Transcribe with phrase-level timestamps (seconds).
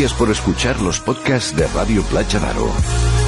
[0.00, 3.19] Gracias por escuchar los podcasts de Radio Playa Daro.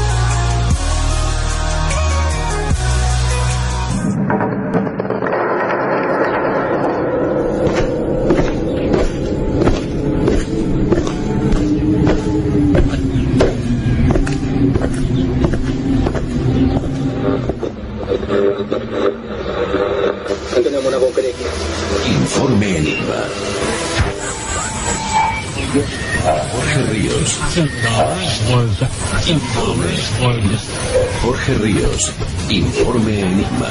[30.22, 32.14] Jorge Ríos.
[32.48, 33.66] Informe Enigma.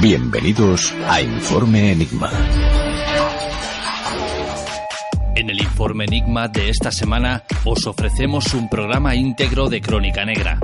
[0.00, 2.30] Bienvenidos a Informe Enigma.
[5.36, 10.58] En el informe Enigma de esta semana os ofrecemos un programa íntegro de Crónica Negra.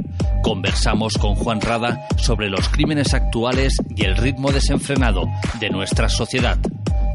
[0.49, 5.27] Conversamos con Juan Rada sobre los crímenes actuales y el ritmo desenfrenado
[5.61, 6.57] de nuestra sociedad.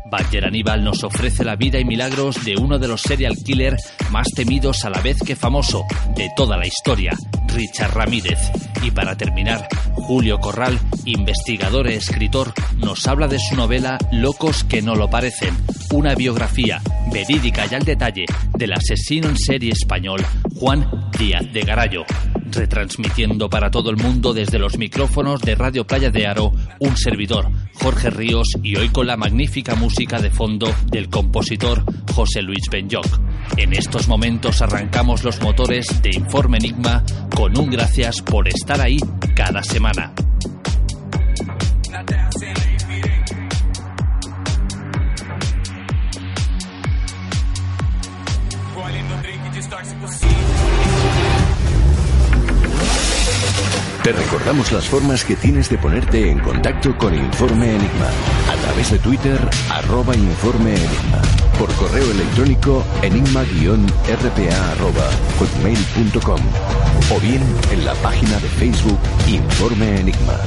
[0.06, 3.76] Badger Aníbal nos ofrece la vida y milagros de uno de los serial killer
[4.12, 5.84] más temidos a la vez que famoso
[6.16, 7.18] de toda la historia,
[7.48, 8.38] Richard Ramírez.
[8.84, 14.84] Y para terminar, Julio Corral, investigador e escritor, nos habla de su novela Locos que
[14.84, 15.58] no lo parecen,
[15.92, 16.80] una biografía
[17.12, 18.26] verídica y al detalle
[18.56, 22.06] del asesino en serie español Juan Díaz de Garallo,
[22.56, 27.50] retransmitiendo para todo el mundo desde los micrófonos de Radio Playa de Aro un servidor,
[27.76, 33.08] Jorge Ríos, y hoy con la magnífica música de fondo del compositor José Luis Benyoc.
[33.58, 37.04] En estos momentos arrancamos los motores de Informe Enigma
[37.36, 38.98] con un gracias por estar ahí
[39.36, 40.14] cada semana.
[54.04, 58.10] Te recordamos las formas que tienes de ponerte en contacto con Informe Enigma.
[58.52, 61.22] A través de Twitter, arroba Informe Enigma.
[61.58, 65.10] Por correo electrónico, enigma-rpa arroba
[65.40, 66.42] hotmail.com.
[67.16, 69.00] O bien en la página de Facebook
[69.30, 70.38] Informe Enigma.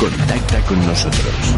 [0.00, 1.54] Contacta con nosotros.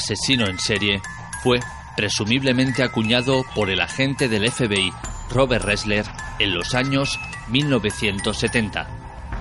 [0.00, 1.02] Asesino en serie
[1.42, 1.60] fue
[1.96, 4.92] presumiblemente acuñado por el agente del FBI
[5.30, 6.06] Robert Ressler
[6.38, 8.88] en los años 1970.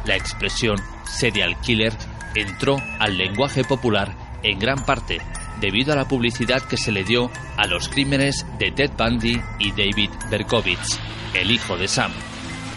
[0.06, 1.94] La expresión serial killer
[2.36, 4.14] entró al lenguaje popular
[4.44, 5.20] en gran parte
[5.62, 9.72] debido a la publicidad que se le dio a los crímenes de Ted Bundy y
[9.72, 11.00] David Berkowitz,
[11.34, 12.12] el hijo de Sam.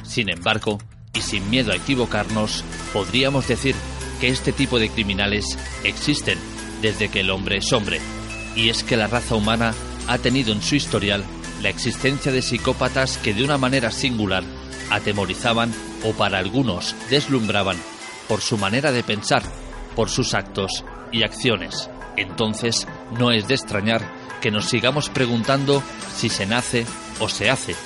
[0.04, 0.78] Sin embargo,
[1.14, 3.74] y sin miedo a equivocarnos, podríamos decir
[4.20, 6.38] que este tipo de criminales existen
[6.82, 8.00] desde que el hombre es hombre.
[8.54, 9.74] Y es que la raza humana
[10.08, 11.24] ha tenido en su historial
[11.62, 14.42] la existencia de psicópatas que de una manera singular
[14.90, 15.72] atemorizaban
[16.04, 17.78] o para algunos deslumbraban
[18.28, 19.42] por su manera de pensar,
[19.94, 21.88] por sus actos y acciones.
[22.16, 22.86] Entonces
[23.18, 24.02] no es de extrañar
[24.40, 25.82] que nos sigamos preguntando
[26.14, 26.84] si se nace
[27.20, 27.76] o se hace,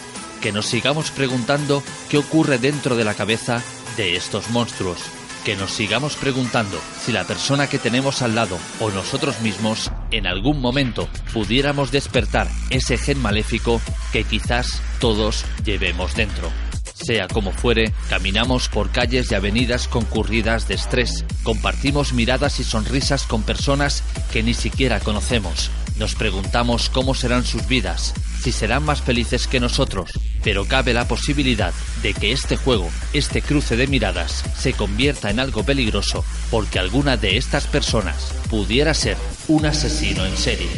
[0.40, 3.62] que nos sigamos preguntando qué ocurre dentro de la cabeza
[3.96, 4.98] de estos monstruos,
[5.46, 10.26] que nos sigamos preguntando si la persona que tenemos al lado o nosotros mismos en
[10.26, 13.80] algún momento pudiéramos despertar ese gen maléfico
[14.12, 16.50] que quizás todos llevemos dentro.
[16.94, 23.22] Sea como fuere, caminamos por calles y avenidas concurridas de estrés, compartimos miradas y sonrisas
[23.22, 24.02] con personas
[24.32, 25.70] que ni siquiera conocemos.
[25.98, 28.12] Nos preguntamos cómo serán sus vidas,
[28.42, 30.10] si serán más felices que nosotros,
[30.44, 31.72] pero cabe la posibilidad
[32.02, 37.16] de que este juego, este cruce de miradas, se convierta en algo peligroso porque alguna
[37.16, 39.16] de estas personas pudiera ser
[39.48, 40.68] un asesino en serie.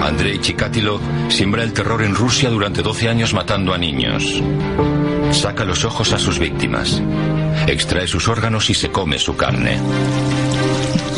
[0.00, 4.40] Andrei Chikatilo siembra el terror en Rusia durante 12 años matando a niños.
[5.36, 7.02] Saca los ojos a sus víctimas.
[7.66, 9.78] Extrae sus órganos y se come su carne.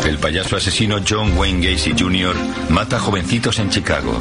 [0.06, 2.34] El payaso asesino John Wayne Gacy Jr.
[2.68, 4.20] mata a jovencitos en Chicago.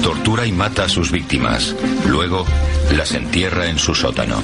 [0.00, 1.74] Tortura y mata a sus víctimas.
[2.06, 2.46] Luego
[2.92, 4.40] las entierra en su sótano.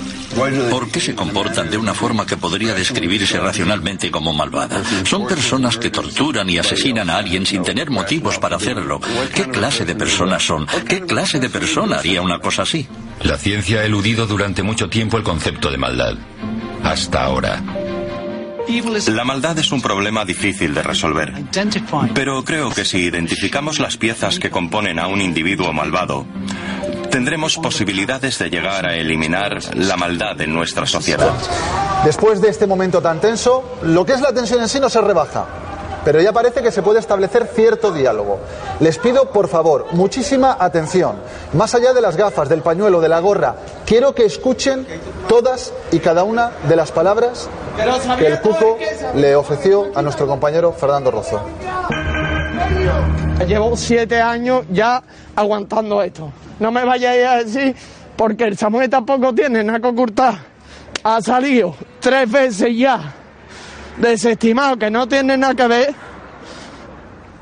[0.70, 4.82] ¿Por qué se comportan de una forma que podría describirse racionalmente como malvada?
[5.05, 9.00] Son personas que torturan y asesinan a alguien sin tener motivos para hacerlo.
[9.32, 10.67] ¿Qué clase de personas son?
[10.88, 12.88] ¿Qué clase de persona haría una cosa así?
[13.23, 16.15] La ciencia ha eludido durante mucho tiempo el concepto de maldad.
[16.82, 17.62] Hasta ahora.
[19.09, 21.32] La maldad es un problema difícil de resolver.
[22.15, 26.26] Pero creo que si identificamos las piezas que componen a un individuo malvado,
[27.11, 31.32] tendremos posibilidades de llegar a eliminar la maldad en nuestra sociedad.
[32.05, 35.00] Después de este momento tan tenso, lo que es la tensión en sí no se
[35.00, 35.47] rebaja,
[36.08, 38.38] pero ya parece que se puede establecer cierto diálogo.
[38.81, 41.16] Les pido, por favor, muchísima atención.
[41.52, 44.87] Más allá de las gafas, del pañuelo, de la gorra, quiero que escuchen
[45.28, 47.50] todas y cada una de las palabras
[48.19, 48.78] que el Cuco
[49.16, 51.43] le ofreció a nuestro compañero Fernando Rozo.
[53.46, 55.02] Llevo siete años ya
[55.37, 56.32] aguantando esto.
[56.58, 57.76] No me vayáis a decir,
[58.16, 60.38] porque el Samuel tampoco tiene nada que.
[61.05, 63.14] Ha salido tres veces ya
[64.00, 65.94] desestimado, que no tiene nada que ver.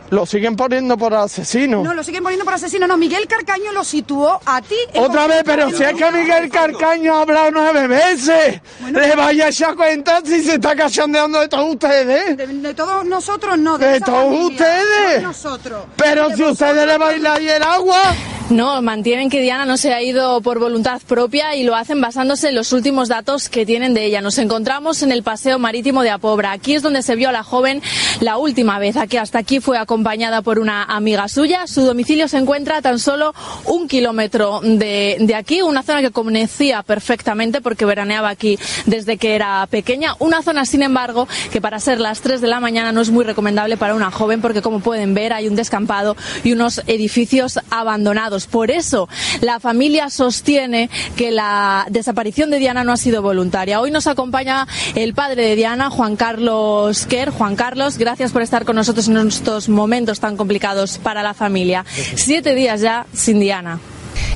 [0.08, 1.82] Lo siguen poniendo por asesino.
[1.82, 2.86] No, lo siguen poniendo por asesino.
[2.86, 4.76] No, Miguel Carcaño lo situó a ti.
[4.92, 8.60] en Otra vez, pero si es que Miguel Carcaño ha hablado nueve veces.
[8.92, 12.36] Le vaya a echar cuenta si se está cachondeando de todos ustedes.
[12.36, 13.78] De, de todos nosotros no.
[13.78, 14.86] De, De esa todos familia, ustedes.
[15.06, 15.84] no de nosotros.
[15.96, 18.02] Pero De si ustedes le bailan el agua.
[18.48, 22.50] No, mantienen que Diana no se ha ido por voluntad propia y lo hacen basándose
[22.50, 24.20] en los últimos datos que tienen de ella.
[24.20, 26.52] Nos encontramos en el paseo marítimo de Apobra.
[26.52, 27.82] Aquí es donde se vio a la joven
[28.20, 28.96] la última vez.
[28.96, 31.66] Aquí hasta aquí fue acompañada por una amiga suya.
[31.66, 33.34] Su domicilio se encuentra a tan solo
[33.64, 39.34] un kilómetro de, de aquí, una zona que conocía perfectamente porque veraneaba aquí desde que
[39.34, 40.14] era pequeña.
[40.20, 43.24] Una zona, sin embargo, que para ser las 3 de la mañana no es muy
[43.24, 48.35] recomendable para una joven porque, como pueden ver, hay un descampado y unos edificios abandonados.
[48.44, 49.08] Por eso,
[49.40, 53.80] la familia sostiene que la desaparición de Diana no ha sido voluntaria.
[53.80, 57.30] Hoy nos acompaña el padre de Diana, Juan Carlos Kerr.
[57.30, 61.86] Juan Carlos, gracias por estar con nosotros en estos momentos tan complicados para la familia.
[62.16, 63.80] Siete días ya sin Diana.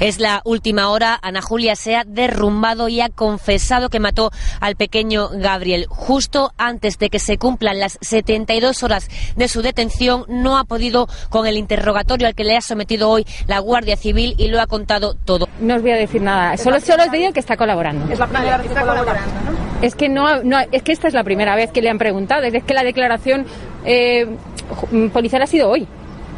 [0.01, 1.19] Es la última hora.
[1.23, 4.31] Ana Julia se ha derrumbado y ha confesado que mató
[4.61, 5.87] al pequeño Gabriel.
[5.89, 11.09] Justo antes de que se cumplan las 72 horas de su detención, no ha podido
[11.29, 14.67] con el interrogatorio al que le ha sometido hoy la Guardia Civil y lo ha
[14.67, 15.49] contado todo.
[15.61, 16.57] No os voy a decir nada.
[16.57, 18.13] Solo, solo os digo que está colaborando.
[18.13, 19.87] Es la primera vez que está colaborando, ¿no?
[19.87, 22.43] Es que no, no, es que esta es la primera vez que le han preguntado.
[22.45, 23.47] Es que la declaración
[23.85, 24.27] eh,
[24.71, 25.87] ju- policial ha sido hoy.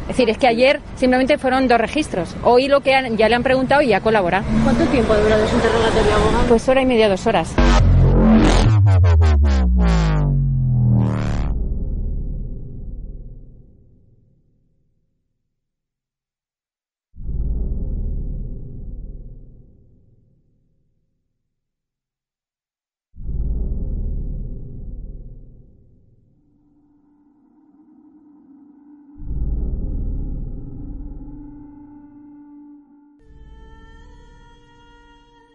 [0.03, 2.35] Es decir, es que ayer simplemente fueron dos registros.
[2.43, 4.43] Hoy lo que han- ya le han preguntado y ya colabora.
[4.63, 6.45] ¿Cuánto tiempo ha durado su interrogatorio, abogado?
[6.49, 7.53] Pues hora y media, dos horas.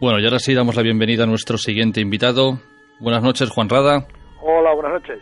[0.00, 2.58] Bueno, y ahora sí damos la bienvenida a nuestro siguiente invitado.
[3.00, 4.06] Buenas noches, Juan Rada.
[4.40, 5.18] Hola, buenas noches.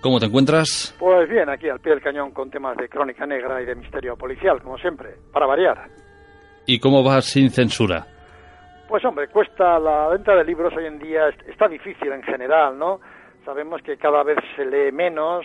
[0.00, 0.94] ¿Cómo te encuentras?
[0.98, 4.16] Pues bien, aquí al pie del cañón con temas de crónica negra y de misterio
[4.16, 5.88] policial, como siempre, para variar.
[6.66, 8.06] ¿Y cómo vas sin censura?
[8.88, 12.78] Pues hombre, cuesta la venta de libros hoy en día, est- está difícil en general,
[12.78, 13.00] ¿no?
[13.44, 15.44] Sabemos que cada vez se lee menos,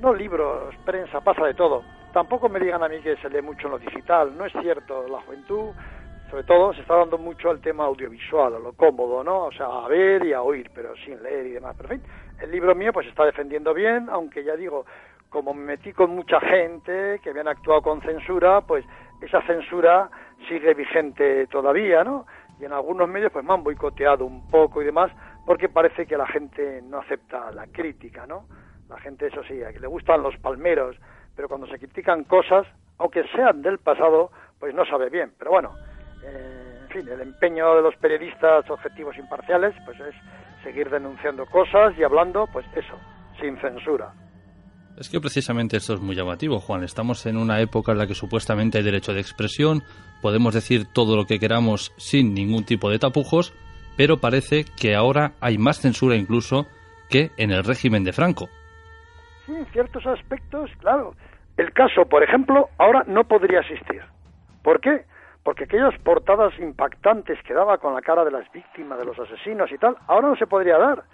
[0.00, 1.82] no libros, prensa, pasa de todo.
[2.12, 5.06] Tampoco me digan a mí que se lee mucho en lo digital, no es cierto.
[5.08, 5.70] La juventud
[6.34, 9.44] sobre todo se está dando mucho al tema audiovisual, a lo cómodo, ¿no?
[9.44, 11.76] O sea, a ver y a oír, pero sin leer y demás.
[11.76, 12.10] Pero en fin,
[12.40, 14.84] el libro mío pues está defendiendo bien, aunque ya digo,
[15.28, 18.84] como me metí con mucha gente que habían actuado con censura, pues
[19.20, 20.10] esa censura
[20.48, 22.26] sigue vigente todavía, ¿no?
[22.58, 25.12] Y en algunos medios pues me han boicoteado un poco y demás,
[25.46, 28.48] porque parece que la gente no acepta la crítica, ¿no?
[28.88, 30.96] La gente, eso sí, a que le gustan los palmeros,
[31.36, 32.66] pero cuando se critican cosas,
[32.98, 35.32] aunque sean del pasado, pues no sabe bien.
[35.38, 35.70] Pero bueno,
[36.24, 40.14] eh, en fin, el empeño de los periodistas objetivos imparciales, pues es
[40.62, 42.98] seguir denunciando cosas y hablando, pues eso,
[43.40, 44.12] sin censura.
[44.96, 46.84] Es que precisamente esto es muy llamativo, Juan.
[46.84, 49.82] Estamos en una época en la que supuestamente hay derecho de expresión,
[50.22, 53.52] podemos decir todo lo que queramos sin ningún tipo de tapujos,
[53.96, 56.66] pero parece que ahora hay más censura incluso
[57.10, 58.48] que en el régimen de Franco.
[59.46, 61.14] Sí, en ciertos aspectos, claro.
[61.56, 64.02] El caso, por ejemplo, ahora no podría existir.
[64.62, 65.04] ¿Por qué?
[65.44, 69.70] Porque aquellas portadas impactantes que daba con la cara de las víctimas, de los asesinos
[69.70, 71.04] y tal, ahora no se podría dar.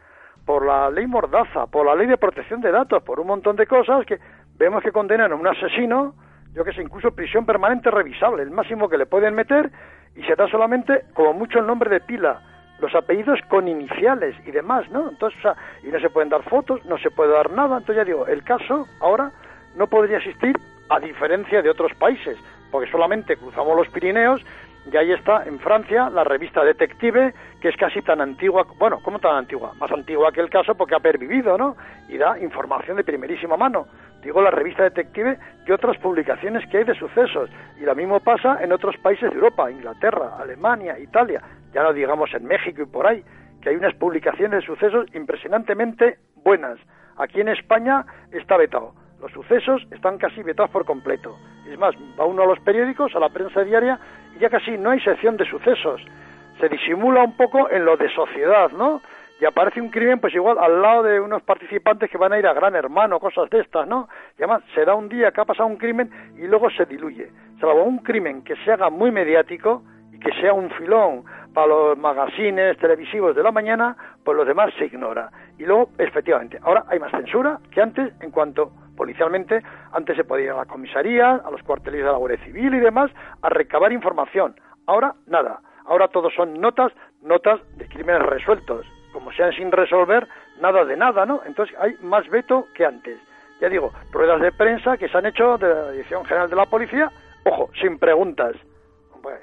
[0.47, 3.67] Por la ley Mordaza, por la ley de protección de datos, por un montón de
[3.67, 4.19] cosas que
[4.57, 6.15] vemos que condenan a un asesino,
[6.55, 9.71] yo que sé, incluso prisión permanente revisable, el máximo que le pueden meter,
[10.15, 12.41] y se da solamente, como mucho, el nombre de pila,
[12.81, 15.11] los apellidos con iniciales y demás, ¿no?
[15.11, 17.97] Entonces, o sea, y no se pueden dar fotos, no se puede dar nada, entonces
[17.97, 19.33] ya digo, el caso ahora
[19.77, 20.57] no podría existir
[20.89, 22.37] a diferencia de otros países,
[22.71, 24.43] porque solamente cruzamos los Pirineos
[24.91, 29.19] y ahí está en Francia la revista Detective, que es casi tan antigua, bueno, ¿cómo
[29.19, 29.73] tan antigua?
[29.79, 31.77] Más antigua que el caso porque ha pervivido, ¿no?
[32.09, 33.87] Y da información de primerísima mano.
[34.23, 37.51] Digo la revista Detective que otras publicaciones que hay de sucesos.
[37.81, 42.33] Y lo mismo pasa en otros países de Europa, Inglaterra, Alemania, Italia, ya no digamos
[42.35, 43.23] en México y por ahí,
[43.63, 46.79] que hay unas publicaciones de sucesos impresionantemente buenas.
[47.17, 48.95] Aquí en España está vetado.
[49.21, 51.37] Los sucesos están casi vetados por completo.
[51.67, 53.99] Es más, va uno a los periódicos, a la prensa diaria,
[54.35, 56.03] y ya casi no hay sección de sucesos.
[56.59, 59.01] Se disimula un poco en lo de sociedad, ¿no?
[59.41, 62.47] Y aparece un crimen, pues igual al lado de unos participantes que van a ir
[62.47, 64.09] a Gran Hermano, cosas de estas, ¿no?
[64.39, 67.31] Y además será un día que ha pasado un crimen y luego se diluye.
[67.59, 71.25] Salvo un crimen que se haga muy mediático y que sea un filón
[71.55, 75.31] para los magazines televisivos de la mañana, pues los demás se ignora.
[75.59, 80.45] Y luego, efectivamente, ahora hay más censura que antes en cuanto policialmente, antes se podía
[80.45, 83.91] ir a la comisaría, a los cuarteles de la Guardia Civil y demás, a recabar
[83.93, 84.55] información.
[84.87, 85.61] Ahora, nada.
[85.87, 86.93] Ahora todos son notas,
[87.23, 88.85] notas de crímenes resueltos.
[89.15, 90.29] Como sean sin resolver,
[90.61, 91.41] nada de nada, ¿no?
[91.47, 93.19] Entonces hay más veto que antes.
[93.59, 96.67] Ya digo, ruedas de prensa que se han hecho de la Dirección General de la
[96.67, 97.11] Policía,
[97.47, 98.55] ojo, sin preguntas.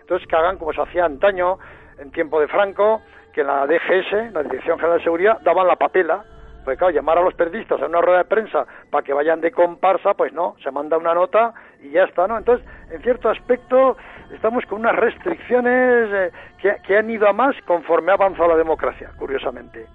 [0.01, 1.57] Entonces que hagan como se hacía antaño,
[1.97, 3.01] en tiempo de Franco,
[3.33, 6.23] que la DGS, la Dirección General de Seguridad, daban la papela.
[6.67, 10.15] Pues llamar a los periodistas a una rueda de prensa para que vayan de comparsa,
[10.15, 12.37] pues no, se manda una nota y ya está, ¿no?
[12.37, 13.95] Entonces, en cierto aspecto,
[14.33, 16.31] estamos con unas restricciones eh,
[16.61, 19.85] que, que han ido a más conforme ha avanzado la democracia, curiosamente.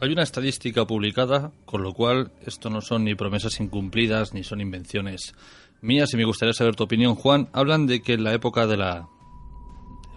[0.00, 4.60] Hay una estadística publicada, con lo cual esto no son ni promesas incumplidas ni son
[4.60, 5.36] invenciones
[5.82, 7.48] mías y me gustaría saber tu opinión, Juan.
[7.52, 9.06] Hablan de que en la época de la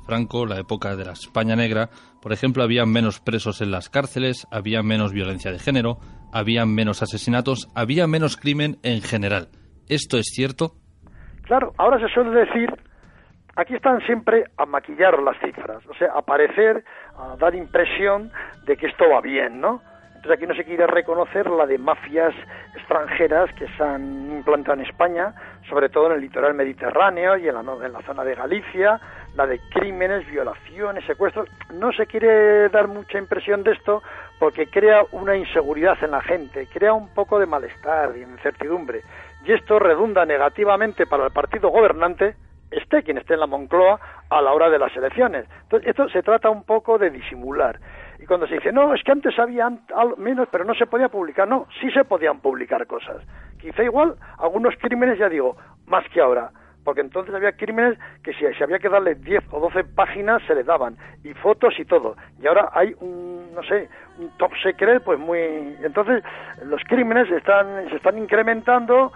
[0.08, 1.92] Franco, la época de la España negra,
[2.24, 5.98] por ejemplo, había menos presos en las cárceles, había menos violencia de género,
[6.32, 9.50] había menos asesinatos, había menos crimen en general.
[9.90, 10.72] ¿Esto es cierto?
[11.42, 12.70] Claro, ahora se suele decir,
[13.58, 16.86] aquí están siempre a maquillar las cifras, o sea, a parecer,
[17.18, 18.32] a dar impresión
[18.66, 19.82] de que esto va bien, ¿no?
[20.16, 22.34] Entonces aquí no se quiere reconocer la de mafias
[22.74, 25.36] extranjeras que se han implantado en España,
[25.68, 29.02] sobre todo en el litoral mediterráneo y en la, en la zona de Galicia,
[29.36, 31.50] la de crímenes, violaciones, secuestros.
[31.74, 34.02] No se quiere dar mucha impresión de esto
[34.40, 39.02] porque crea una inseguridad en la gente, crea un poco de malestar y incertidumbre.
[39.46, 42.36] Y esto redunda negativamente para el partido gobernante,
[42.72, 44.00] esté quien esté en la Moncloa,
[44.30, 45.46] a la hora de las elecciones.
[45.64, 47.80] Entonces, esto se trata un poco de disimular.
[48.20, 49.70] Y cuando se dice, no, es que antes había
[50.18, 53.18] menos, pero no se podía publicar, no, sí se podían publicar cosas.
[53.60, 56.50] Quizá igual algunos crímenes, ya digo, más que ahora,
[56.84, 60.56] porque entonces había crímenes que si, si había que darle 10 o 12 páginas se
[60.56, 62.16] le daban, y fotos y todo.
[62.42, 65.40] Y ahora hay un, no sé, un top secret, pues muy...
[65.84, 66.24] Entonces
[66.66, 69.12] los crímenes están, se están incrementando,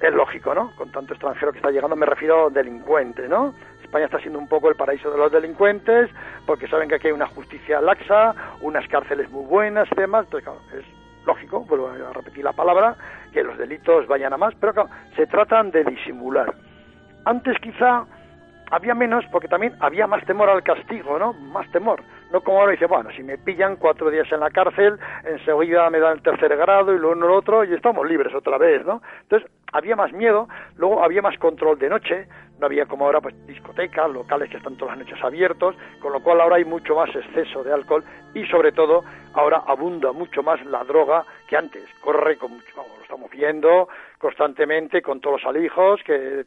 [0.00, 0.74] es lógico, ¿no?
[0.76, 3.54] Con tanto extranjero que está llegando, me refiero a delincuente, ¿no?
[3.82, 6.10] España está siendo un poco el paraíso de los delincuentes,
[6.46, 10.26] porque saben que aquí hay una justicia laxa, unas cárceles muy buenas y demás.
[10.26, 10.84] Entonces, claro, es
[11.26, 12.94] lógico, vuelvo a repetir la palabra,
[13.32, 16.54] que los delitos vayan a más, pero claro, se tratan de disimular.
[17.24, 18.06] Antes quizá
[18.70, 21.32] había menos porque también había más temor al castigo, ¿no?
[21.32, 22.02] Más temor.
[22.32, 25.98] No como ahora dice, bueno, si me pillan cuatro días en la cárcel, enseguida me
[25.98, 29.02] dan el tercer grado y lo uno lo otro y estamos libres otra vez, ¿no?
[29.22, 32.28] Entonces, había más miedo, luego había más control de noche,
[32.60, 36.22] no había como ahora pues discotecas, locales que están todas las noches abiertos, con lo
[36.22, 39.02] cual ahora hay mucho más exceso de alcohol y sobre todo
[39.34, 41.84] ahora abunda mucho más la droga que antes.
[42.00, 43.88] Corre con mucho, vamos, lo estamos viendo
[44.20, 46.44] constantemente con todos los alijos que,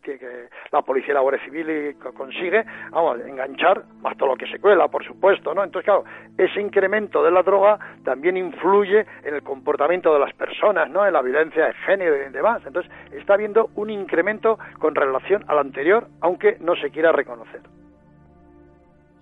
[0.72, 4.88] la policía y la Guardia Civil consigue, vamos, enganchar, más todo lo que se cuela,
[4.89, 5.63] por supuesto, ¿no?
[5.63, 6.03] Entonces, claro,
[6.38, 11.06] ese incremento de la droga también influye en el comportamiento de las personas, ¿no?
[11.06, 12.62] En la violencia de género y demás.
[12.63, 17.62] Entonces, está habiendo un incremento con relación al anterior, aunque no se quiera reconocer.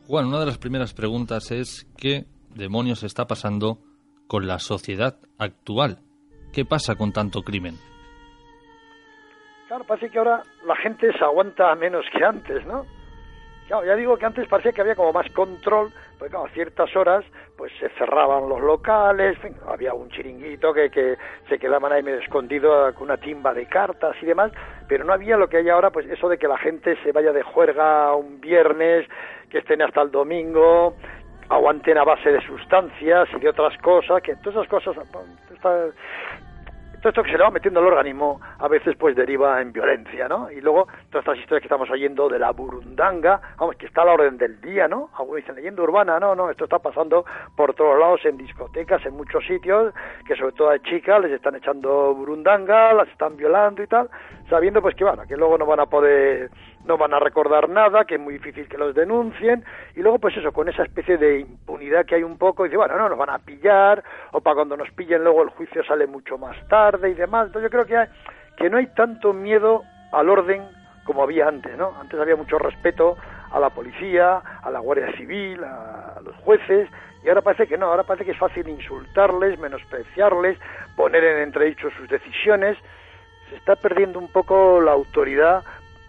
[0.07, 3.77] Juan, una de las primeras preguntas es ¿qué demonios está pasando
[4.27, 5.99] con la sociedad actual?
[6.51, 7.75] ¿Qué pasa con tanto crimen?
[9.71, 12.85] Claro, parece que ahora la gente se aguanta menos que antes, ¿no?
[13.67, 16.93] Claro, ya digo que antes parecía que había como más control, porque claro, a ciertas
[16.93, 17.23] horas
[17.55, 21.15] pues se cerraban los locales, había un chiringuito que, que
[21.47, 24.51] se quedaban ahí medio escondido con una timba de cartas y demás,
[24.89, 27.31] pero no había lo que hay ahora, pues eso de que la gente se vaya
[27.31, 29.07] de juerga un viernes,
[29.49, 30.97] que estén hasta el domingo,
[31.47, 34.97] aguanten a base de sustancias y de otras cosas, que todas esas cosas...
[35.49, 35.91] está-
[37.01, 40.27] todo esto que se le va metiendo al organismo a veces pues deriva en violencia,
[40.27, 40.51] ¿no?
[40.51, 44.05] Y luego todas estas historias que estamos oyendo de la burundanga, vamos, que está a
[44.05, 45.09] la orden del día, ¿no?
[45.17, 49.15] Algunos dicen leyenda urbana, no, no, esto está pasando por todos lados, en discotecas, en
[49.15, 49.93] muchos sitios,
[50.27, 54.07] que sobre todo a chicas les están echando burundanga, las están violando y tal,
[54.51, 56.51] sabiendo pues que bueno, que luego no van a poder,
[56.85, 59.63] no van a recordar nada, que es muy difícil que los denuncien,
[59.95, 62.97] y luego pues eso, con esa especie de impunidad que hay un poco, dice, bueno,
[62.97, 64.03] no, nos van a pillar,
[64.33, 67.71] o para cuando nos pillen luego el juicio sale mucho más tarde y demás, entonces
[67.71, 68.09] yo creo que, hay-
[68.57, 70.61] que no hay tanto miedo al orden
[71.05, 71.93] como había antes, ¿no?
[71.99, 73.15] Antes había mucho respeto
[73.53, 76.89] a la policía, a la Guardia Civil, a los jueces,
[77.23, 80.57] y ahora parece que no, ahora parece que es fácil insultarles, menospreciarles,
[80.95, 82.77] poner en entredicho sus decisiones,
[83.51, 85.63] se está perdiendo un poco la autoridad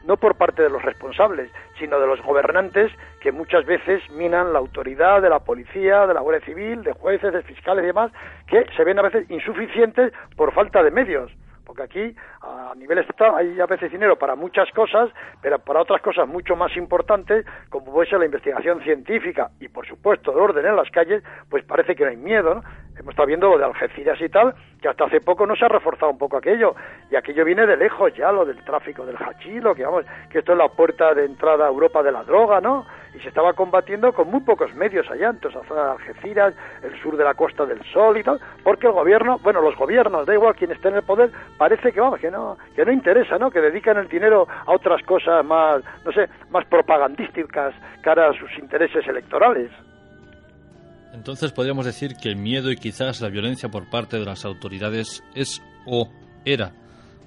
[0.04, 4.60] no por parte de los responsables, sino de los gobernantes que muchas veces minan la
[4.60, 8.12] autoridad de la policía, de la Guardia Civil, de jueces, de fiscales y demás,
[8.46, 11.32] que se ven a veces insuficientes por falta de medios.
[11.64, 16.02] Porque aquí, a nivel estatal, hay a veces dinero para muchas cosas, pero para otras
[16.02, 20.66] cosas mucho más importantes, como puede ser la investigación científica y, por supuesto, el orden
[20.66, 22.62] en las calles, pues parece que no hay miedo, ¿no?
[22.98, 25.68] Hemos estado viendo lo de Algeciras y tal, que hasta hace poco no se ha
[25.68, 26.74] reforzado un poco aquello,
[27.10, 30.40] y aquello viene de lejos ya, lo del tráfico del hachís, lo que vamos, que
[30.40, 32.84] esto es la puerta de entrada a Europa de la droga, ¿no?
[33.14, 36.54] Y se estaba combatiendo con muy pocos medios allá, en toda esa zona de Algeciras,
[36.82, 40.26] el sur de la Costa del Sol y tal, porque el gobierno, bueno, los gobiernos,
[40.26, 43.38] da igual quién esté en el poder, parece que vamos, que no, que no interesa,
[43.38, 43.50] ¿no?
[43.50, 48.58] Que dedican el dinero a otras cosas más, no sé, más propagandísticas cara a sus
[48.58, 49.70] intereses electorales.
[51.12, 55.22] Entonces podríamos decir que el miedo y quizás la violencia por parte de las autoridades
[55.34, 56.08] es o
[56.44, 56.72] era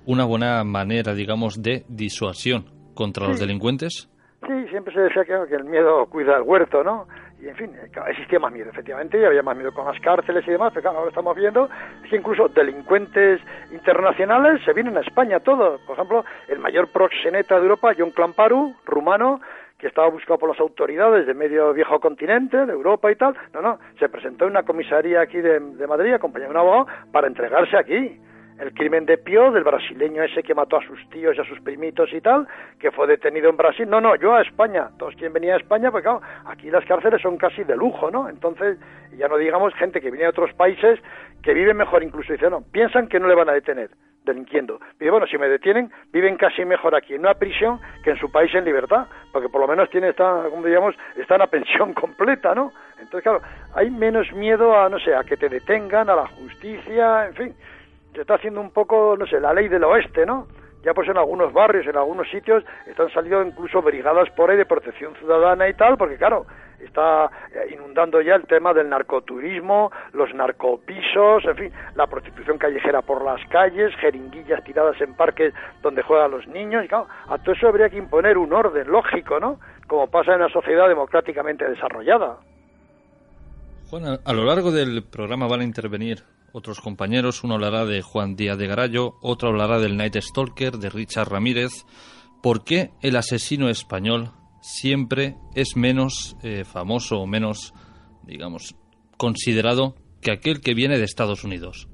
[0.05, 4.09] una buena manera, digamos, de disuasión contra los delincuentes.
[4.45, 7.07] Sí, siempre se decía que, que el miedo cuida el huerto, ¿no?
[7.41, 10.47] Y en fin, eh, existía más miedo, efectivamente, y había más miedo con las cárceles
[10.47, 11.69] y demás, pero claro, ahora estamos viendo
[12.03, 15.81] es que incluso delincuentes internacionales se vienen a España todos.
[15.81, 19.41] Por ejemplo, el mayor proxeneta de Europa, John Clamparu, rumano,
[19.77, 23.61] que estaba buscado por las autoridades de medio viejo continente, de Europa y tal, no,
[23.61, 27.27] no, se presentó en una comisaría aquí de, de Madrid, acompañado de un abogado, para
[27.27, 28.19] entregarse aquí
[28.59, 31.59] el crimen de Pío, del brasileño ese que mató a sus tíos y a sus
[31.59, 32.47] primitos y tal,
[32.79, 33.87] que fue detenido en Brasil.
[33.89, 34.89] No, no, yo a España.
[34.97, 38.29] Todos quieren venir a España, porque claro, aquí las cárceles son casi de lujo, ¿no?
[38.29, 38.77] Entonces,
[39.17, 40.99] ya no digamos gente que viene de otros países
[41.43, 42.31] que vive mejor incluso.
[42.31, 43.89] Dice, no, piensan que no le van a detener
[44.25, 44.79] delinquiendo.
[44.99, 48.31] Y bueno, si me detienen, viven casi mejor aquí en una prisión que en su
[48.31, 51.93] país en libertad, porque por lo menos tiene esta, como digamos, está en la pensión
[51.93, 52.71] completa, ¿no?
[52.99, 53.41] Entonces, claro,
[53.75, 57.55] hay menos miedo a, no sé, a que te detengan, a la justicia, en fin
[58.15, 60.47] se está haciendo un poco, no sé, la ley del oeste, ¿no?
[60.83, 64.65] Ya pues en algunos barrios, en algunos sitios, están saliendo incluso brigadas por ahí de
[64.65, 66.45] protección ciudadana y tal, porque claro,
[66.85, 73.01] está eh, inundando ya el tema del narcoturismo, los narcopisos, en fin, la prostitución callejera
[73.01, 77.53] por las calles, jeringuillas tiradas en parques donde juegan los niños, y claro, a todo
[77.53, 79.59] eso habría que imponer un orden lógico, ¿no?
[79.87, 82.37] Como pasa en una sociedad democráticamente desarrollada.
[83.89, 87.43] Juan, a- lo largo del programa van a intervenir otros compañeros.
[87.43, 91.85] Uno hablará de Juan Díaz de Garallo, otro hablará del Night Stalker, de Richard Ramírez.
[92.41, 94.29] ¿Por qué el asesino español
[94.65, 97.71] siempre es menos eh, famoso o menos,
[98.23, 98.75] digamos,
[99.17, 101.87] considerado que aquel que viene de Estados Unidos?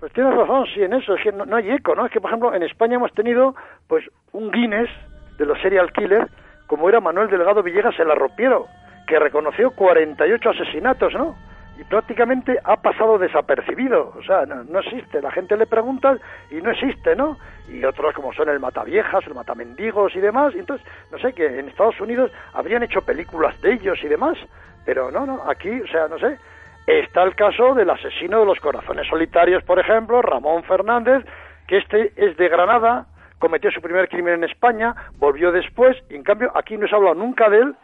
[0.00, 2.04] Pues tienes razón, sí, en eso, es que no, hay eco, ¿no?
[2.04, 3.54] Es que, por ejemplo, en España hemos tenido,
[3.88, 4.90] pues, un Guinness
[5.38, 6.30] de los serial killers,
[6.66, 8.66] como era Manuel Delgado Villegas el arropiero,
[9.06, 11.34] que reconoció 48 asesinatos, ¿no?
[11.78, 16.16] Y prácticamente ha pasado desapercibido, o sea, no, no existe, la gente le pregunta
[16.50, 17.36] y no existe, ¿no?
[17.68, 21.58] Y otros como son el Mataviejas, el Matamendigos y demás, y entonces, no sé, que
[21.58, 24.38] en Estados Unidos habrían hecho películas de ellos y demás,
[24.84, 26.38] pero no, no, aquí, o sea, no sé,
[26.86, 31.24] está el caso del asesino de los corazones solitarios, por ejemplo, Ramón Fernández,
[31.66, 33.06] que este es de Granada,
[33.38, 36.98] cometió su primer crimen en España, volvió después, y en cambio aquí no se ha
[36.98, 37.74] hablado nunca de él,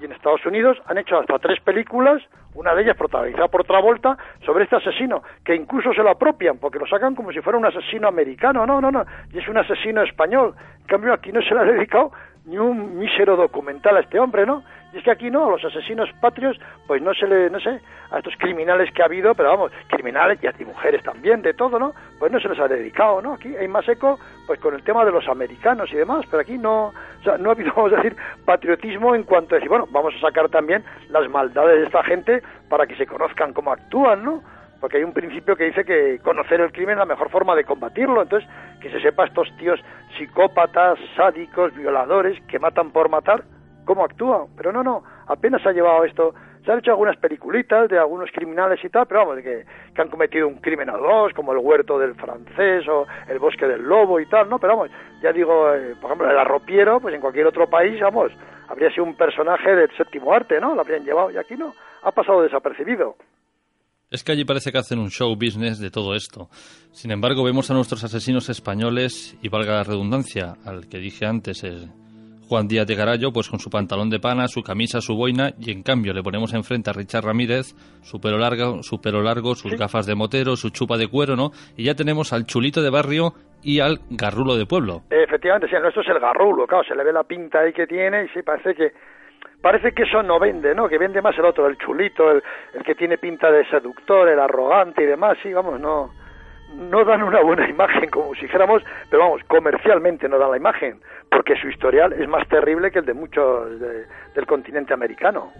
[0.00, 2.22] y en Estados Unidos han hecho hasta tres películas,
[2.54, 6.78] una de ellas protagonizada por Travolta, sobre este asesino, que incluso se lo apropian, porque
[6.78, 10.02] lo sacan como si fuera un asesino americano, no, no, no, y es un asesino
[10.02, 10.54] español.
[10.80, 12.12] En cambio aquí no se le ha dedicado
[12.46, 14.62] ni un mísero documental a este hombre, ¿no?
[14.94, 17.80] Y es que aquí no, a los asesinos patrios, pues no se le, no sé,
[18.12, 21.80] a estos criminales que ha habido, pero vamos, criminales y a mujeres también, de todo,
[21.80, 21.92] ¿no?
[22.18, 23.34] Pues no se les ha dedicado, ¿no?
[23.34, 26.56] Aquí hay más eco, pues con el tema de los americanos y demás, pero aquí
[26.56, 29.88] no, o sea, no ha habido, vamos a decir, patriotismo en cuanto a decir, bueno,
[29.90, 34.24] vamos a sacar también las maldades de esta gente para que se conozcan cómo actúan,
[34.24, 34.42] ¿no?
[34.84, 37.64] porque hay un principio que dice que conocer el crimen es la mejor forma de
[37.64, 38.46] combatirlo, entonces
[38.82, 39.80] que se sepa estos tíos
[40.18, 43.44] psicópatas, sádicos, violadores, que matan por matar,
[43.84, 47.98] cómo actúan, pero no, no, apenas ha llevado esto, se han hecho algunas peliculitas de
[47.98, 49.64] algunos criminales y tal, pero vamos, de que,
[50.00, 53.82] han cometido un crimen o dos, como el huerto del francés o el bosque del
[53.82, 54.90] lobo y tal, no, pero vamos,
[55.22, 58.32] ya digo, eh, por ejemplo, el arropiero, pues en cualquier otro país, vamos,
[58.68, 60.74] habría sido un personaje del séptimo arte, ¿no?
[60.74, 63.16] Lo habrían llevado y aquí no, ha pasado desapercibido.
[64.10, 66.48] Es que allí parece que hacen un show business de todo esto.
[66.92, 71.64] Sin embargo, vemos a nuestros asesinos españoles, y valga la redundancia, al que dije antes,
[71.64, 71.90] el
[72.54, 75.72] Juan Díaz de Garallo, pues con su pantalón de pana, su camisa, su boina, y
[75.72, 79.74] en cambio le ponemos enfrente a Richard Ramírez, su pelo largo, su pelo largo, sus
[79.74, 81.50] gafas de motero, su chupa de cuero, ¿no?
[81.76, 85.02] Y ya tenemos al chulito de barrio y al garrulo de pueblo.
[85.10, 87.88] Efectivamente, sí, el nuestro es el garrulo, claro, se le ve la pinta ahí que
[87.88, 88.92] tiene y sí, parece que
[89.60, 90.88] parece que eso no vende, ¿no?
[90.88, 92.40] Que vende más el otro, el chulito, el,
[92.72, 96.23] el que tiene pinta de seductor, el arrogante y demás, sí, vamos, no
[96.74, 101.00] no dan una buena imagen, como si dijéramos, pero vamos, comercialmente no dan la imagen,
[101.30, 105.52] porque su historial es más terrible que el de muchos de- del continente americano.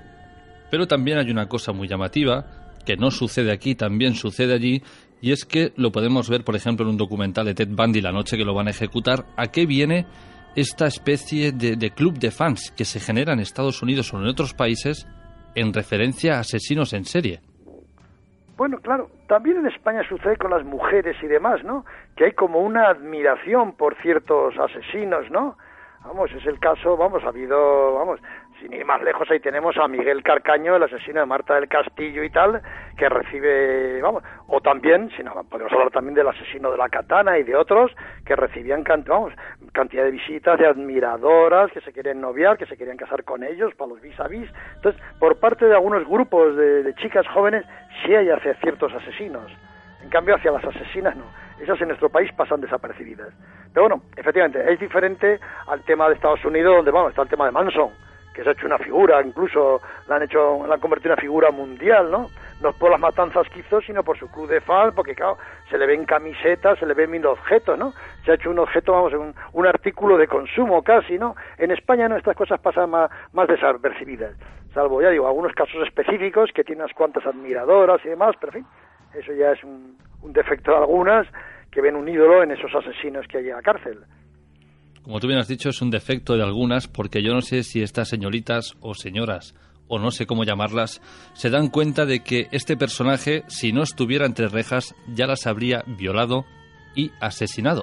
[0.70, 2.44] Pero también hay una cosa muy llamativa,
[2.84, 4.82] que no sucede aquí, también sucede allí,
[5.20, 8.12] y es que lo podemos ver, por ejemplo, en un documental de Ted Bundy la
[8.12, 10.06] noche que lo van a ejecutar, a qué viene
[10.56, 14.26] esta especie de, de club de fans que se genera en Estados Unidos o en
[14.26, 15.06] otros países
[15.54, 17.40] en referencia a asesinos en serie.
[18.56, 21.84] Bueno, claro, también en España sucede con las mujeres y demás, ¿no?
[22.16, 25.56] Que hay como una admiración por ciertos asesinos, ¿no?
[26.04, 28.20] Vamos, es el caso, vamos, ha habido, vamos,
[28.60, 32.22] sin ir más lejos, ahí tenemos a Miguel Carcaño, el asesino de Marta del Castillo
[32.22, 32.60] y tal,
[32.96, 37.38] que recibe, vamos, o también, si no, podemos hablar también del asesino de la katana
[37.38, 37.90] y de otros
[38.26, 39.32] que recibían, vamos,
[39.74, 43.74] cantidad de visitas de admiradoras que se querían noviar, que se querían casar con ellos
[43.74, 44.48] para los vis a vis.
[44.76, 47.66] Entonces, por parte de algunos grupos de, chicas jóvenes,
[48.02, 49.50] sí hay hacia ciertos asesinos.
[50.02, 51.24] En cambio, hacia las asesinas no.
[51.60, 53.34] Esas en nuestro país pasan desapercibidas.
[53.72, 57.46] Pero bueno, efectivamente, es diferente al tema de Estados Unidos, donde, bueno, está el tema
[57.46, 57.90] de Manson,
[58.34, 61.22] que se ha hecho una figura, incluso la han hecho, la han convertido en una
[61.22, 62.30] figura mundial, ¿no?
[62.60, 65.38] No por las matanzas que hizo, sino por su club de fans, porque claro,
[65.70, 67.92] se le ven camisetas, se le ven mil objetos, ¿no?
[68.24, 71.36] Se ha hecho un objeto, vamos, un, un artículo de consumo casi, ¿no?
[71.58, 74.36] En España no, estas cosas pasan más, más desapercibidas,
[74.72, 78.64] salvo, ya digo, algunos casos específicos que tienen unas cuantas admiradoras y demás, pero en
[78.64, 78.72] fin,
[79.14, 81.26] eso ya es un, un defecto de algunas
[81.70, 84.04] que ven un ídolo en esos asesinos que hay en la cárcel.
[85.04, 87.82] Como tú bien has dicho, es un defecto de algunas porque yo no sé si
[87.82, 89.54] estas señoritas o señoras,
[89.86, 91.02] o no sé cómo llamarlas,
[91.34, 95.82] se dan cuenta de que este personaje, si no estuviera entre rejas, ya las habría
[95.86, 96.46] violado
[96.94, 97.82] y asesinado.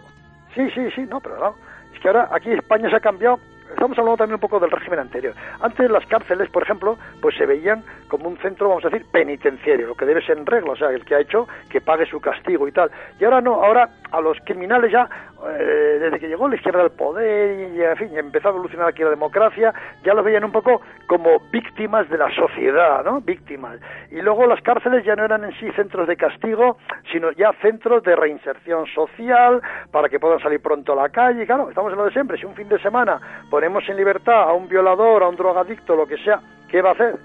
[0.56, 1.56] Sí, sí, sí, no, pero no.
[1.94, 3.38] Es que ahora aquí España se ha cambiado.
[3.70, 5.36] Estamos hablando también un poco del régimen anterior.
[5.62, 9.88] Antes las cárceles, por ejemplo, pues se veían como un centro, vamos a decir, penitenciario,
[9.88, 12.20] lo que debe ser en regla, o sea, el que ha hecho que pague su
[12.20, 12.90] castigo y tal.
[13.20, 15.10] Y ahora no, ahora a los criminales ya,
[15.48, 19.04] eh, desde que llegó la izquierda al poder y, en fin, empezó a evolucionar aquí
[19.04, 23.22] la democracia, ya los veían un poco como víctimas de la sociedad, ¿no?
[23.22, 23.80] Víctimas.
[24.12, 26.78] Y luego las cárceles ya no eran en sí centros de castigo,
[27.12, 31.46] sino ya centros de reinserción social para que puedan salir pronto a la calle.
[31.46, 32.38] Claro, estamos en lo de siempre.
[32.38, 33.20] Si un fin de semana
[33.50, 36.94] ponemos en libertad a un violador, a un drogadicto, lo que sea, ¿qué va a
[36.94, 37.16] hacer?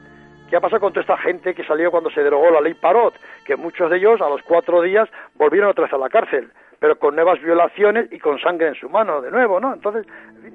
[0.49, 3.15] ¿Qué ha pasado con toda esta gente que salió cuando se derogó la ley Parot?
[3.45, 6.99] Que muchos de ellos a los cuatro días volvieron otra vez a la cárcel, pero
[6.99, 9.73] con nuevas violaciones y con sangre en su mano de nuevo, ¿no?
[9.73, 10.07] Entonces,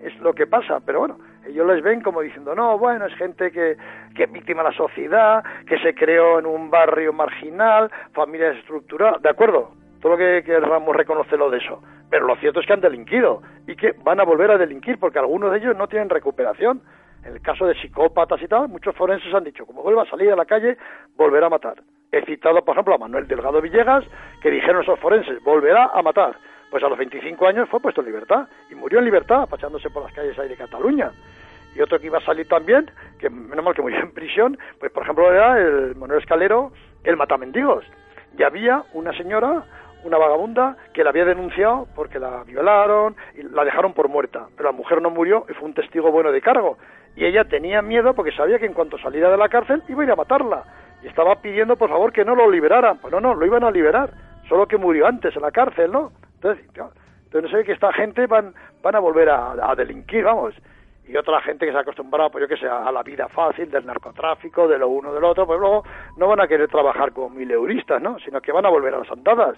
[0.03, 3.51] es lo que pasa, pero bueno, ellos les ven como diciendo, no, bueno, es gente
[3.51, 3.77] que,
[4.15, 9.21] que es víctima de la sociedad, que se creó en un barrio marginal, familias estructuradas,
[9.21, 9.71] ¿de acuerdo?
[10.01, 11.81] Todo lo que queramos reconocerlo de eso.
[12.09, 15.19] Pero lo cierto es que han delinquido y que van a volver a delinquir porque
[15.19, 16.81] algunos de ellos no tienen recuperación.
[17.23, 20.31] En el caso de psicópatas y tal, muchos forenses han dicho, como vuelva a salir
[20.31, 20.77] a la calle,
[21.15, 21.81] volverá a matar.
[22.11, 24.03] He citado, por ejemplo, a Manuel Delgado Villegas,
[24.41, 26.35] que dijeron esos forenses, volverá a matar.
[26.69, 30.03] Pues a los 25 años fue puesto en libertad y murió en libertad, paseándose por
[30.03, 31.11] las calles ahí de Cataluña.
[31.75, 34.91] Y otro que iba a salir también, que menos mal que murió en prisión, pues
[34.91, 36.71] por ejemplo era el Manuel Escalero,
[37.03, 37.85] el Matamendigos.
[38.37, 39.65] Y había una señora,
[40.03, 44.47] una vagabunda, que la había denunciado porque la violaron y la dejaron por muerta.
[44.55, 46.77] Pero la mujer no murió y fue un testigo bueno de cargo.
[47.15, 50.05] Y ella tenía miedo porque sabía que en cuanto saliera de la cárcel iba a
[50.05, 50.63] ir a matarla.
[51.03, 52.99] Y estaba pidiendo, por favor, que no lo liberaran.
[52.99, 54.11] Pues no, no, lo iban a liberar.
[54.47, 56.11] Solo que murió antes en la cárcel, ¿no?
[56.35, 56.65] Entonces,
[57.25, 60.55] entonces sé que esta gente van, van a volver a, a delinquir, vamos
[61.11, 63.69] y otra gente que se ha acostumbrado, pues yo que sé, a la vida fácil
[63.69, 65.83] del narcotráfico, de lo uno del otro, pues luego
[66.15, 68.17] no van a querer trabajar como mileuristas, ¿no?
[68.19, 69.57] Sino que van a volver a las andadas.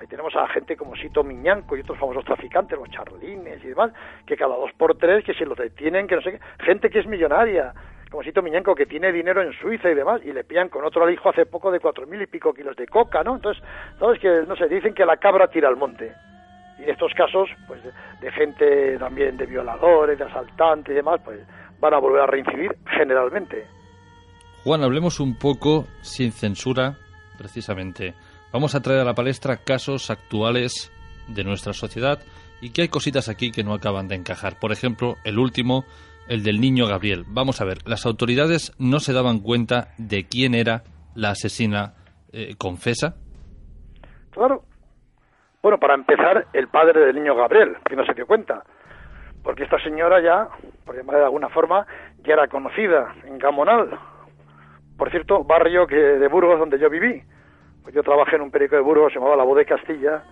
[0.00, 3.92] Ahí tenemos a gente como Sito Miñanco y otros famosos traficantes, los charlines y demás,
[4.24, 7.00] que cada dos por tres, que si los detienen, que no sé qué, gente que
[7.00, 7.74] es millonaria,
[8.10, 11.08] como Sito Miñanco, que tiene dinero en Suiza y demás, y le pillan con otro
[11.10, 13.36] hijo hace poco de cuatro mil y pico kilos de coca, ¿no?
[13.36, 13.62] Entonces,
[13.98, 16.14] ¿sabes que No sé, dicen que la cabra tira al monte
[16.78, 21.20] y en estos casos pues de, de, gente también de violadores, de asaltantes y demás,
[21.22, 21.40] pues
[21.78, 23.66] van a volver a reincidir generalmente.
[24.64, 26.96] Juan, hablemos un poco sin censura,
[27.36, 28.14] precisamente.
[28.52, 30.92] Vamos a traer a la palestra casos actuales
[31.28, 32.18] de nuestra sociedad
[32.60, 34.58] y que hay cositas aquí que no acaban de encajar.
[34.58, 35.84] Por ejemplo, el último,
[36.28, 37.24] el del niño Gabriel.
[37.28, 40.82] Vamos a ver, las autoridades no se daban cuenta de quién era
[41.14, 41.94] la asesina
[42.32, 43.14] eh, confesa.
[44.30, 44.64] Claro,
[45.62, 48.64] bueno, para empezar, el padre del niño Gabriel, que no se dio cuenta,
[49.42, 50.48] porque esta señora ya,
[50.84, 51.86] por llamar de alguna forma,
[52.24, 53.90] ya era conocida en Gamonal.
[54.96, 57.22] Por cierto, barrio que de Burgos donde yo viví.
[57.82, 60.22] Pues yo trabajé en un periódico de Burgos, se llamaba La Voz de Castilla.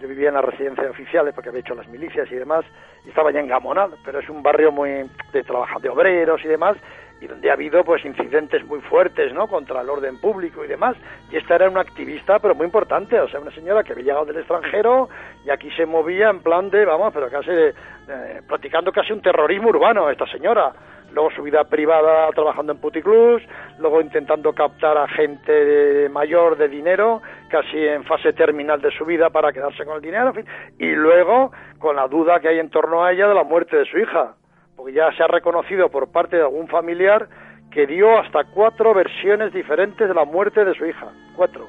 [0.00, 2.64] Yo vivía en la residencia de oficiales porque había hecho las milicias y demás,
[3.04, 5.44] y estaba ya en Gamonal, pero es un barrio muy de
[5.82, 6.76] de obreros y demás,
[7.20, 10.96] y donde ha habido pues incidentes muy fuertes no contra el orden público y demás.
[11.30, 13.20] Y esta era una activista pero muy importante.
[13.20, 15.08] O sea una señora que había llegado del extranjero
[15.44, 19.68] y aquí se movía en plan de vamos pero casi eh, practicando casi un terrorismo
[19.68, 20.72] urbano esta señora.
[21.12, 23.42] Luego su vida privada trabajando en puticlubs
[23.78, 29.28] luego intentando captar a gente mayor de dinero casi en fase terminal de su vida
[29.28, 30.46] para quedarse con el dinero en fin,
[30.78, 33.86] y luego con la duda que hay en torno a ella de la muerte de
[33.86, 34.36] su hija
[34.80, 37.28] porque ya se ha reconocido por parte de algún familiar
[37.70, 41.08] que dio hasta cuatro versiones diferentes de la muerte de su hija.
[41.36, 41.68] Cuatro.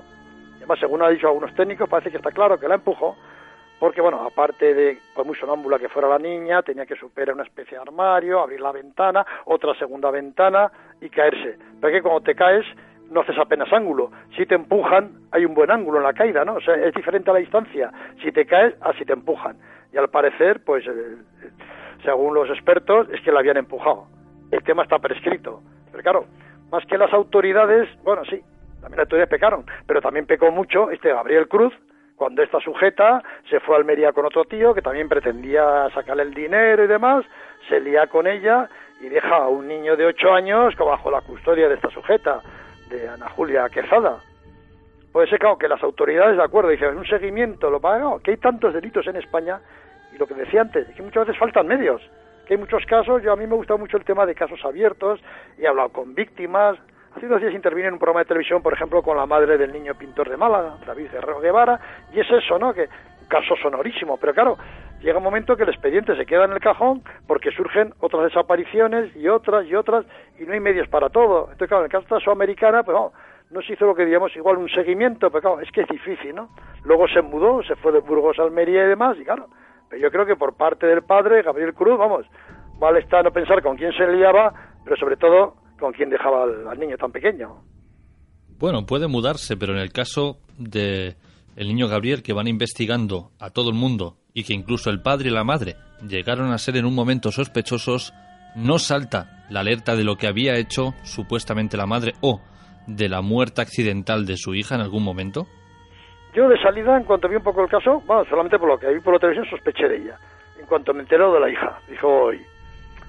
[0.56, 3.18] Además, según han dicho algunos técnicos, parece que está claro que la empujó,
[3.82, 7.44] porque, bueno, aparte de, por muy sonámbula que fuera la niña, tenía que superar una
[7.44, 10.72] especie de armario, abrir la ventana, otra segunda ventana
[11.02, 11.58] y caerse.
[11.82, 12.66] Pero que cuando te caes,
[13.10, 14.10] no haces apenas ángulo.
[14.38, 16.54] Si te empujan, hay un buen ángulo en la caída, ¿no?
[16.54, 17.92] O sea, es diferente a la distancia.
[18.24, 19.58] Si te caes, así te empujan.
[19.92, 20.86] Y al parecer, pues,
[22.04, 24.08] según los expertos, es que la habían empujado.
[24.52, 25.62] El tema está prescrito.
[25.92, 26.26] Pero claro,
[26.72, 28.42] más que las autoridades, bueno, sí,
[28.82, 31.74] también las autoridades pecaron, pero también pecó mucho este Gabriel Cruz,
[32.16, 36.34] cuando esta sujeta se fue a Almería con otro tío que también pretendía sacarle el
[36.34, 37.26] dinero y demás,
[37.68, 41.68] se lía con ella y deja a un niño de ocho años bajo la custodia
[41.68, 42.42] de esta sujeta,
[42.90, 44.20] de Ana Julia Quezada.
[45.12, 48.38] Puede ser, claro, que las autoridades, de acuerdo, dicen, un seguimiento, lo pagan, que hay
[48.38, 49.60] tantos delitos en España
[50.14, 52.02] y lo que decía antes, es que muchas veces faltan medios,
[52.46, 55.22] que hay muchos casos, yo a mí me gusta mucho el tema de casos abiertos,
[55.58, 56.78] he hablado con víctimas,
[57.16, 59.72] hace dos días intervine en un programa de televisión, por ejemplo, con la madre del
[59.72, 61.80] niño pintor de Málaga, David Herrero Guevara,
[62.14, 62.90] y es eso, ¿no?, que
[63.22, 64.58] un caso sonorísimo, pero claro,
[65.02, 69.16] llega un momento que el expediente se queda en el cajón porque surgen otras desapariciones
[69.16, 70.06] y otras y otras,
[70.40, 71.44] y no hay medios para todo.
[71.44, 73.12] Entonces, claro, en el caso de la Sudamericana, pues no,
[73.52, 76.36] no se hizo lo que digamos igual un seguimiento, pero claro, es que es difícil,
[76.36, 76.50] ¿no?
[76.84, 79.48] Luego se mudó, se fue de Burgos a Almería y demás, y claro,
[79.92, 82.26] pero yo creo que por parte del padre, Gabriel Cruz, vamos,
[82.80, 84.54] vale está no pensar con quién se liaba,
[84.86, 87.62] pero sobre todo con quién dejaba al, al niño tan pequeño.
[88.58, 91.18] Bueno, puede mudarse, pero en el caso de
[91.58, 95.30] el niño Gabriel que van investigando a todo el mundo y que incluso el padre
[95.30, 95.76] y la madre
[96.08, 98.14] llegaron a ser en un momento sospechosos,
[98.56, 102.40] no salta la alerta de lo que había hecho supuestamente la madre o
[102.88, 105.48] de la muerte accidental de su hija en algún momento.
[106.34, 108.88] Yo de salida, en cuanto vi un poco el caso, bueno, solamente por lo que
[108.88, 110.18] vi por la televisión, sospeché de ella.
[110.60, 112.42] En cuanto me enteré de la hija, dijo, hoy,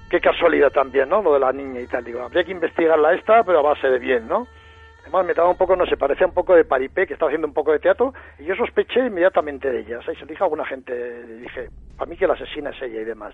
[0.09, 1.21] qué casualidad también, ¿no?
[1.21, 2.03] Lo de la niña y tal.
[2.03, 4.45] Digo, habría que investigarla esta, pero a base de bien, ¿no?
[5.03, 7.47] Además me daba un poco, no sé, parecía un poco de paripé, que estaba haciendo
[7.47, 9.99] un poco de teatro, y yo sospeché inmediatamente de ella.
[9.99, 13.01] O sea, se dije a alguna gente, dije, para mí que la asesina es ella
[13.01, 13.33] y demás.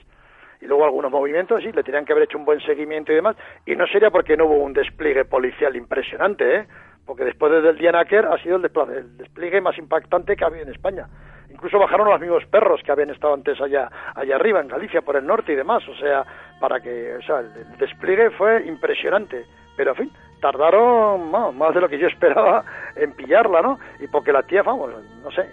[0.62, 3.36] Y luego algunos movimientos, sí, le tenían que haber hecho un buen seguimiento y demás,
[3.66, 6.68] y no sería porque no hubo un despliegue policial impresionante, ¿eh?
[7.06, 10.64] Porque después del Dianaker ha sido el despliegue, el despliegue más impactante que ha habido
[10.64, 11.08] en España.
[11.50, 15.16] Incluso bajaron los mismos perros que habían estado antes allá, allá arriba, en Galicia, por
[15.16, 15.88] el norte y demás.
[15.88, 16.24] O sea,
[16.60, 19.46] para que, o sea, el despliegue fue impresionante.
[19.76, 22.64] Pero, en fin, tardaron vamos, más de lo que yo esperaba
[22.96, 23.80] en pillarla, ¿no?
[24.00, 24.92] Y porque la tía, vamos,
[25.24, 25.50] no sé,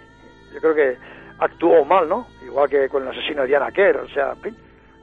[0.53, 0.97] yo creo que
[1.39, 2.27] actuó mal, ¿no?
[2.43, 4.57] Igual que con el asesino de Diana Kerr, o sea, en fin,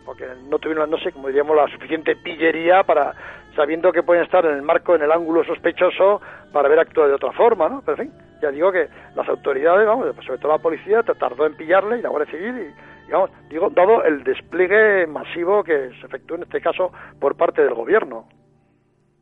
[0.05, 3.15] porque no tuvieron, no sé, como diríamos, la suficiente pillería para,
[3.55, 6.21] sabiendo que pueden estar en el marco, en el ángulo sospechoso,
[6.53, 7.83] para haber actuado de otra forma, ¿no?
[7.85, 11.57] Pero en fin, ya digo que las autoridades, vamos, sobre todo la policía, tardó en
[11.57, 16.37] pillarle y la Guardia Civil y, digamos, digo, dado el despliegue masivo que se efectuó
[16.37, 18.27] en este caso por parte del gobierno.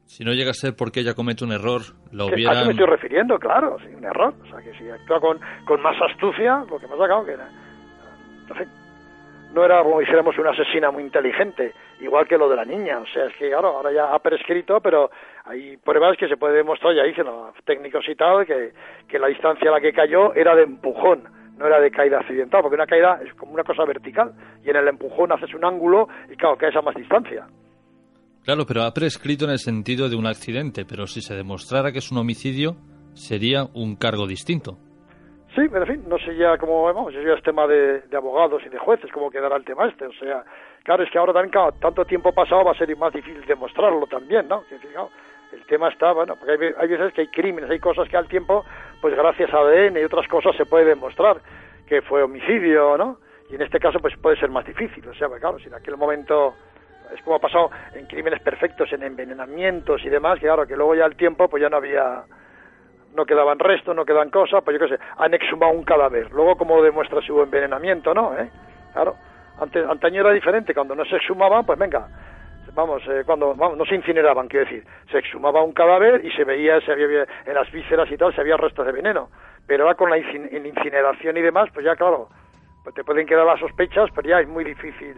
[0.06, 2.66] Si no llega a ser porque ella comete un error, lo Que A eso hubieran...
[2.66, 4.34] me estoy refiriendo, claro, sí, un error.
[4.42, 7.32] O sea, que si actúa con, con más astucia, lo que me ha sacado que
[7.32, 7.48] era.
[8.50, 8.68] En fin,
[9.54, 12.98] no era como dijéramos una asesina muy inteligente, igual que lo de la niña.
[12.98, 15.10] O sea, es que claro, ahora ya ha prescrito, pero
[15.44, 18.72] hay pruebas que se puede demostrar, ya dicen los técnicos y tal, que,
[19.08, 21.24] que la distancia a la que cayó era de empujón.
[21.56, 24.32] No era de caída accidental, porque una caída es como una cosa vertical
[24.64, 27.46] y en el empujón haces un ángulo y claro, caes a más distancia.
[28.44, 31.98] Claro, pero ha prescrito en el sentido de un accidente, pero si se demostrara que
[31.98, 32.74] es un homicidio,
[33.14, 34.78] sería un cargo distinto.
[35.54, 38.16] Sí, pero en fin, no sé ya cómo, vamos, eso ya es tema de, de
[38.16, 40.06] abogados y de jueces, cómo quedará el tema este.
[40.06, 40.44] O sea,
[40.82, 44.06] claro, es que ahora también, claro, tanto tiempo pasado va a ser más difícil demostrarlo
[44.06, 44.64] también, ¿no?
[44.68, 48.16] Que, el tema está, bueno, porque hay, hay veces que hay crímenes, hay cosas que
[48.16, 48.64] al tiempo,
[49.02, 51.36] pues gracias a ADN y otras cosas se puede demostrar
[51.86, 53.18] que fue homicidio, ¿no?
[53.50, 55.06] Y en este caso, pues puede ser más difícil.
[55.06, 56.54] O sea, claro, si en aquel momento
[57.14, 60.94] es como ha pasado en crímenes perfectos, en envenenamientos y demás, que claro, que luego
[60.94, 62.24] ya al tiempo, pues ya no había
[63.14, 66.30] no quedaban restos, no quedan cosas, pues yo qué sé, han exhumado un cadáver.
[66.32, 68.36] Luego, ¿cómo demuestra su envenenamiento, no?
[68.38, 68.50] ¿Eh?
[68.92, 69.16] Claro,
[69.60, 72.08] antes, antaño era diferente, cuando no se exhumaban, pues venga,
[72.74, 76.44] vamos, eh, cuando vamos, no se incineraban, quiero decir, se exhumaba un cadáver y se
[76.44, 79.28] veía, se había, en las vísceras y tal, se había restos de veneno.
[79.66, 82.28] Pero ahora con la incineración y demás, pues ya claro,
[82.82, 85.14] pues te pueden quedar las sospechas, pero ya es muy difícil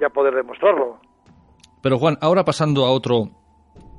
[0.00, 0.98] ya poder demostrarlo.
[1.82, 3.28] Pero Juan, ahora pasando a otro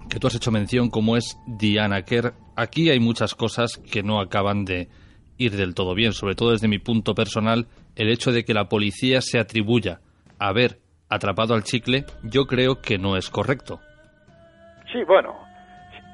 [0.10, 4.20] que tú has hecho mención, como es Diana Kerr, aquí hay muchas cosas que no
[4.20, 4.88] acaban de
[5.38, 8.70] ir del todo bien, sobre todo desde mi punto personal, el hecho de que la
[8.70, 10.00] policía se atribuya
[10.40, 10.78] a haber
[11.10, 13.80] atrapado al chicle, yo creo que no es correcto.
[14.92, 15.36] Sí, bueno,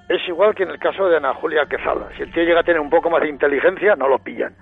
[0.09, 2.09] es igual que en el caso de Ana Julia Quezada.
[2.15, 4.53] Si el tío llega a tener un poco más de inteligencia, no lo pillan.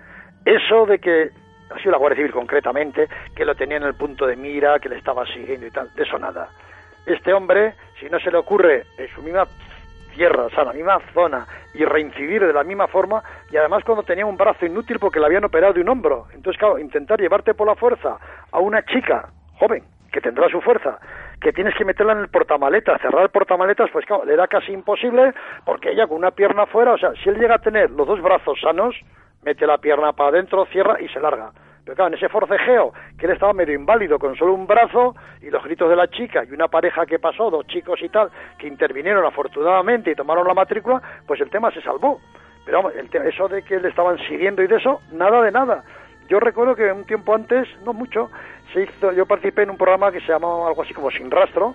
[0.46, 1.30] Eso de que,
[1.70, 4.90] ha sido la Guardia Civil concretamente, que lo tenía en el punto de mira, que
[4.90, 6.50] le estaba siguiendo y tal, de eso nada.
[7.06, 9.46] Este hombre, si no se le ocurre en su misma
[10.16, 14.04] tierra, o sea, la misma zona, y reincidir de la misma forma, y además cuando
[14.04, 16.28] tenía un brazo inútil porque le habían operado de un hombro.
[16.34, 18.18] Entonces, claro, intentar llevarte por la fuerza
[18.52, 21.00] a una chica joven, que tendrá su fuerza,
[21.40, 24.72] que tienes que meterla en el portamaletas, cerrar el portamaletas, pues claro, le era casi
[24.72, 25.34] imposible,
[25.66, 28.22] porque ella con una pierna afuera, o sea, si él llega a tener los dos
[28.22, 28.96] brazos sanos,
[29.44, 31.52] mete la pierna para adentro, cierra y se larga.
[31.96, 35.64] Claro, en ese forcejeo, que él estaba medio inválido con solo un brazo y los
[35.64, 39.26] gritos de la chica y una pareja que pasó, dos chicos y tal, que intervinieron
[39.26, 42.20] afortunadamente y tomaron la matrícula, pues el tema se salvó.
[42.66, 45.84] Pero vamos, el eso de que le estaban siguiendo y de eso, nada de nada.
[46.28, 48.30] Yo recuerdo que un tiempo antes, no mucho,
[48.74, 51.74] se hizo, yo participé en un programa que se llamaba algo así como Sin Rastro,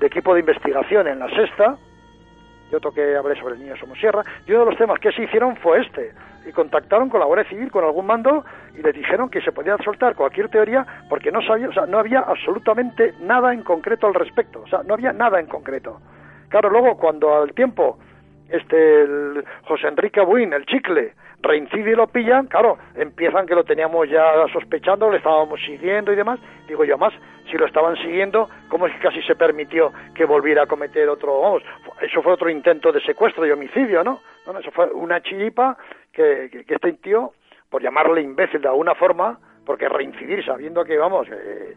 [0.00, 1.76] de equipo de investigación en la sexta,
[2.72, 5.56] yo toqué, hablé sobre el niño Somosierra, y uno de los temas que se hicieron
[5.56, 6.12] fue este.
[6.46, 9.76] Y contactaron con la Guardia Civil, con algún mando, y les dijeron que se podía
[9.84, 14.14] soltar cualquier teoría porque no sabía, o sea, no había absolutamente nada en concreto al
[14.14, 14.62] respecto.
[14.62, 16.00] O sea, no había nada en concreto.
[16.48, 17.98] Claro, luego cuando al tiempo
[18.48, 23.64] este el José Enrique Abuín, el chicle, reincide y lo pillan, claro, empiezan que lo
[23.64, 26.38] teníamos ya sospechando, le estábamos siguiendo y demás.
[26.68, 27.12] Digo yo, más,
[27.50, 31.60] si lo estaban siguiendo, ¿cómo es que casi se permitió que volviera a cometer otro,
[32.00, 34.20] eso fue otro intento de secuestro y homicidio, ¿no?
[34.46, 35.76] No, no, eso fue una chiripa
[36.12, 37.32] que, que, que este tío,
[37.68, 41.74] por llamarle imbécil de alguna forma, porque reincidir sabiendo que, vamos, eh,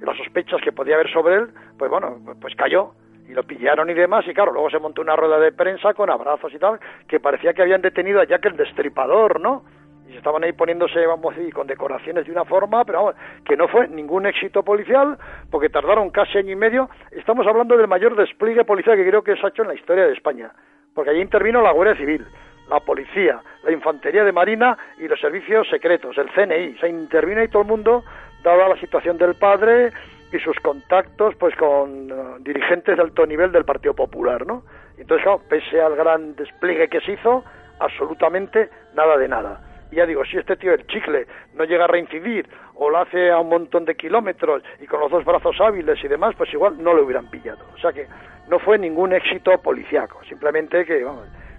[0.00, 2.92] las sospechas que podía haber sobre él, pues bueno, pues cayó
[3.28, 6.10] y lo pillaron y demás, y claro, luego se montó una rueda de prensa con
[6.10, 9.64] abrazos y tal, que parecía que habían detenido a Jack el Destripador, ¿no?
[10.08, 13.56] Y estaban ahí poniéndose, vamos a decir, con decoraciones de una forma, pero vamos, que
[13.56, 15.18] no fue ningún éxito policial,
[15.50, 16.88] porque tardaron casi año y medio.
[17.10, 20.06] Estamos hablando del mayor despliegue policial que creo que se ha hecho en la historia
[20.06, 20.52] de España,
[20.94, 22.24] porque allí intervino la Guardia Civil,
[22.70, 26.78] la policía, la infantería de marina y los servicios secretos, el CNI.
[26.78, 28.04] Se intervino ahí todo el mundo,
[28.44, 29.90] dada la situación del padre
[30.36, 34.62] y sus contactos pues con uh, dirigentes de alto nivel del Partido Popular, ¿no?
[34.98, 37.44] Entonces, pese al gran despliegue que se hizo,
[37.78, 39.60] absolutamente nada de nada.
[39.90, 43.30] Y ya digo, si este tío, el chicle, no llega a reincidir o lo hace
[43.30, 46.82] a un montón de kilómetros y con los dos brazos hábiles y demás, pues igual
[46.82, 47.64] no lo hubieran pillado.
[47.74, 48.06] O sea que
[48.48, 51.06] no fue ningún éxito policiaco, simplemente que,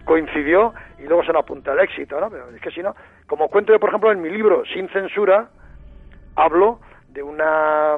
[0.05, 2.29] coincidió y luego se nos apunta el éxito, ¿no?
[2.29, 2.95] Pero es que si no,
[3.27, 5.49] como cuento yo, por ejemplo, en mi libro Sin Censura,
[6.35, 6.79] hablo
[7.09, 7.97] de una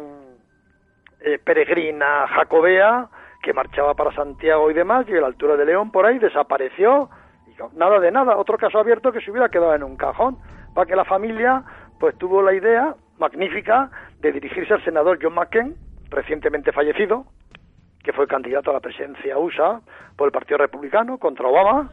[1.21, 3.07] eh, peregrina jacobea
[3.41, 7.09] que marchaba para Santiago y demás, y a la altura de León por ahí desapareció,
[7.47, 10.37] y nada de nada, otro caso abierto que se hubiera quedado en un cajón,
[10.73, 11.63] para que la familia
[11.99, 13.89] pues tuvo la idea magnífica
[14.19, 15.75] de dirigirse al senador John McCain,
[16.09, 17.25] recientemente fallecido,
[18.03, 19.81] que fue candidato a la presidencia USA
[20.15, 21.89] por el Partido Republicano contra Obama,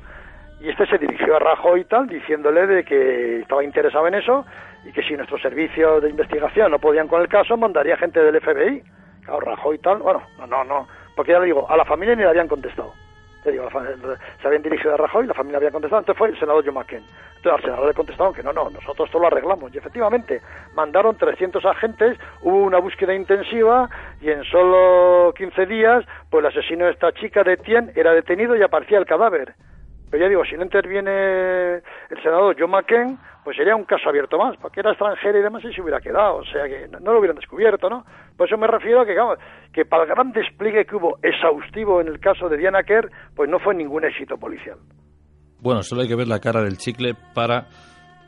[0.61, 4.45] y este se dirigió a Rajoy y tal, diciéndole de que estaba interesado en eso
[4.87, 8.41] y que si nuestros servicios de investigación no podían con el caso, mandaría gente del
[8.41, 8.83] FBI.
[9.27, 12.15] Claro, Rajoy y tal, bueno, no, no, no, porque ya le digo, a la familia
[12.15, 12.95] ni le habían contestado.
[13.43, 16.65] Te digo, se habían dirigido a Rajoy, la familia había contestado, entonces fue el senador
[16.65, 17.05] John McCain.
[17.37, 19.73] Entonces al senador le contestaron que no, no, nosotros todo lo arreglamos.
[19.75, 20.41] Y efectivamente,
[20.75, 23.89] mandaron 300 agentes, hubo una búsqueda intensiva
[24.21, 28.57] y en solo 15 días, pues el asesino de esta chica de Tien era detenido
[28.57, 29.55] y aparecía el cadáver.
[30.11, 34.39] Pero ya digo, si no interviene el senador John McCain, pues sería un caso abierto
[34.39, 37.19] más, porque era extranjero y demás y se hubiera quedado, o sea que no, lo
[37.19, 38.05] hubieran descubierto, ¿no?
[38.37, 39.15] Por eso me refiero a que,
[39.73, 43.49] que para el gran despliegue que hubo exhaustivo en el caso de Diana Kerr, pues
[43.49, 44.79] no fue ningún éxito policial.
[45.61, 47.67] Bueno, solo hay que ver la cara del chicle para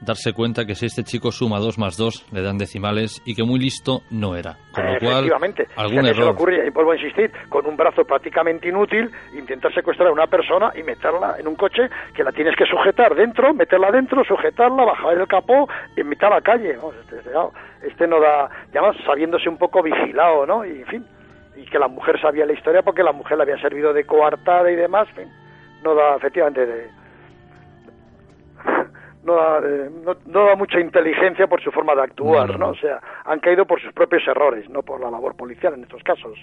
[0.01, 3.43] darse cuenta que si este chico suma 2 más 2 le dan decimales y que
[3.43, 4.57] muy listo no era.
[4.73, 5.31] Con lo cual,
[5.77, 6.35] algún Si se error.
[6.35, 10.71] ocurre, y vuelvo a insistir, con un brazo prácticamente inútil, intentar secuestrar a una persona
[10.77, 15.19] y meterla en un coche que la tienes que sujetar dentro, meterla dentro, sujetarla, bajar
[15.19, 16.71] el capó y meterla a la calle.
[17.03, 17.31] Este, este,
[17.83, 20.65] este no da, y además sabiéndose un poco vigilado, ¿no?
[20.65, 21.07] Y en fin,
[21.57, 24.71] y que la mujer sabía la historia porque la mujer le había servido de coartada
[24.71, 25.33] y demás, en fin,
[25.83, 26.98] no da efectivamente de,
[29.29, 32.71] no da, eh, no, no da mucha inteligencia por su forma de actuar, No.
[32.71, 36.03] O sea, han caído por sus propios errores, no por la labor policial en estos
[36.03, 36.37] casos.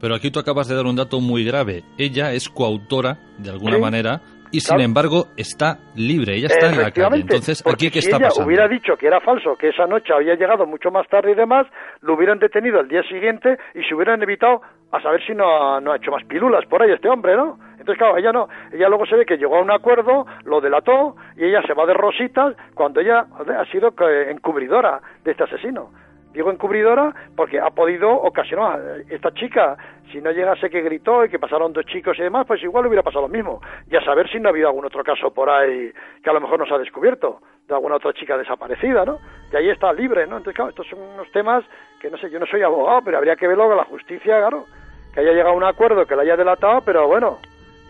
[0.00, 1.82] Pero aquí tú acabas de dar un dato muy grave.
[1.98, 4.20] Ella es coautora, de alguna Sí, manera,
[4.50, 4.82] y sin claro.
[4.82, 6.34] embargo está libre.
[6.36, 7.20] Ella está en la calle.
[7.20, 8.46] Entonces, ¿aquí qué si está ella pasando?
[8.46, 11.66] hubiera dicho que era falso, que esa noche había llegado mucho más tarde y demás,
[12.00, 15.80] lo hubieran detenido al día siguiente y se hubieran evitado a saber si no ha,
[15.80, 17.58] no ha hecho más pilulas por ahí este hombre, ¿no?
[17.78, 21.16] Entonces, claro, ella no, ella luego se ve que llegó a un acuerdo, lo delató
[21.36, 23.24] y ella se va de rositas cuando ella
[23.58, 23.94] ha sido
[24.28, 25.90] encubridora de este asesino.
[26.32, 29.76] Digo encubridora porque ha podido ocasionar esta chica,
[30.12, 33.02] si no llegase que gritó y que pasaron dos chicos y demás, pues igual hubiera
[33.02, 33.60] pasado lo mismo.
[33.90, 36.40] Y a saber si no ha habido algún otro caso por ahí que a lo
[36.40, 39.18] mejor nos ha descubierto, de alguna otra chica desaparecida, ¿no?
[39.52, 40.36] Y ahí está libre, ¿no?
[40.36, 41.64] Entonces, claro, estos son unos temas
[42.00, 44.66] que no sé, yo no soy abogado, pero habría que verlo con la justicia, claro,
[45.12, 47.38] que haya llegado a un acuerdo, que la haya delatado, pero bueno,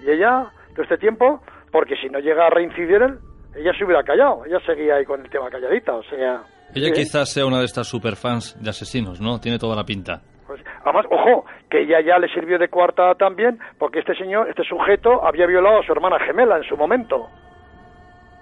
[0.03, 3.19] y ella, todo este tiempo, porque si no llega a reincidir él,
[3.55, 6.43] ella se hubiera callado, ella seguía ahí con el tema calladita, o sea...
[6.75, 9.41] Ella quizás sea una de estas superfans de asesinos, ¿no?
[9.41, 10.21] Tiene toda la pinta.
[10.47, 14.65] Pues, además, ojo, que ella ya le sirvió de coartada también, porque este señor, este
[14.65, 17.29] sujeto, había violado a su hermana gemela en su momento.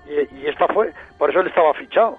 [0.06, 2.18] Y, y esta fue, por eso él estaba fichado.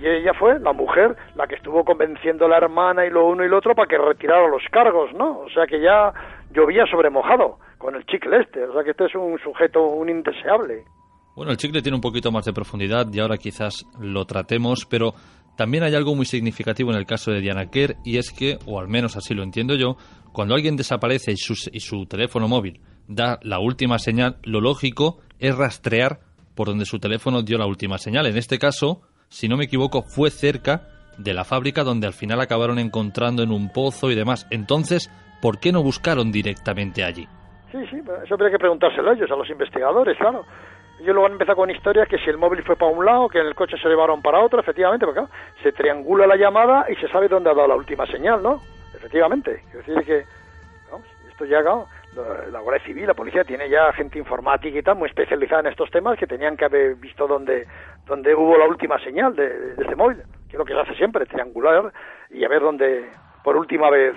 [0.00, 3.44] Y ella fue la mujer la que estuvo convenciendo a la hermana y lo uno
[3.44, 5.40] y lo otro para que retirara los cargos, ¿no?
[5.40, 6.12] O sea que ya
[6.52, 8.64] llovía sobre mojado con el chicle este.
[8.64, 10.84] O sea que este es un sujeto, un indeseable.
[11.36, 15.12] Bueno, el chicle tiene un poquito más de profundidad y ahora quizás lo tratemos, pero
[15.56, 18.80] también hay algo muy significativo en el caso de Diana Kerr y es que, o
[18.80, 19.96] al menos así lo entiendo yo,
[20.32, 25.18] cuando alguien desaparece y su, y su teléfono móvil da la última señal, lo lógico
[25.38, 26.20] es rastrear
[26.54, 28.26] por donde su teléfono dio la última señal.
[28.26, 30.88] En este caso, si no me equivoco, fue cerca
[31.18, 34.46] de la fábrica donde al final acabaron encontrando en un pozo y demás.
[34.50, 35.10] Entonces,
[35.42, 37.26] ¿por qué no buscaron directamente allí?
[37.72, 40.44] Sí, sí, eso habría que preguntárselo a ellos, a los investigadores, claro.
[41.00, 43.38] Ellos luego han empezado con historias que si el móvil fue para un lado, que
[43.38, 45.22] en el coche se llevaron para otro, efectivamente, porque
[45.62, 48.60] se triangula la llamada y se sabe dónde ha dado la última señal, ¿no?
[48.94, 49.62] Efectivamente.
[49.70, 50.24] Quiero decir que,
[50.90, 54.82] vamos, esto ya, claro, la, la Guardia Civil, la policía tiene ya gente informática y
[54.82, 57.66] tal, muy especializada en estos temas, que tenían que haber visto dónde,
[58.04, 60.18] dónde hubo la última señal de, de este móvil,
[60.50, 61.92] que es lo que se hace siempre, triangular
[62.28, 63.08] y a ver dónde,
[63.42, 64.16] por última vez.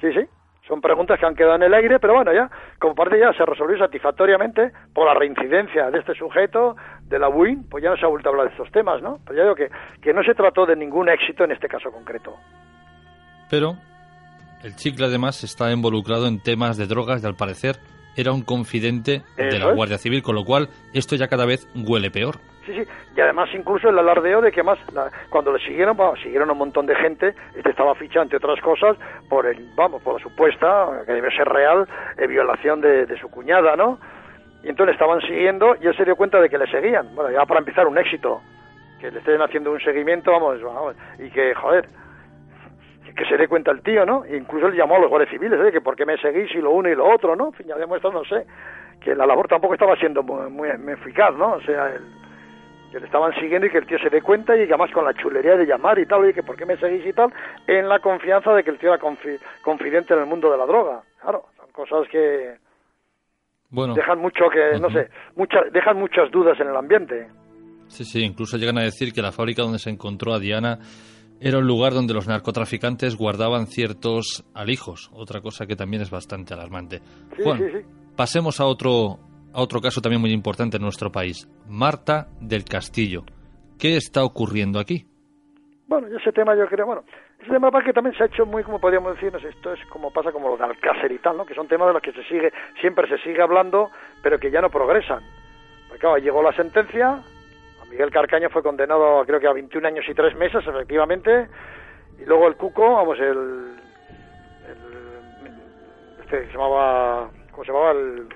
[0.00, 0.26] Sí, sí.
[0.66, 2.50] Son preguntas que han quedado en el aire, pero bueno, ya,
[2.80, 7.68] como parte ya se resolvió satisfactoriamente por la reincidencia de este sujeto, de la WIN,
[7.70, 9.18] pues ya no se ha vuelto a hablar de estos temas, ¿no?
[9.24, 9.70] Pero ya digo que,
[10.02, 12.34] que no se trató de ningún éxito en este caso concreto.
[13.48, 13.76] Pero
[14.64, 17.76] el chicle además está involucrado en temas de drogas y al parecer
[18.16, 19.74] era un confidente de la es.
[19.76, 22.36] Guardia Civil, con lo cual esto ya cada vez huele peor.
[22.66, 22.82] Sí, sí,
[23.16, 26.84] y además incluso el alardeo de que más, la- cuando le siguieron, siguieron un montón
[26.86, 28.96] de gente, este estaba fichado, entre otras cosas,
[29.28, 31.86] por el, vamos, por la supuesta, que debe ser real,
[32.18, 34.00] eh, violación de, de su cuñada, ¿no?
[34.64, 37.14] Y entonces le estaban siguiendo y él se dio cuenta de que le seguían.
[37.14, 38.40] Bueno, ya para empezar un éxito,
[39.00, 41.86] que le estén haciendo un seguimiento, vamos, vamos y que, joder,
[43.16, 44.24] que se dé cuenta el tío, ¿no?
[44.24, 45.72] E incluso él llamó a los guardias civiles, ¿eh?
[45.72, 47.46] que por qué me seguís y lo uno y lo otro, ¿no?
[47.46, 48.46] En fin, ya demuestra, no sé,
[49.00, 51.54] que la labor tampoco estaba siendo muy, muy, muy eficaz, ¿no?
[51.54, 52.02] O sea, el,
[52.92, 55.12] que le estaban siguiendo y que el tío se dé cuenta y además con la
[55.14, 57.32] chulería de llamar y tal, oye, que por qué me seguís y tal,
[57.66, 60.66] en la confianza de que el tío era confi- confidente en el mundo de la
[60.66, 61.02] droga.
[61.20, 62.54] Claro, son cosas que
[63.70, 67.26] Bueno, dejan mucho que, no sé, muchas, dejan muchas dudas en el ambiente.
[67.88, 70.78] sí, sí, incluso llegan a decir que la fábrica donde se encontró a Diana
[71.40, 76.54] era un lugar donde los narcotraficantes guardaban ciertos alijos, otra cosa que también es bastante
[76.54, 77.00] alarmante.
[77.36, 77.78] Sí, Juan, sí, sí.
[78.16, 79.18] pasemos a otro,
[79.52, 81.48] a otro caso también muy importante en nuestro país.
[81.68, 83.24] Marta del Castillo.
[83.78, 85.06] ¿Qué está ocurriendo aquí?
[85.86, 87.04] Bueno, ese tema yo creo, bueno,
[87.40, 89.80] ese tema que también se ha hecho muy, como podríamos decir, no sé, esto es
[89.86, 91.44] como pasa como lo de Alcácer y tal, ¿no?
[91.46, 93.90] Que son temas de los que se sigue, siempre se sigue hablando,
[94.22, 95.22] pero que ya no progresan.
[95.86, 97.22] Porque claro, llegó la sentencia,
[97.90, 101.48] Miguel Carcaño fue condenado creo que a 21 años y 3 meses, efectivamente,
[102.18, 103.76] y luego el Cuco, vamos, el,
[106.20, 107.92] este se llamaba, ¿cómo se llamaba?
[107.92, 108.28] El,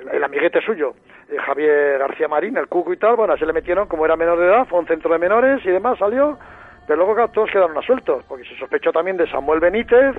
[0.00, 0.94] el, el amiguete suyo,
[1.28, 4.38] eh, Javier García Marín, el Cuco y tal, bueno, se le metieron, como era menor
[4.38, 6.38] de edad, fue a un centro de menores y demás, salió,
[6.86, 10.14] pero luego todos quedaron asueltos, porque se sospechó también de Samuel Benítez,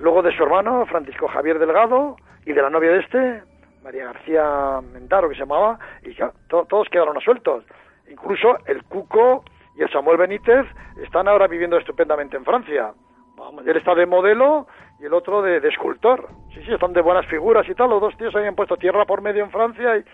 [0.00, 3.42] luego de su hermano, Francisco Javier Delgado, y de la novia de este,
[3.84, 7.64] María García Mendaro, que se llamaba, y ya, to- todos quedaron asueltos.
[8.12, 9.42] Incluso el Cuco
[9.74, 10.66] y el Samuel Benítez
[11.02, 12.92] están ahora viviendo estupendamente en Francia.
[13.36, 14.66] Vamos, él está de modelo
[15.00, 16.28] y el otro de, de escultor.
[16.52, 17.88] Sí, sí, están de buenas figuras y tal.
[17.88, 20.04] Los dos tíos habían puesto tierra por medio en Francia y,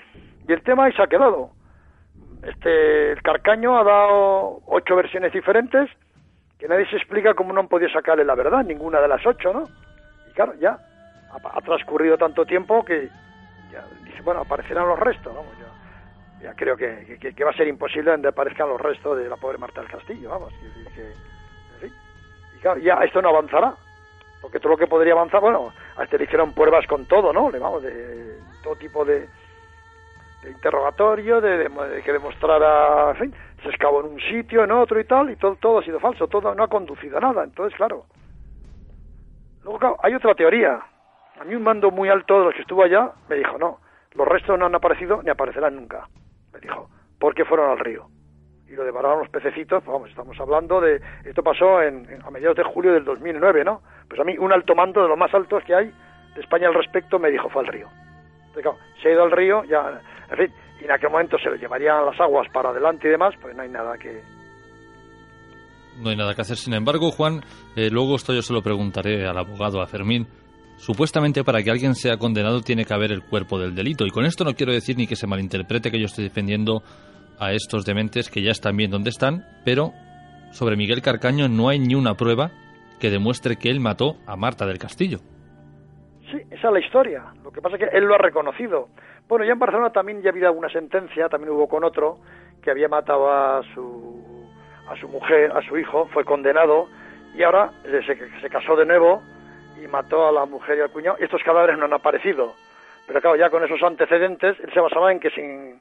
[0.49, 1.51] y el tema ahí se ha quedado.
[2.44, 5.90] Este, el Carcaño ha dado ocho versiones diferentes
[6.57, 9.53] que nadie se explica cómo no han podido sacarle la verdad, ninguna de las ocho,
[9.53, 9.64] ¿no?
[10.30, 10.78] Y claro, ya
[11.32, 13.09] ha, ha transcurrido tanto tiempo que
[13.72, 15.67] ya dice, bueno, aparecerán los restos, vamos, ya,
[16.43, 19.59] ya creo que, que- va a ser imposible donde aparezcan los restos de la pobre
[19.59, 20.53] Marta del Castillo, vamos,
[22.55, 23.74] y claro, ya esto no avanzará,
[24.41, 27.51] porque todo lo que podría avanzar, bueno, a este le hicieron pruebas con todo, ¿no?
[27.51, 29.28] Le vamos, de todo tipo de,
[30.43, 34.72] de interrogatorio, de, de- de que demostrara, en fin, se excavó en un sitio, en
[34.72, 37.45] otro y tal, y todo, todo ha sido falso, todo no ha conducido a nada,
[37.45, 38.07] entonces, claro.
[39.62, 40.80] Luego, claro, hay otra teoría.
[41.41, 43.80] A mí un mando muy alto de los que estuvo allá me dijo, no,
[44.14, 46.09] los restos no han aparecido ni aparecerán nunca.
[46.59, 46.88] Me dijo,
[47.18, 48.06] porque fueron al río.
[48.68, 52.56] Y lo devoraron los pececitos, pues vamos, estamos hablando de, esto pasó en, a mediados
[52.56, 53.80] de julio del 2009, ¿no?
[54.09, 55.92] Pues a mí un alto mando de los más altos que hay
[56.34, 57.88] de España al respecto me dijo, fue al río.
[59.02, 60.00] Se ha ido al río, ya,
[60.30, 63.34] en fin, y en aquel momento se lo llevarían las aguas para adelante y demás,
[63.40, 64.20] pues no hay nada que...
[66.00, 66.56] No hay nada que hacer.
[66.56, 67.40] Sin embargo, Juan,
[67.76, 70.28] eh, luego esto yo se lo preguntaré al abogado, a Fermín.
[70.78, 74.06] Supuestamente para que alguien sea condenado tiene que haber el cuerpo del delito.
[74.06, 76.82] Y con esto no quiero decir ni que se malinterprete que yo estoy defendiendo
[77.40, 79.90] a estos dementes que ya están bien donde están, pero
[80.52, 82.52] sobre Miguel Carcaño no hay ni una prueba
[83.00, 85.18] que demuestre que él mató a Marta del Castillo.
[86.30, 87.24] Sí, esa es la historia.
[87.42, 88.88] Lo que pasa es que él lo ha reconocido.
[89.28, 92.18] Bueno, ya en Barcelona también ya ha habido alguna sentencia, también hubo con otro,
[92.62, 94.46] que había matado a su,
[94.88, 96.86] a su mujer, a su hijo, fue condenado,
[97.36, 99.22] y ahora se, se casó de nuevo
[99.82, 101.16] y mató a la mujer y al cuñado.
[101.18, 102.54] Estos cadáveres no han aparecido.
[103.06, 105.80] Pero claro, ya con esos antecedentes, él se basaba en que sin,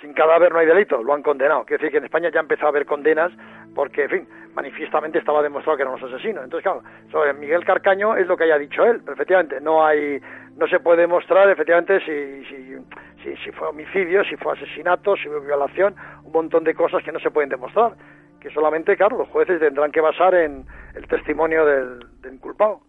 [0.00, 1.64] sin cadáver no hay delito, lo han condenado.
[1.64, 3.32] Quiere decir que en España ya empezó a haber condenas
[3.74, 6.44] porque, en fin, manifiestamente estaba demostrado que eran los asesinos.
[6.44, 10.18] Entonces, claro, sobre Miguel Carcaño es lo que haya dicho él, pero efectivamente no hay,
[10.56, 12.76] no se puede demostrar efectivamente si, si,
[13.22, 17.12] si, si fue homicidio, si fue asesinato, si fue violación, un montón de cosas que
[17.12, 17.92] no se pueden demostrar,
[18.40, 20.64] que solamente, claro, los jueces tendrán que basar en
[20.94, 22.80] el testimonio del, del inculpado.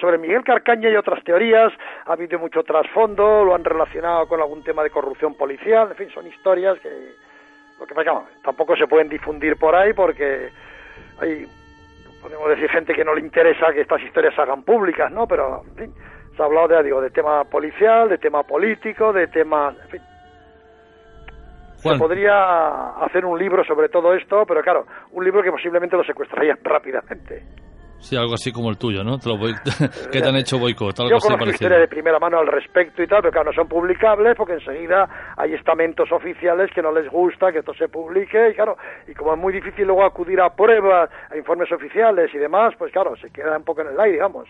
[0.00, 1.72] Sobre Miguel Carcaña hay otras teorías,
[2.06, 6.10] ha habido mucho trasfondo, lo han relacionado con algún tema de corrupción policial, en fin,
[6.10, 6.88] son historias que
[7.78, 10.50] lo que pasa tampoco se pueden difundir por ahí porque
[11.20, 11.46] hay,
[12.22, 15.26] podemos decir, gente que no le interesa que estas historias se hagan públicas, ¿no?
[15.26, 15.94] Pero, en fin,
[16.34, 20.02] se ha hablado de, digo, de tema policial, de tema político, de tema, en fin.
[21.76, 26.04] Se podría hacer un libro sobre todo esto, pero claro, un libro que posiblemente lo
[26.04, 27.42] secuestrarían rápidamente.
[28.04, 29.18] Sí, algo así como el tuyo, ¿no?
[29.18, 29.54] Te lo voy-
[30.12, 33.02] que te han hecho boicot, algo Yo así conozco historias de primera mano al respecto
[33.02, 37.10] y tal, pero claro, no son publicables porque enseguida hay estamentos oficiales que no les
[37.10, 38.76] gusta que esto se publique y claro,
[39.08, 42.92] y como es muy difícil luego acudir a pruebas, a informes oficiales y demás, pues
[42.92, 44.48] claro, se queda un poco en el aire, digamos.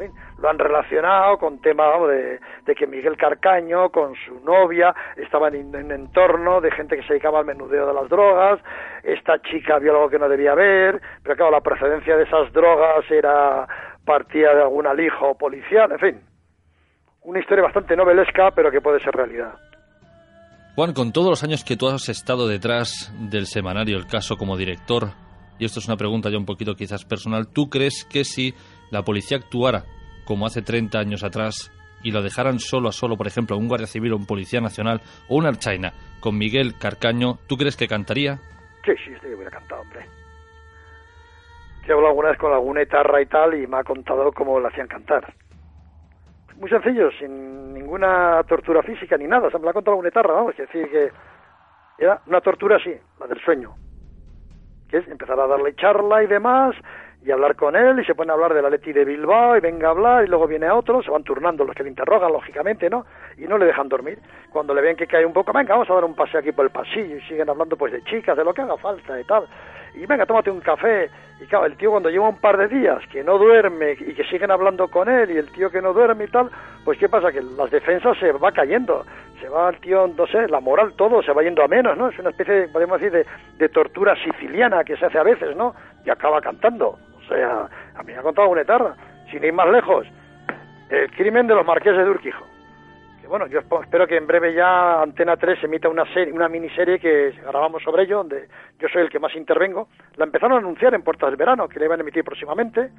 [0.00, 5.74] En lo han relacionado con temas de, que Miguel Carcaño con su novia estaban en
[5.74, 8.60] un entorno de gente que se dedicaba al menudeo de las drogas,
[9.02, 13.10] esta chica vio algo que no debía ver, pero claro, la procedencia de esas drogas
[13.10, 13.66] era
[14.04, 16.20] partía de algún alijo policial, en fin,
[17.22, 19.54] una historia bastante novelesca, pero que puede ser realidad.
[20.76, 24.56] Juan, con todos los años que tú has estado detrás del semanario El Caso como
[24.56, 25.10] director,
[25.58, 28.54] y esto es una pregunta ya un poquito quizás personal, ¿tú crees que si
[28.94, 29.84] la policía actuara
[30.24, 31.70] como hace 30 años atrás
[32.02, 34.60] y lo dejaran solo a solo, por ejemplo, a un guardia civil o un policía
[34.60, 38.36] nacional o un archaina con Miguel Carcaño, ¿tú crees que cantaría?
[38.84, 40.06] Sí, sí, este que hubiera cantado, hombre.
[41.86, 44.68] He hablado alguna vez con alguna etarra y tal y me ha contado cómo lo
[44.68, 45.34] hacían cantar.
[46.56, 49.48] muy sencillo, sin ninguna tortura física ni nada.
[49.48, 51.10] O me la ha contado una etarra, vamos, es decir, que
[51.98, 53.74] era una tortura así, la del sueño.
[54.88, 56.74] Que es empezar a darle charla y demás,
[57.24, 59.60] y hablar con él, y se pone a hablar de la Leti de Bilbao, y
[59.60, 62.30] venga a hablar, y luego viene a otro, se van turnando los que le interrogan,
[62.30, 63.06] lógicamente, ¿no?
[63.38, 64.18] Y no le dejan dormir.
[64.52, 66.66] Cuando le ven que cae un poco, venga, vamos a dar un paseo aquí por
[66.66, 69.44] el pasillo, y siguen hablando pues de chicas, de lo que haga falta y tal.
[69.94, 71.08] Y venga, tómate un café.
[71.40, 74.24] Y claro, el tío cuando lleva un par de días que no duerme y que
[74.24, 76.50] siguen hablando con él, y el tío que no duerme y tal,
[76.84, 77.32] pues ¿qué pasa?
[77.32, 79.04] Que las defensas se va cayendo.
[79.40, 82.08] Se va el tío, no sé, la moral, todo se va yendo a menos, ¿no?
[82.08, 83.26] Es una especie, podemos decir, de,
[83.58, 85.74] de tortura siciliana que se hace a veces, ¿no?
[86.04, 86.98] Y acaba cantando.
[87.28, 88.94] Sea, a mí me ha contado una etarra.
[89.30, 90.06] Sin ir más lejos,
[90.90, 92.44] el crimen de los marqueses de Urquijo.
[93.20, 96.48] Que bueno, yo esp- espero que en breve ya Antena 3 emita una serie, una
[96.48, 98.48] miniserie que grabamos sobre ello, donde
[98.78, 99.88] yo soy el que más intervengo.
[100.16, 102.90] La empezaron a anunciar en Puertas del Verano, que la iban a emitir próximamente.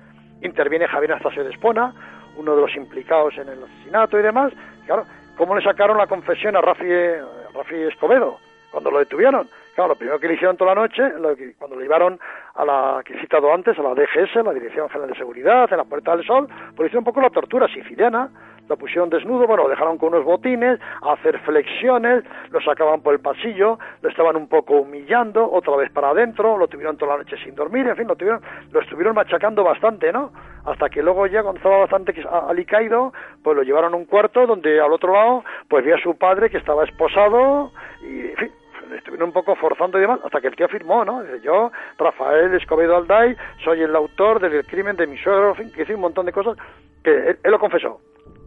[0.41, 1.93] Interviene Javier Anastasio de Espona,
[2.37, 4.51] uno de los implicados en el asesinato y demás.
[4.87, 5.05] Claro,
[5.37, 7.23] ¿cómo le sacaron la confesión a Rafi, a
[7.53, 8.39] Rafi Escobedo
[8.71, 9.47] cuando lo detuvieron?
[9.75, 11.03] Claro, lo primero que le hicieron toda la noche,
[11.59, 12.17] cuando lo llevaron
[12.55, 15.77] a la que he citado antes, a la DGS, la Dirección General de Seguridad, en
[15.77, 16.47] la Puerta del Sol,
[16.77, 18.29] pues hicieron un poco la tortura siciliana,
[18.69, 23.15] lo pusieron desnudo, bueno, lo dejaron con unos botines, a hacer flexiones, lo sacaban por
[23.15, 27.23] el pasillo, lo estaban un poco humillando, otra vez para adentro, lo tuvieron toda la
[27.23, 30.31] noche sin dormir, en fin, lo tuvieron, lo estuvieron machacando bastante, ¿no?
[30.63, 32.15] Hasta que luego ya, cuando estaba bastante
[32.47, 33.11] alicaído,
[33.43, 36.49] pues lo llevaron a un cuarto donde al otro lado, pues vi a su padre
[36.49, 38.51] que estaba esposado y, en fin,
[38.93, 41.23] estuvieron un poco forzando y demás, hasta que el tío firmó, ¿no?
[41.23, 45.71] Dice, yo, Rafael Escobedo Alday, soy el autor del crimen de mi suegro, en fin,
[45.71, 46.57] que hice un montón de cosas
[47.03, 47.99] que él, lo confesó.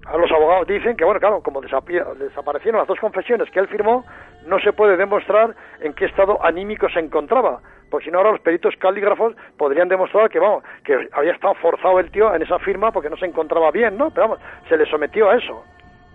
[0.06, 4.04] A los abogados dicen que, bueno, claro, como desaparecieron las dos confesiones que él firmó,
[4.46, 7.60] no se puede demostrar en qué estado anímico se encontraba.
[7.90, 12.00] Porque si no, ahora los peritos calígrafos podrían demostrar que, vamos, que había estado forzado
[12.00, 14.10] el tío en esa firma porque no se encontraba bien, ¿no?
[14.10, 15.64] Pero vamos, se le sometió a eso.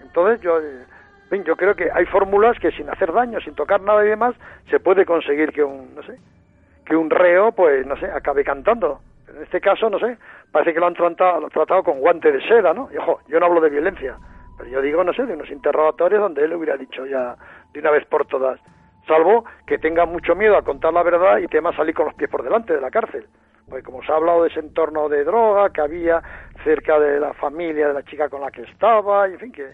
[0.01, 0.59] Entonces, yo,
[1.43, 4.35] yo creo que hay fórmulas que sin hacer daño, sin tocar nada y demás,
[4.69, 6.17] se puede conseguir que un, no sé,
[6.85, 8.99] que un reo, pues, no sé, acabe cantando.
[9.27, 10.17] En este caso, no sé,
[10.51, 12.89] parece que lo han tratado, lo han tratado con guante de seda, ¿no?
[12.93, 14.17] Y ojo, yo no hablo de violencia,
[14.57, 17.35] pero yo digo, no sé, de unos interrogatorios donde él hubiera dicho ya
[17.73, 18.59] de una vez por todas,
[19.07, 22.29] salvo que tenga mucho miedo a contar la verdad y tema salir con los pies
[22.29, 23.25] por delante de la cárcel.
[23.67, 26.21] Porque como se ha hablado de ese entorno de droga que había
[26.63, 29.71] cerca de la familia de la chica con la que estaba, y en fin, que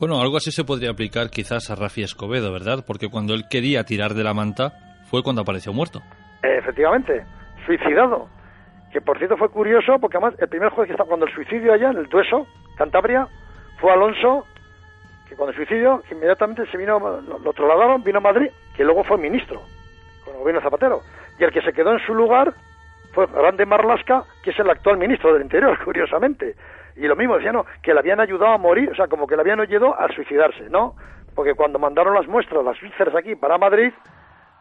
[0.00, 2.82] Bueno, algo así se podría aplicar quizás a Rafi Escobedo, ¿verdad?
[2.86, 4.72] Porque cuando él quería tirar de la manta
[5.10, 6.00] fue cuando apareció muerto.
[6.42, 7.22] Eh, efectivamente,
[7.66, 8.26] suicidado.
[8.94, 11.74] Que por cierto fue curioso porque además el primer juez que estaba cuando el suicidio
[11.74, 12.46] allá en el Tueso,
[12.78, 13.28] Cantabria,
[13.78, 14.46] fue Alonso,
[15.28, 18.84] que cuando el suicidio que inmediatamente se vino, lo, lo trasladaron, vino a Madrid, que
[18.84, 19.60] luego fue ministro
[20.24, 21.02] con el gobierno Zapatero.
[21.38, 22.54] Y el que se quedó en su lugar
[23.12, 26.54] fue Grande Marlasca, que es el actual ministro del Interior, curiosamente.
[27.00, 29.34] Y lo mismo, decían, no, que le habían ayudado a morir, o sea, como que
[29.34, 30.94] le habían ayudado a suicidarse, ¿no?
[31.34, 33.92] Porque cuando mandaron las muestras, las vísceras aquí para Madrid,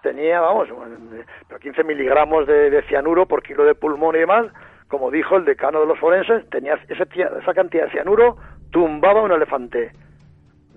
[0.02, 4.46] tenía, vamos, un- pero 15 miligramos de, cianuro por kilo de pulmón y demás,
[4.88, 7.04] como dijo el decano de los forenses, tenía ese
[7.42, 8.38] esa cantidad de cianuro,
[8.72, 9.92] tumbaba un elefante.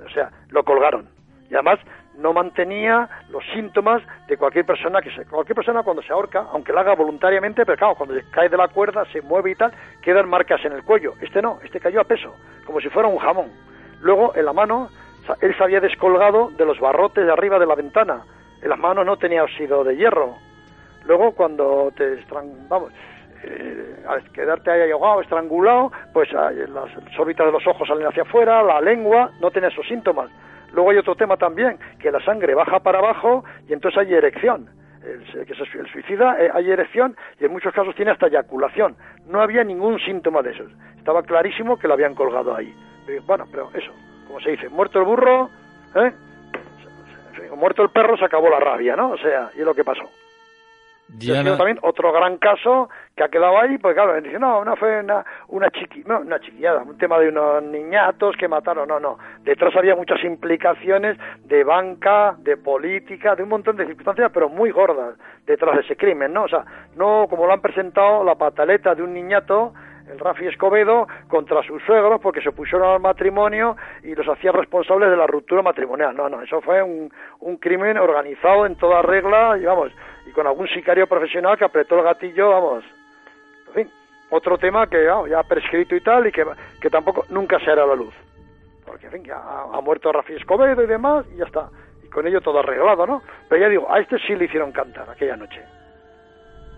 [0.05, 1.09] O sea, lo colgaron.
[1.49, 1.79] Y además
[2.19, 6.73] no mantenía los síntomas de cualquier persona que se, cualquier persona cuando se ahorca, aunque
[6.73, 10.29] lo haga voluntariamente, pero claro, cuando cae de la cuerda, se mueve y tal, quedan
[10.29, 11.15] marcas en el cuello.
[11.21, 12.35] Este no, este cayó a peso,
[12.65, 13.51] como si fuera un jamón.
[14.01, 14.89] Luego, en la mano,
[15.41, 18.23] él se había descolgado de los barrotes de arriba de la ventana.
[18.61, 20.37] En las manos no tenía óxido de hierro.
[21.05, 22.69] Luego, cuando te estran...
[22.69, 22.93] vamos,
[23.45, 28.23] eh, al quedarte ahí ahogado, estrangulado, pues ah, las órbitas de los ojos salen hacia
[28.23, 30.31] afuera, la lengua, no tiene esos síntomas.
[30.73, 34.69] Luego hay otro tema también, que la sangre baja para abajo y entonces hay erección.
[35.05, 38.97] El, que se, el suicida eh, hay erección y en muchos casos tiene hasta eyaculación.
[39.27, 40.71] No había ningún síntoma de esos.
[40.97, 42.73] Estaba clarísimo que lo habían colgado ahí.
[43.09, 43.91] Eh, Bueno, pero eso,
[44.27, 45.51] como se dice, muerto el burro,
[45.97, 46.13] ¿eh?
[47.57, 49.11] Muerto el perro se acabó la rabia, ¿no?
[49.11, 50.09] O sea, y es lo que pasó.
[51.17, 54.65] Ha sido Diana, también otro gran caso que ha quedado ahí, pues claro, dice, no,
[54.65, 58.89] no fue una, una, chiqui, no, una chiquillada, un tema de unos niñatos que mataron,
[58.89, 59.19] no, no.
[59.43, 64.71] Detrás había muchas implicaciones de banca, de política, de un montón de circunstancias, pero muy
[64.71, 66.45] gordas detrás de ese crimen, ¿no?
[66.45, 66.65] O sea,
[66.97, 69.75] no como lo han presentado la pataleta de un niñato,
[70.11, 75.11] el Rafi Escobedo, contra sus suegros porque se opusieron al matrimonio y los hacía responsables
[75.11, 76.17] de la ruptura matrimonial.
[76.17, 79.93] No, no, eso fue un, un crimen organizado en toda regla y vamos,
[80.27, 82.85] y con algún sicario profesional que apretó el gatillo, vamos.
[83.69, 83.91] En fin,
[84.31, 86.45] otro tema que vamos, ya ha prescrito y tal y que,
[86.81, 88.15] que tampoco nunca se hará la luz.
[88.85, 91.69] Porque, en fin, ya ha, ha muerto Rafi Escobedo y demás y ya está.
[92.05, 93.23] Y con ello todo arreglado, ¿no?
[93.49, 95.63] Pero ya digo, a este sí le hicieron cantar aquella noche.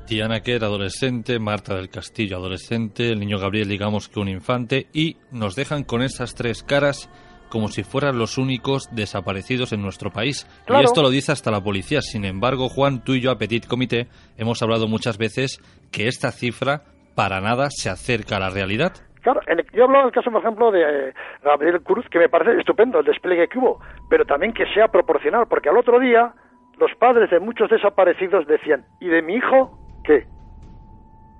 [0.06, 5.16] Diana Kerr, adolescente, Marta del Castillo, adolescente, el niño Gabriel, digamos que un infante, y
[5.32, 7.08] nos dejan con esas tres caras
[7.54, 10.44] como si fueran los únicos desaparecidos en nuestro país.
[10.66, 10.82] Claro.
[10.82, 12.00] Y esto lo dice hasta la policía.
[12.02, 15.60] Sin embargo, Juan, tú y yo a Petit Comité hemos hablado muchas veces
[15.92, 16.82] que esta cifra
[17.14, 18.92] para nada se acerca a la realidad.
[19.22, 21.12] Claro, en el- yo he hablado del caso, por ejemplo, de eh,
[21.44, 23.78] Gabriel Cruz, que me parece estupendo el despliegue que hubo,
[24.10, 26.34] pero también que sea proporcional, porque al otro día
[26.78, 30.26] los padres de muchos desaparecidos decían, ¿y de mi hijo qué?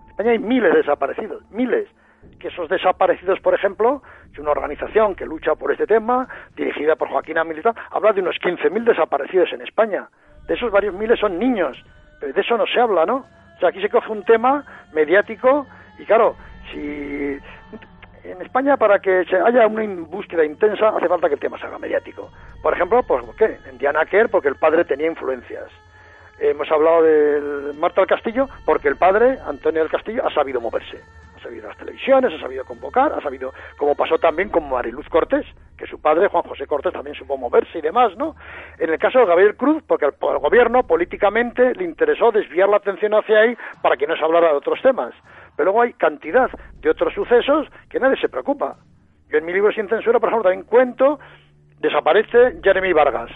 [0.05, 1.89] En España hay miles de desaparecidos, miles.
[2.41, 4.03] Que esos desaparecidos, por ejemplo,
[4.35, 6.27] es una organización que lucha por este tema,
[6.57, 10.09] dirigida por Joaquín Militar, habla de unos 15.000 desaparecidos en España.
[10.49, 11.83] De esos varios miles son niños,
[12.21, 13.25] pero de eso no se habla, ¿no?
[13.57, 15.67] O sea, aquí se coge un tema mediático
[15.99, 16.35] y claro,
[16.73, 17.39] si
[18.25, 21.79] en España para que haya una búsqueda intensa hace falta que el tema se haga
[21.79, 22.31] mediático.
[22.61, 23.59] Por ejemplo, pues ¿qué?
[23.69, 25.71] En Diana Kerr porque el padre tenía influencias.
[26.39, 30.99] Hemos hablado de Marta del Castillo porque el padre, Antonio del Castillo, ha sabido moverse.
[31.37, 35.45] Ha sabido las televisiones, ha sabido convocar, ha sabido, como pasó también con Mariluz Cortés,
[35.77, 38.35] que su padre, Juan José Cortés, también supo moverse y demás, ¿no?
[38.79, 43.13] En el caso de Gabriel Cruz, porque al gobierno políticamente le interesó desviar la atención
[43.15, 45.13] hacia ahí para que no se hablara de otros temas.
[45.57, 48.77] Pero luego hay cantidad de otros sucesos que nadie se preocupa.
[49.29, 51.19] Yo en mi libro Sin Censura, por ejemplo, también cuento,
[51.79, 53.31] desaparece Jeremy Vargas.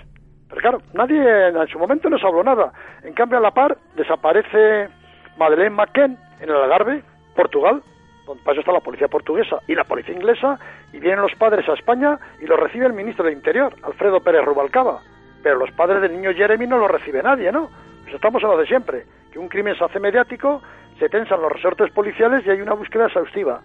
[0.48, 2.72] Pero claro, nadie en su momento no se habló nada.
[3.02, 4.88] En cambio, a la par, desaparece
[5.36, 7.02] Madeleine McKen en el Algarve,
[7.36, 7.82] Portugal,
[8.26, 10.58] donde para está la policía portuguesa y la policía inglesa,
[10.92, 14.44] y vienen los padres a España y los recibe el ministro del Interior, Alfredo Pérez
[14.44, 15.00] Rubalcaba.
[15.42, 17.70] Pero los padres del niño Jeremy no lo recibe nadie, ¿no?
[18.02, 20.62] Pues estamos en lo de siempre, que un crimen se hace mediático,
[20.98, 23.60] se tensan los resortes policiales y hay una búsqueda exhaustiva.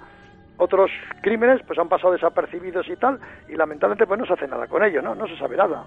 [0.58, 3.20] Otros crímenes pues han pasado desapercibidos y tal,
[3.50, 5.16] y lamentablemente pues no se hace nada con ello, ¿no?
[5.16, 5.86] No se sabe nada.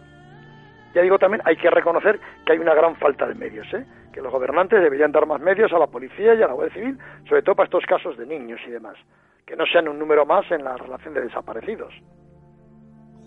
[0.96, 3.84] Ya digo también, hay que reconocer que hay una gran falta de medios, ¿eh?
[4.14, 6.98] que los gobernantes deberían dar más medios a la policía y a la Guardia Civil,
[7.28, 8.96] sobre todo para estos casos de niños y demás,
[9.44, 11.92] que no sean un número más en la relación de desaparecidos.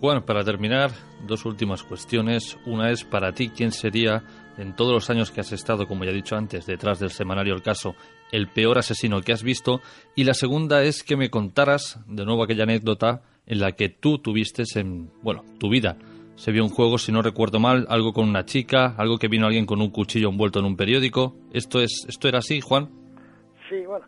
[0.00, 0.90] Juan, para terminar,
[1.28, 2.58] dos últimas cuestiones.
[2.66, 4.24] Una es para ti, ¿quién sería,
[4.58, 7.54] en todos los años que has estado, como ya he dicho antes, detrás del semanario
[7.54, 7.94] El Caso,
[8.32, 9.78] el peor asesino que has visto?
[10.16, 14.18] Y la segunda es que me contaras de nuevo aquella anécdota en la que tú
[14.18, 15.96] tuviste en, bueno, tu vida.
[16.40, 19.44] Se vio un juego, si no recuerdo mal, algo con una chica, algo que vino
[19.44, 21.34] alguien con un cuchillo envuelto en un periódico.
[21.52, 22.88] ¿Esto, es, esto era así, Juan?
[23.68, 24.06] Sí, bueno,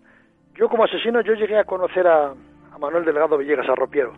[0.54, 4.14] yo como asesino yo llegué a conocer a, a Manuel Delgado Villegas Arropiero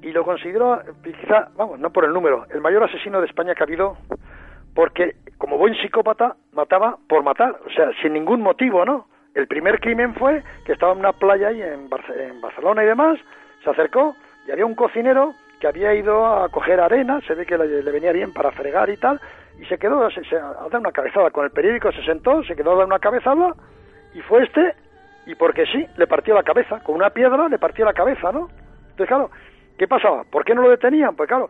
[0.00, 3.64] y lo considero quizá, vamos, no por el número, el mayor asesino de España que
[3.64, 3.96] ha habido
[4.76, 9.08] porque como buen psicópata mataba por matar, o sea, sin ningún motivo, ¿no?
[9.34, 11.90] El primer crimen fue que estaba en una playa ahí en
[12.40, 13.18] Barcelona y demás,
[13.64, 14.14] se acercó
[14.46, 18.12] y había un cocinero que había ido a coger arena, se ve que le, venía
[18.12, 19.20] bien para fregar y tal,
[19.60, 22.54] y se quedó se, se- a dar una cabezada con el periódico, se sentó, se
[22.54, 23.54] quedó a dar una cabezada,
[24.14, 24.74] y fue este,
[25.26, 28.48] y porque sí, le partió la cabeza, con una piedra le partió la cabeza, ¿no?
[28.90, 29.30] Entonces, claro,
[29.76, 30.24] ¿qué pasaba?
[30.24, 31.14] ¿Por qué no lo detenían?
[31.16, 31.48] Pues claro,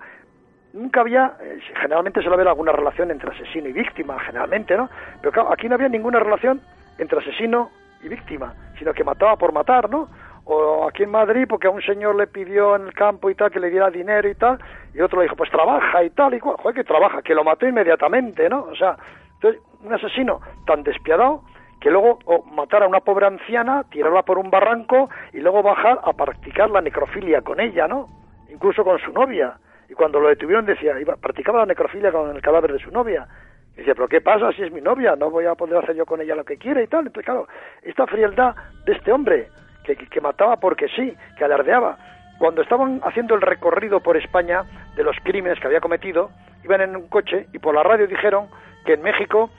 [0.73, 4.89] nunca había, eh, generalmente suele haber alguna relación entre asesino y víctima, generalmente, ¿no?
[5.21, 6.61] Pero claro, aquí no había ninguna relación
[6.99, 7.71] entre asesino
[8.03, 10.09] y víctima, sino que mataba por matar, ¿no?
[10.51, 13.51] O aquí en Madrid, porque a un señor le pidió en el campo y tal
[13.51, 14.59] que le diera dinero y tal,
[14.95, 17.69] y otro le dijo, pues trabaja y tal, y cual, que trabaja, que lo mató
[17.69, 18.63] inmediatamente, ¿no?
[18.63, 18.97] O sea,
[19.35, 21.43] entonces, un asesino tan despiadado
[21.83, 26.01] que luego o matar a una pobre anciana, tirarla por un barranco y luego bajar
[26.03, 28.09] a practicar la necrofilia con ella, ¿no?
[28.49, 29.59] Incluso con su novia.
[29.91, 33.29] Y cuando lo detuvieron decía, iba, practicaba la necrofilia con el cadáver de su novia.
[33.75, 35.15] Y decía, pero ¿qué pasa si es mi novia?
[35.15, 37.07] No voy a poder hacer yo con ella lo que quiera y tal.
[37.07, 37.47] Entonces, claro,
[37.83, 39.49] esta frialdad de este hombre,
[39.97, 41.97] que, mataba porque sí, que alardeaba.
[42.39, 44.65] Cuando estaban haciendo el recorrido por España
[44.95, 46.31] de los crímenes que había cometido,
[46.65, 48.49] iban en un coche y por la radio dijeron
[48.85, 49.51] que en México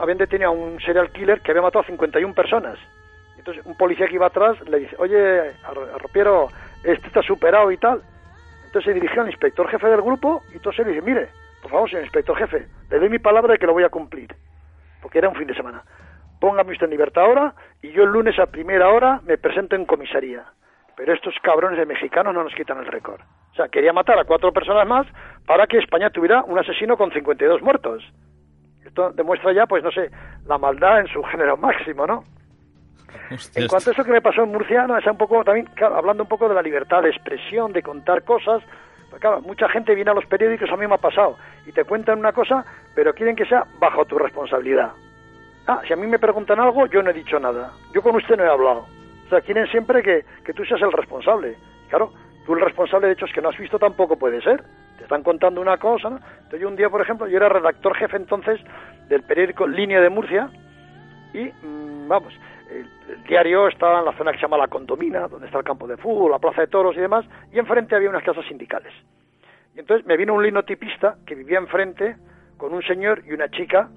[0.00, 2.78] habían detenido a un serial killer que había matado a 51 personas.
[3.36, 6.48] Entonces un policía que iba atrás le dice, oye, Ar- Arropiero,
[6.84, 8.00] este está superado y tal.
[8.66, 11.28] Entonces se dirigió al inspector jefe del grupo y entonces le dice, mire,
[11.62, 14.32] por favor, señor inspector jefe, le doy mi palabra de que lo voy a cumplir.
[15.02, 15.82] Porque era un fin de semana.
[16.40, 19.84] Póngame usted en libertad ahora y yo el lunes a primera hora me presento en
[19.84, 20.44] comisaría.
[20.96, 23.20] Pero estos cabrones de mexicanos no nos quitan el récord.
[23.52, 25.06] O sea, quería matar a cuatro personas más
[25.46, 28.02] para que España tuviera un asesino con 52 muertos.
[28.84, 30.10] Esto demuestra ya, pues no sé,
[30.46, 32.24] la maldad en su género máximo, ¿no?
[33.54, 35.96] En cuanto a eso que me pasó en Murcia, no, es un poco también, claro,
[35.96, 38.62] hablando un poco de la libertad de expresión, de contar cosas,
[39.08, 41.36] pues claro, mucha gente viene a los periódicos, a mí me ha pasado,
[41.66, 42.64] y te cuentan una cosa,
[42.94, 44.92] pero quieren que sea bajo tu responsabilidad.
[45.70, 47.70] Ah, si a mí me preguntan algo, yo no he dicho nada.
[47.94, 48.86] Yo con usted no he hablado.
[49.26, 51.56] O sea, quieren siempre que, que tú seas el responsable.
[51.88, 52.12] Claro,
[52.44, 54.64] tú el responsable de hechos que no has visto tampoco puede ser.
[54.96, 56.16] Te están contando una cosa, ¿no?
[56.16, 58.60] Entonces yo un día, por ejemplo, yo era redactor jefe entonces
[59.08, 60.50] del periódico Línea de Murcia,
[61.32, 62.34] y, mm, vamos,
[62.68, 65.64] el, el diario estaba en la zona que se llama La Condomina, donde está el
[65.64, 68.92] campo de fútbol, la plaza de toros y demás, y enfrente había unas casas sindicales.
[69.76, 72.16] Y entonces me vino un linotipista que vivía enfrente
[72.56, 73.88] con un señor y una chica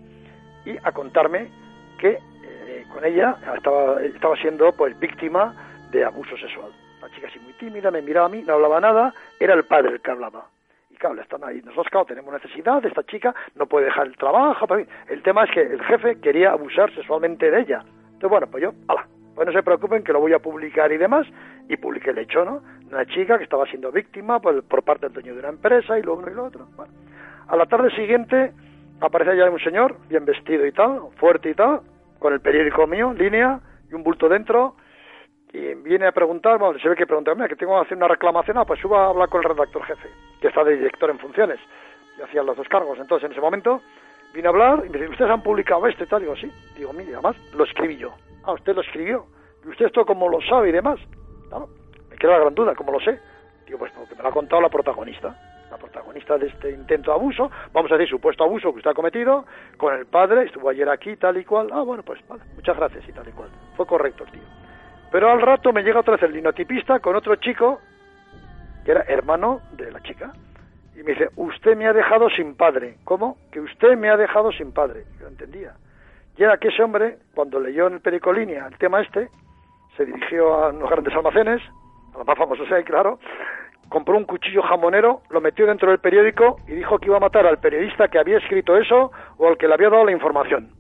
[0.65, 1.49] y a contarme
[2.03, 5.55] que eh, con ella estaba, estaba siendo pues víctima
[5.89, 6.69] de abuso sexual.
[7.01, 9.93] La chica así muy tímida, me miraba a mí, no hablaba nada, era el padre
[9.93, 10.47] el que hablaba.
[10.89, 11.61] Y claro, están ahí.
[11.61, 14.67] Nosotros, claro, tenemos necesidad de esta chica, no puede dejar el trabajo.
[14.67, 17.85] pero El tema es que el jefe quería abusar sexualmente de ella.
[18.05, 20.97] Entonces, bueno, pues yo, ala, pues no se preocupen que lo voy a publicar y
[20.97, 21.25] demás.
[21.69, 22.61] Y publiqué el hecho, ¿no?
[22.91, 26.01] Una chica que estaba siendo víctima por, por parte del dueño de una empresa y
[26.01, 26.67] lo uno y lo otro.
[26.75, 26.91] Bueno.
[27.47, 28.51] A la tarde siguiente
[28.99, 31.81] aparece ya un señor, bien vestido y tal, fuerte y tal,
[32.23, 33.59] con el periódico mío, línea,
[33.91, 34.77] y un bulto dentro,
[35.51, 38.07] y viene a preguntar, bueno, se ve que pregunta, mira, que tengo que hacer una
[38.07, 40.07] reclamación, ah, pues suba a hablar con el redactor jefe,
[40.39, 41.59] que está de director en funciones,
[42.17, 42.97] y hacía los dos cargos.
[42.97, 43.81] Entonces, en ese momento,
[44.33, 46.21] vine a hablar y me dice, ¿ustedes han publicado esto y tal?
[46.21, 46.49] Digo, sí.
[46.77, 48.13] Digo, mire, además, lo escribí yo.
[48.45, 49.25] Ah, usted lo escribió.
[49.65, 50.99] ¿Y usted esto cómo lo sabe y demás?
[51.49, 51.67] Claro,
[52.09, 53.19] me queda la gran duda, ¿cómo lo sé?
[53.65, 55.35] Digo, pues porque me lo ha contado la protagonista
[55.93, 59.45] protagonista de este intento de abuso, vamos a decir supuesto abuso que usted ha cometido,
[59.77, 63.07] con el padre, estuvo ayer aquí, tal y cual, ah, bueno, pues vale, muchas gracias
[63.07, 63.49] y tal y cual.
[63.77, 64.41] Fue correcto el tío.
[65.11, 67.79] Pero al rato me llega otra vez el linotipista con otro chico,
[68.83, 70.33] que era hermano de la chica,
[70.95, 72.97] y me dice, usted me ha dejado sin padre.
[73.03, 73.37] ¿Cómo?
[73.51, 75.05] Que usted me ha dejado sin padre.
[75.19, 75.73] Yo entendía.
[76.37, 79.29] Y era que ese hombre, cuando leyó en el Pericolínea el tema este,
[79.95, 81.61] se dirigió a unos grandes almacenes,
[82.13, 83.19] a los más famosos hay, claro,
[83.89, 87.45] compró un cuchillo jamonero, lo metió dentro del periódico y dijo que iba a matar
[87.45, 90.71] al periodista que había escrito eso o al que le había dado la información.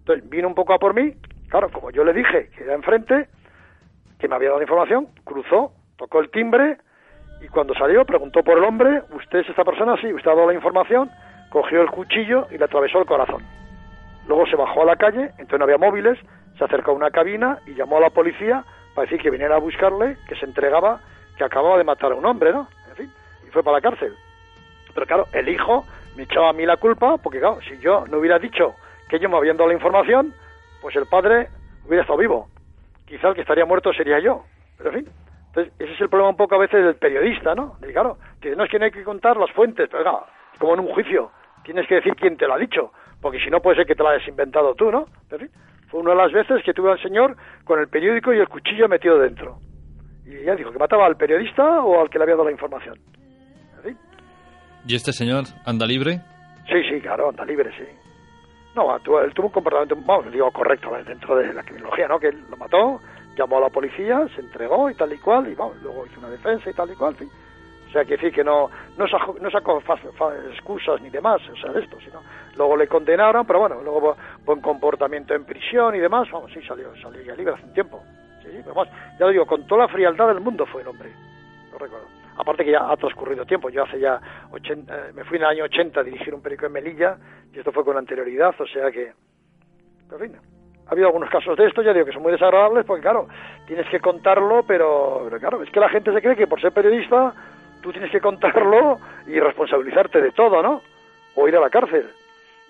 [0.00, 1.14] Entonces vino un poco a por mí,
[1.48, 3.28] claro, como yo le dije que era enfrente,
[4.18, 6.78] que me había dado la información, cruzó, tocó el timbre
[7.40, 9.96] y cuando salió preguntó por el hombre, ¿usted es esta persona?
[10.00, 11.10] Sí, usted ha dado la información,
[11.50, 13.42] cogió el cuchillo y le atravesó el corazón.
[14.26, 16.18] Luego se bajó a la calle, entonces no había móviles,
[16.58, 19.60] se acercó a una cabina y llamó a la policía para decir que viniera a
[19.60, 21.00] buscarle, que se entregaba
[21.36, 22.68] que acababa de matar a un hombre, ¿no?
[22.90, 23.12] En fin,
[23.46, 24.14] y fue para la cárcel.
[24.94, 25.84] Pero claro, el hijo
[26.16, 28.74] me echaba a mí la culpa, porque claro, si yo no hubiera dicho
[29.08, 30.34] que yo me había dado la información,
[30.80, 31.48] pues el padre
[31.84, 32.48] hubiera estado vivo.
[33.06, 34.44] Quizá el que estaría muerto sería yo.
[34.78, 35.12] Pero en fin,
[35.48, 37.76] entonces ese es el problema un poco a veces del periodista, ¿no?
[37.86, 38.18] Y claro,
[38.56, 40.26] no es que no hay que contar las fuentes, pero claro,
[40.58, 41.30] como en un juicio,
[41.64, 44.02] tienes que decir quién te lo ha dicho, porque si no puede ser que te
[44.02, 45.06] lo hayas inventado tú, ¿no?
[45.30, 45.50] En fin,
[45.88, 48.88] fue una de las veces que tuve al señor con el periódico y el cuchillo
[48.88, 49.58] metido dentro.
[50.26, 52.98] Y ya dijo que mataba al periodista o al que le había dado la información.
[54.88, 56.20] ¿Y este señor anda libre?
[56.68, 57.84] Sí, sí, claro, anda libre, sí.
[58.76, 62.20] No, él tuvo un comportamiento, vamos, digo correcto, dentro de la criminología, ¿no?
[62.20, 63.00] Que él lo mató,
[63.36, 66.28] llamó a la policía, se entregó y tal y cual, y vamos, luego hizo una
[66.28, 67.28] defensa y tal y cual, fin.
[67.88, 71.40] O sea, que decir que no, no sacó, no sacó fa, fa, excusas ni demás,
[71.48, 72.20] o sea, de esto, sino
[72.56, 76.94] luego le condenaron, pero bueno, luego buen comportamiento en prisión y demás, vamos, sí, salió,
[76.96, 78.02] salió ya libre hace un tiempo.
[79.18, 81.10] Ya lo digo, con toda la frialdad del mundo fue el hombre,
[81.72, 82.06] lo recuerdo.
[82.38, 84.20] Aparte que ya ha transcurrido tiempo, yo hace ya
[84.50, 87.16] 80, eh, me fui en el año 80 a dirigir un periódico en Melilla,
[87.52, 89.12] y esto fue con anterioridad, o sea que,
[90.12, 90.36] en fin,
[90.86, 93.26] ha habido algunos casos de esto, ya digo que son muy desagradables, porque claro,
[93.66, 96.72] tienes que contarlo, pero, pero claro, es que la gente se cree que por ser
[96.72, 97.32] periodista
[97.82, 100.82] tú tienes que contarlo y responsabilizarte de todo, ¿no?
[101.34, 102.08] O ir a la cárcel.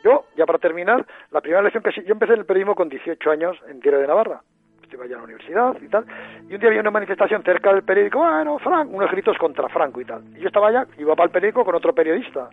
[0.02, 3.56] Yo, ya para terminar, la primera lección que yo empecé el periodismo con 18 años
[3.68, 4.40] en Tierra de Navarra.
[4.86, 6.04] Estuve allá en la universidad y tal.
[6.48, 10.00] Y un día había una manifestación cerca del periódico, bueno, Franco, unos gritos contra Franco
[10.00, 10.22] y tal.
[10.36, 12.48] Y yo estaba allá, iba para el periódico con otro periodista.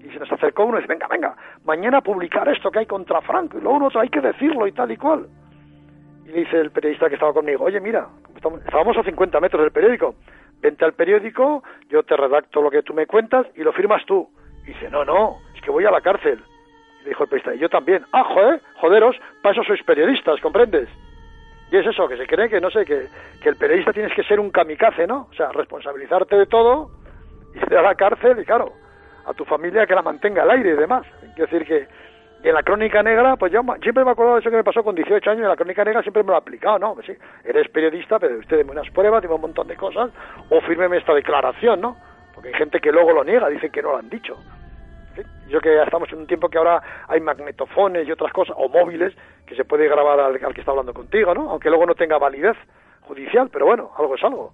[0.00, 3.20] Y se nos acercó uno y dice, venga, venga, mañana publicar esto que hay contra
[3.20, 3.58] Franco.
[3.58, 5.28] Y luego uno hay que decirlo y tal y cual.
[6.26, 9.70] Y le dice el periodista que estaba conmigo, oye, mira, estábamos a 50 metros del
[9.70, 10.16] periódico.
[10.60, 14.28] Vente al periódico, yo te redacto lo que tú me cuentas y lo firmas tú.
[14.64, 16.42] Y dice, no, no, es que voy a la cárcel.
[17.04, 18.04] Y dijo el periodista, y yo también.
[18.12, 20.88] Ah, joder, joderos, para eso sois periodistas, ¿comprendes?
[21.72, 23.08] Y es eso, que se cree que, no sé, que,
[23.42, 25.26] que el periodista tienes que ser un kamikaze, ¿no?
[25.30, 26.90] O sea, responsabilizarte de todo,
[27.54, 28.74] ir a la cárcel y, claro,
[29.24, 31.06] a tu familia que la mantenga al aire y demás.
[31.34, 31.88] Quiero decir que
[32.44, 34.82] y en la crónica negra, pues yo siempre me acuerdo de eso que me pasó
[34.82, 36.94] con 18 años, y en la crónica negra siempre me lo he aplicado, ¿no?
[36.94, 37.12] Pues sí,
[37.44, 40.10] eres periodista, pero usted deme unas pruebas, dime un montón de cosas,
[40.50, 41.96] o fírmeme esta declaración, ¿no?
[42.34, 44.36] Porque hay gente que luego lo niega, dicen que no lo han dicho.
[45.48, 49.14] Yo que estamos en un tiempo que ahora hay magnetofones y otras cosas, o móviles,
[49.46, 51.50] que se puede grabar al, que está hablando contigo, ¿no?
[51.50, 52.56] Aunque luego no tenga validez
[53.02, 54.52] judicial, pero bueno, algo es algo.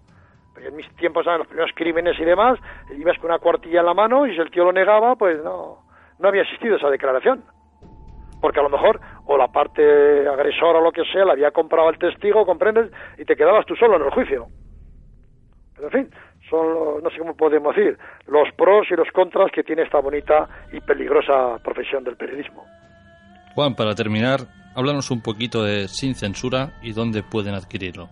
[0.54, 2.58] Pero en mis tiempos, en los primeros crímenes y demás,
[2.96, 5.84] ibas con una cuartilla en la mano y si el tío lo negaba, pues no,
[6.18, 7.44] no había existido esa declaración
[8.40, 9.82] porque a lo mejor o la parte
[10.26, 13.74] agresora o lo que sea le había comprado el testigo, comprendes, y te quedabas tú
[13.76, 14.46] solo en el juicio.
[15.74, 16.14] Pero en fin,
[16.50, 20.48] son, no sé cómo podemos decir, los pros y los contras que tiene esta bonita
[20.72, 22.64] y peligrosa profesión del periodismo.
[23.54, 24.40] Juan, para terminar,
[24.74, 28.08] háblanos un poquito de Sin Censura y dónde pueden adquirirlo.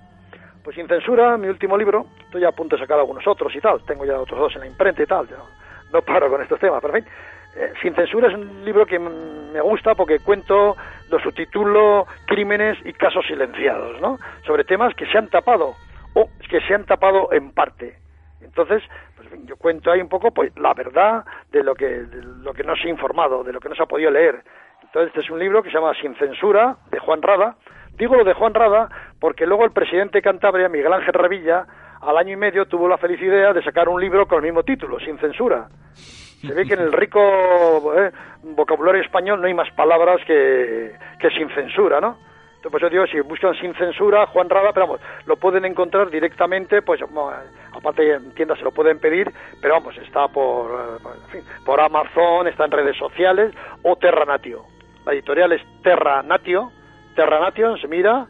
[0.64, 3.84] Pues Sin Censura, mi último libro, estoy a punto de sacar algunos otros y tal,
[3.87, 5.37] tengo ya otros dos en la imprenta y tal, yo
[5.93, 7.12] no paro con estos temas, pero en fin,
[7.57, 10.76] eh, Sin Censura es un libro que me gusta porque cuento,
[11.11, 14.18] lo subtitulo Crímenes y casos silenciados, ¿no?
[14.45, 15.74] Sobre temas que se han tapado
[16.14, 17.97] o que se han tapado en parte.
[18.47, 18.83] Entonces,
[19.17, 22.63] pues yo cuento ahí un poco pues la verdad de lo que de lo que
[22.63, 24.43] no se ha informado, de lo que no se ha podido leer.
[24.83, 27.57] Entonces, este es un libro que se llama Sin Censura, de Juan Rada.
[27.99, 28.89] Digo lo de Juan Rada
[29.21, 31.67] porque luego el presidente de Cantabria, Miguel Ángel Revilla,
[32.01, 34.63] al año y medio tuvo la feliz idea de sacar un libro con el mismo
[34.63, 35.69] título, Sin Censura.
[36.41, 37.21] Se ve que en el rico
[37.97, 42.19] eh, vocabulario español no hay más palabras que, que sin censura, ¿no?
[42.57, 46.11] Entonces, pues yo digo, si buscan sin censura, Juan Rada, pero vamos, lo pueden encontrar
[46.11, 47.01] directamente, pues
[47.77, 50.70] aparte en tiendas se lo pueden pedir, pero vamos, está por,
[51.35, 54.64] eh, por, Amazon, está en redes sociales, o Terranatio.
[55.05, 56.72] La editorial es Terranatio,
[57.14, 58.27] Terranatio, se mira,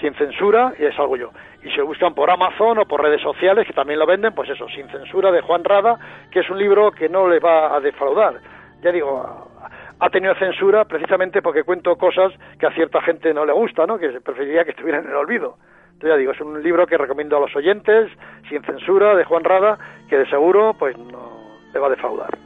[0.00, 1.30] sin censura, y es algo yo.
[1.62, 4.68] Y si buscan por Amazon o por redes sociales, que también lo venden, pues eso,
[4.68, 5.98] sin censura de Juan Rada,
[6.30, 8.40] que es un libro que no le va a defraudar.
[8.82, 9.50] Ya digo,
[9.98, 13.98] ha tenido censura precisamente porque cuento cosas que a cierta gente no le gusta, ¿no?
[13.98, 15.56] Que preferiría que estuvieran en el olvido.
[15.96, 18.12] Entonces digo, es un libro que recomiendo a los oyentes,
[18.50, 19.78] sin censura, de Juan Rada,
[20.10, 22.38] que de seguro pues no le va a defraudar.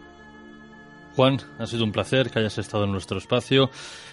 [1.17, 3.69] Juan, ha sido un placer que hayas estado en nuestro espacio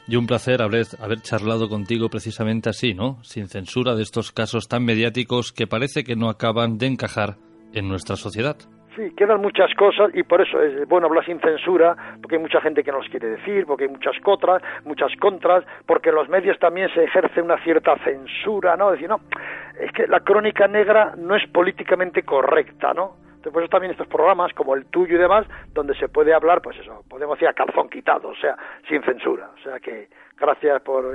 [0.07, 3.19] y un placer haber, haber charlado contigo precisamente así, ¿no?
[3.23, 7.35] Sin censura de estos casos tan mediáticos que parece que no acaban de encajar
[7.73, 8.57] en nuestra sociedad.
[8.97, 12.59] Sí, quedan muchas cosas y por eso es bueno hablar sin censura, porque hay mucha
[12.61, 16.27] gente que no los quiere decir, porque hay muchas contras, muchas contras, porque en los
[16.29, 18.89] medios también se ejerce una cierta censura, ¿no?
[18.89, 19.19] Decir, no,
[19.79, 23.17] es que la crónica negra no es políticamente correcta, ¿no?
[23.53, 26.75] Por eso también estos programas, como el tuyo y demás, donde se puede hablar, pues
[26.79, 28.57] eso, podemos decir a calzón quitado, o sea,
[28.89, 29.51] sin censura.
[29.59, 30.07] O sea que
[30.39, 31.05] gracias por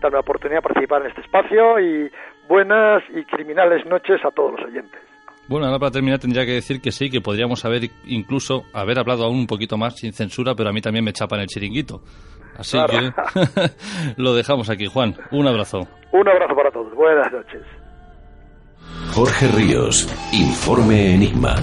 [0.00, 2.10] darme la oportunidad de participar en este espacio y
[2.48, 5.05] buenas y criminales noches a todos los oyentes.
[5.48, 9.24] Bueno, ahora para terminar tendría que decir que sí, que podríamos haber incluso haber hablado
[9.24, 12.02] aún un poquito más sin censura, pero a mí también me chapan el chiringuito.
[12.58, 13.14] Así Claro.
[13.34, 13.70] que
[14.16, 15.14] lo dejamos aquí, Juan.
[15.30, 15.86] Un abrazo.
[16.12, 16.92] Un abrazo para todos.
[16.94, 17.62] Buenas noches.
[19.12, 21.56] Jorge Ríos, Informe Enigma.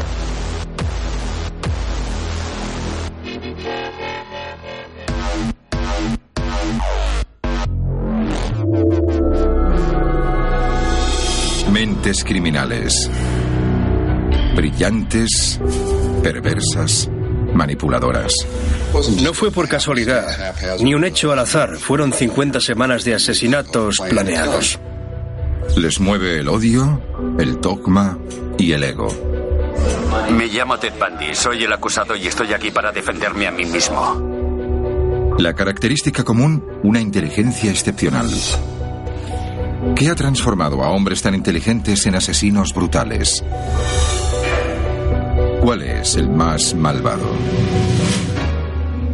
[11.72, 13.10] Mentes criminales.
[14.56, 15.60] Brillantes,
[16.22, 17.10] perversas,
[17.54, 18.32] manipuladoras.
[19.22, 20.26] No fue por casualidad,
[20.82, 21.78] ni un hecho al azar.
[21.78, 24.80] Fueron 50 semanas de asesinatos planeados.
[25.76, 27.01] Les mueve el odio,
[27.39, 28.18] el dogma
[28.58, 29.08] y el ego.
[30.32, 35.36] Me llamo Ted Bundy, soy el acusado y estoy aquí para defenderme a mí mismo.
[35.39, 38.30] La característica común, una inteligencia excepcional.
[39.95, 43.43] ¿Qué ha transformado a hombres tan inteligentes en asesinos brutales?
[45.64, 47.32] ¿Cuál es el más malvado?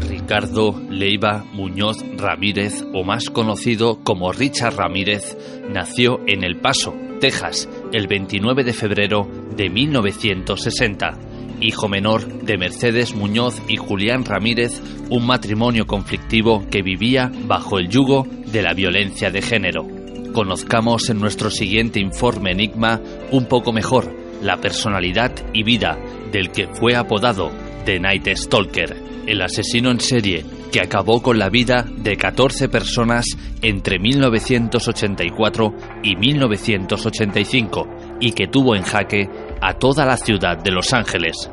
[0.10, 5.38] Ricardo Leiva Muñoz Ramírez, o más conocido como Richard Ramírez,
[5.70, 11.20] nació en El Paso, Texas, el 29 de febrero de 1960.
[11.62, 14.82] Hijo menor de Mercedes Muñoz y Julián Ramírez,
[15.12, 19.86] un matrimonio conflictivo que vivía bajo el yugo de la violencia de género.
[20.34, 25.98] Conozcamos en nuestro siguiente informe Enigma un poco mejor la personalidad y vida
[26.32, 27.52] del que fue apodado
[27.86, 33.26] The Night Stalker, el asesino en serie que acabó con la vida de 14 personas
[33.62, 35.74] entre 1984
[36.04, 37.88] y 1985
[38.20, 39.30] y que tuvo en jaque
[39.62, 41.50] a toda la ciudad de Los Ángeles.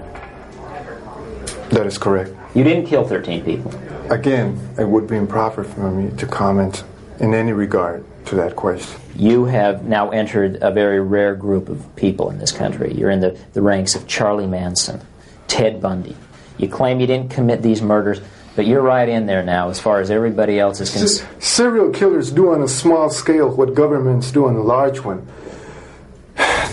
[1.70, 2.30] That is correct.
[2.54, 3.72] You didn't kill 13 people.
[4.10, 6.84] Again, it would be improper for me to comment
[7.18, 9.00] in any regard to that question.
[9.16, 12.92] You have now entered a very rare group of people in this country.
[12.94, 15.00] You're in the, the ranks of Charlie Manson,
[15.48, 16.16] Ted Bundy.
[16.58, 18.20] You claim you didn't commit these murders,
[18.54, 21.42] but you're right in there now as far as everybody else is concerned.
[21.42, 25.26] Serial killers do on a small scale what governments do on a large one.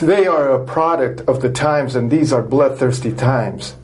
[0.02, 3.76] They are a product of the times, and these are bloodthirsty times.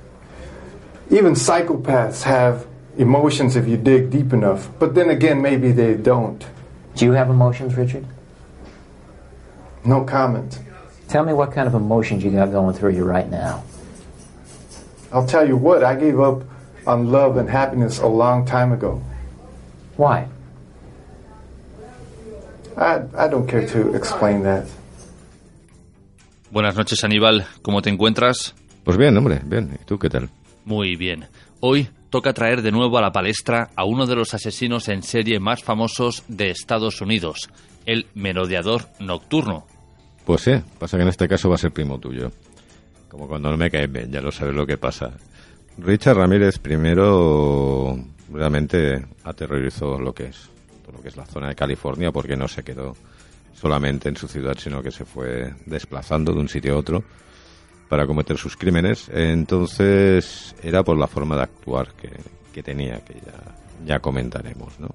[1.10, 2.68] Even psychopaths have
[2.98, 6.46] emotions if you dig deep enough, but then again, maybe they don't.
[6.96, 8.06] Do you have emotions, Richard?
[9.86, 10.60] No comment.
[11.08, 13.64] Tell me what kind of emotions you got going through you right now.
[15.12, 16.44] I'll tell you what, I gave up
[16.86, 19.02] on love and happiness a long time ago.
[19.98, 20.28] Why?
[22.78, 24.66] I, I don't care to explain that.
[26.52, 27.46] Buenas noches, Aníbal.
[27.62, 28.54] ¿Cómo te encuentras?
[28.84, 29.78] Pues bien, hombre, bien.
[29.82, 30.30] ¿Y tú qué tal?
[30.66, 31.28] Muy bien.
[31.60, 35.40] Hoy toca traer de nuevo a la palestra a uno de los asesinos en serie
[35.40, 37.50] más famosos de Estados Unidos,
[37.86, 39.66] el merodeador nocturno.
[40.26, 42.32] Pues sí, pasa que en este caso va a ser primo tuyo.
[43.08, 45.12] Como cuando no me cae bien, ya lo sabes lo que pasa.
[45.78, 47.98] Richard Ramírez primero
[48.32, 50.50] realmente aterrorizó lo que es
[50.86, 52.96] todo lo que es la zona de California porque no se quedó
[53.54, 57.04] solamente en su ciudad, sino que se fue desplazando de un sitio a otro
[57.90, 59.10] para cometer sus crímenes.
[59.12, 62.12] Entonces era por la forma de actuar que,
[62.54, 64.90] que tenía, que ya, ya comentaremos, ¿no?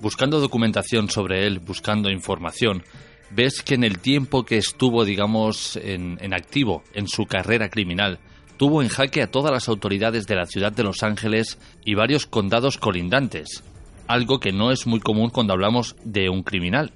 [0.00, 2.82] Buscando documentación sobre él, buscando información,
[3.30, 8.18] ves que en el tiempo que estuvo, digamos, en, en activo en su carrera criminal,
[8.56, 12.26] tuvo en jaque a todas las autoridades de la ciudad de Los Ángeles y varios
[12.26, 13.64] condados colindantes,
[14.06, 16.92] algo que no es muy común cuando hablamos de un criminal.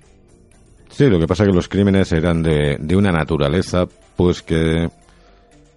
[0.90, 4.88] Sí, lo que pasa es que los crímenes eran de, de una naturaleza, pues que,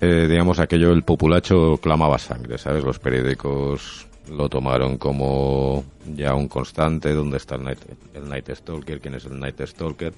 [0.05, 2.83] eh, digamos, aquello, el populacho clamaba sangre, ¿sabes?
[2.83, 5.83] Los periódicos lo tomaron como
[6.15, 7.79] ya un constante, ¿dónde está el Night,
[8.13, 8.99] el Night Stalker?
[9.01, 10.13] ¿Quién es el Night Stalker?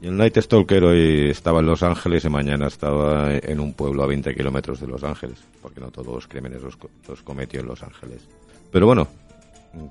[0.00, 4.04] Y el Night Stalker hoy estaba en Los Ángeles y mañana estaba en un pueblo
[4.04, 6.78] a 20 kilómetros de Los Ángeles, porque no todos los crímenes los,
[7.08, 8.28] los cometió en Los Ángeles.
[8.70, 9.08] Pero bueno,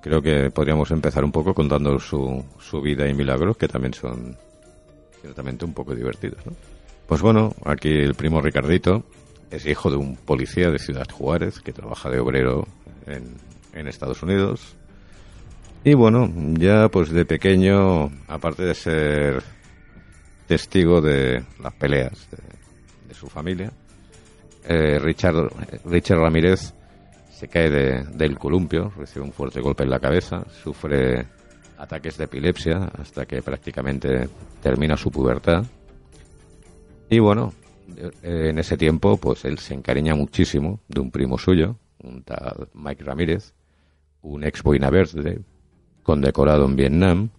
[0.02, 4.38] creo que podríamos empezar un poco contando su, su vida y milagros, que también son
[5.22, 6.54] ciertamente un poco divertidos, ¿no?
[7.08, 9.04] Pues bueno, aquí el primo Ricardito
[9.56, 12.68] es hijo de un policía de Ciudad Juárez que trabaja de obrero
[13.06, 13.36] en,
[13.74, 14.76] en Estados Unidos.
[15.84, 19.44] Y bueno, ya pues de pequeño, aparte de ser
[20.48, 23.72] testigo de las peleas de, su familia,
[24.68, 25.50] eh, Richard,
[25.86, 26.74] Richard Ramírez
[27.32, 31.28] se cae de- del columpio, recibe un fuerte golpe en la cabeza, sufre
[31.78, 34.28] ataques de epilepsia hasta que prácticamente
[34.62, 35.64] termina su pubertad.
[37.10, 37.54] Y bueno,
[38.22, 43.04] en ese tiempo, pues él se encariña muchísimo de un primo suyo, un tal Mike
[43.04, 43.54] Ramírez,
[44.22, 45.42] un ex Boina Verde,
[46.04, 47.30] condecorado en Vietnam,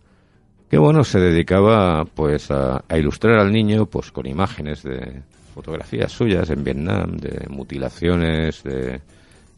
[0.68, 5.22] que bueno, se dedicaba pues a, a ilustrar al niño pues con imágenes de
[5.55, 9.01] fotografías suyas en Vietnam, de mutilaciones, de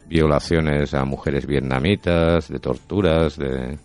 [0.08, 3.78] violaciones a mujeres vietnamitas, de torturas, de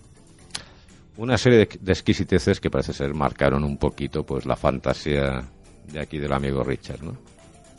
[1.18, 5.44] una serie de, de exquisiteces que parece ser marcaron un poquito pues la fantasía
[5.88, 7.18] de aquí del amigo Richard, ¿no?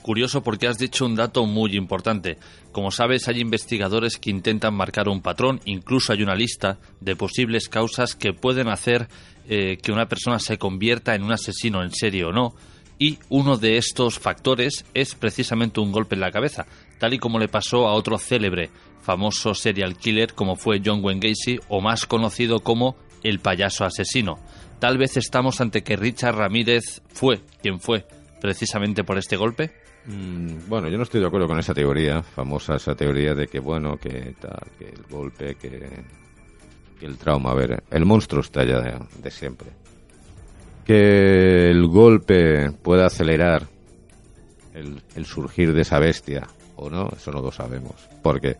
[0.02, 2.36] Curioso porque has dicho un dato muy importante.
[2.72, 7.68] Como sabes, hay investigadores que intentan marcar un patrón, incluso hay una lista de posibles
[7.68, 9.08] causas que pueden hacer
[9.48, 12.54] eh, que una persona se convierta en un asesino en serie o no.
[12.98, 16.66] Y uno de estos factores es precisamente un golpe en la cabeza,
[16.98, 18.70] tal y como le pasó a otro célebre,
[19.02, 24.38] famoso serial killer como fue John Wayne Gacy o más conocido como el payaso asesino.
[24.82, 28.04] Tal vez estamos ante que Richard Ramírez fue quien fue
[28.40, 29.70] precisamente por este golpe.
[30.06, 33.60] Mm, Bueno, yo no estoy de acuerdo con esa teoría, famosa esa teoría de que,
[33.60, 36.02] bueno, que tal, que el golpe, que,
[37.00, 37.52] el trauma.
[37.52, 39.68] A ver, el monstruo está ya de, siempre.
[40.84, 43.68] Que el golpe pueda acelerar
[44.74, 48.08] el, surgir de esa bestia o no, eso no lo sabemos.
[48.20, 48.56] Porque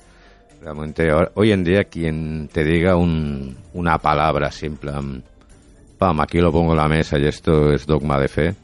[0.61, 5.25] realmente hoy en día quien te diga un- una palabra plan,
[6.03, 8.57] pam, aquí lo pongo en la mesa y esto es dogma de fe,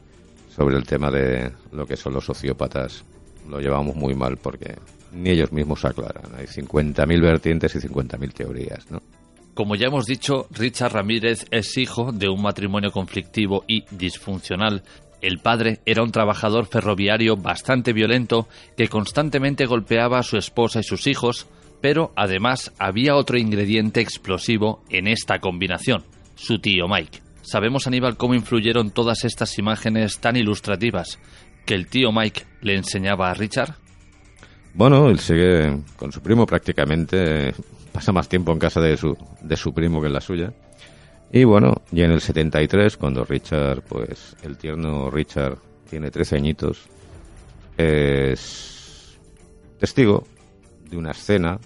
[0.53, 3.05] sobre el tema de lo que son los sociópatas,
[3.47, 4.75] lo llevamos muy mal porque
[5.13, 6.35] ni ellos mismos aclaran.
[6.37, 9.01] Hay 50.000 vertientes y 50.000 teorías, ¿no?
[9.53, 14.83] Como ya hemos dicho, Richard Ramírez es hijo de un matrimonio conflictivo y disfuncional.
[15.21, 20.83] El padre era un trabajador ferroviario bastante violento que constantemente golpeaba a su esposa y
[20.83, 21.47] sus hijos,
[21.79, 26.03] pero además había otro ingrediente explosivo en esta combinación,
[26.35, 27.28] su tío Mike.
[27.49, 31.17] Sabemos, Aníbal, cómo influyeron todas estas imágenes tan ilustrativas
[31.65, 33.73] que el tío Mike le enseñaba a Richard.
[34.75, 37.55] Bueno, él sigue con su primo prácticamente,
[37.91, 40.53] pasa más tiempo en casa de su, de su primo que en la suya.
[41.31, 45.57] Y bueno, y en el 73, cuando Richard, pues el tierno Richard
[45.89, 46.87] tiene 13 añitos,
[47.77, 49.19] es
[49.79, 50.23] testigo
[50.87, 51.59] de una escena,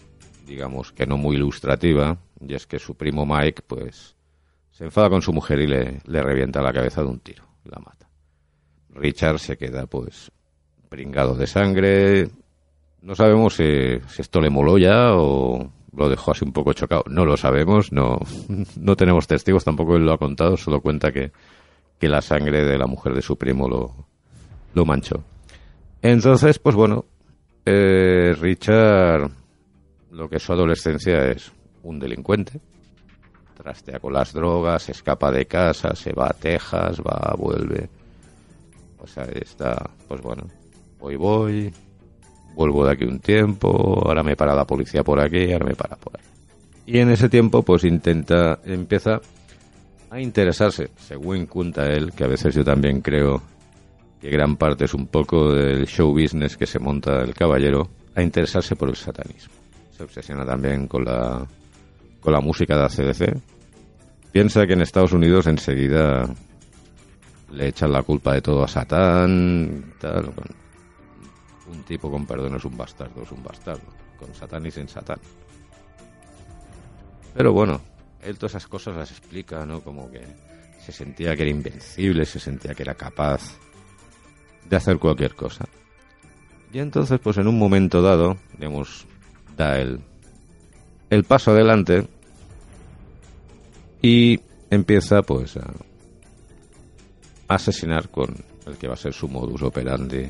[0.48, 4.13] digamos que no muy ilustrativa, y es que su primo Mike, pues,
[4.74, 7.80] se enfada con su mujer y le, le revienta la cabeza de un tiro, la
[7.80, 8.10] mata.
[8.90, 10.32] Richard se queda, pues,
[10.90, 12.30] pringado de sangre.
[13.02, 17.04] No sabemos si, esto le moló ya o lo dejó así un poco chocado.
[17.08, 18.20] No lo sabemos, no,
[18.76, 21.32] no tenemos testigos, tampoco él lo ha contado, solo cuenta que,
[22.00, 24.08] que la sangre de la mujer de su primo lo,
[24.74, 25.24] lo manchó.
[26.02, 27.06] Entonces, pues bueno,
[27.64, 29.30] eh, Richard,
[30.12, 31.52] lo que es su adolescencia es
[31.84, 32.60] un delincuente.
[33.64, 37.90] Trastea con las drogas, se escapa de casa, se va a Texas, va, vuelve.
[39.00, 40.44] O sea, está, pues bueno,
[41.00, 41.74] hoy voy,
[42.56, 45.96] vuelvo de aquí un tiempo, ahora me para la policía por aquí, ahora me para
[45.96, 46.26] por ahí.
[46.86, 49.22] Y en ese tiempo, pues intenta, empieza
[50.10, 53.42] a interesarse, según cuenta él, que a veces yo también creo
[54.22, 58.22] que gran parte es un poco del show business que se monta el caballero, a
[58.22, 59.54] interesarse por el satanismo.
[59.92, 61.46] Se obsesiona también con la,
[62.20, 63.53] con la música de ACDC.
[64.34, 66.28] Piensa que en Estados Unidos enseguida
[67.52, 70.34] le echan la culpa de todo a Satán, tal.
[71.68, 75.20] Un tipo con perdón es un bastardo, es un bastardo, con Satán y sin Satán.
[77.36, 77.80] Pero bueno,
[78.24, 79.82] él todas esas cosas las explica, ¿no?
[79.82, 80.24] Como que
[80.84, 83.60] se sentía que era invencible, se sentía que era capaz
[84.68, 85.66] de hacer cualquier cosa.
[86.74, 89.06] Y entonces, pues en un momento dado, digamos,
[89.56, 90.02] da el,
[91.12, 92.08] el paso adelante
[94.04, 94.40] y
[94.70, 95.74] empieza pues a
[97.48, 98.36] asesinar con
[98.68, 100.30] el que va a ser su modus operandi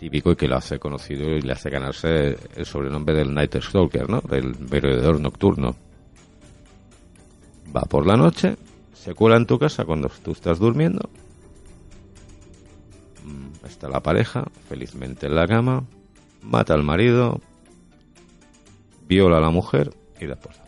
[0.00, 4.08] típico y que lo hace conocido y le hace ganarse el sobrenombre del Night Stalker,
[4.08, 4.20] ¿no?
[4.22, 5.76] Del veredor nocturno.
[7.74, 8.56] Va por la noche,
[8.94, 11.08] se cuela en tu casa cuando tú estás durmiendo.
[13.24, 15.84] Mm, Está la pareja, felizmente en la cama,
[16.42, 17.40] mata al marido,
[19.08, 20.65] viola a la mujer y da por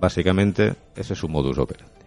[0.00, 2.00] Básicamente, ese es su modus operandi.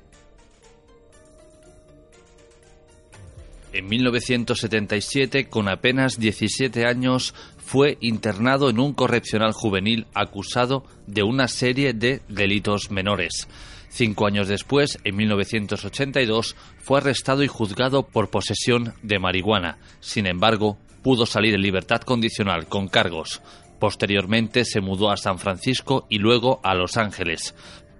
[3.73, 11.47] En 1977, con apenas 17 años, fue internado en un correccional juvenil acusado de una
[11.47, 13.47] serie de delitos menores.
[13.89, 19.79] Cinco años después, en 1982, fue arrestado y juzgado por posesión de marihuana.
[20.01, 23.41] Sin embargo, pudo salir en libertad condicional con cargos.
[23.79, 27.53] Posteriormente se mudó a San Francisco y luego a Los Ángeles.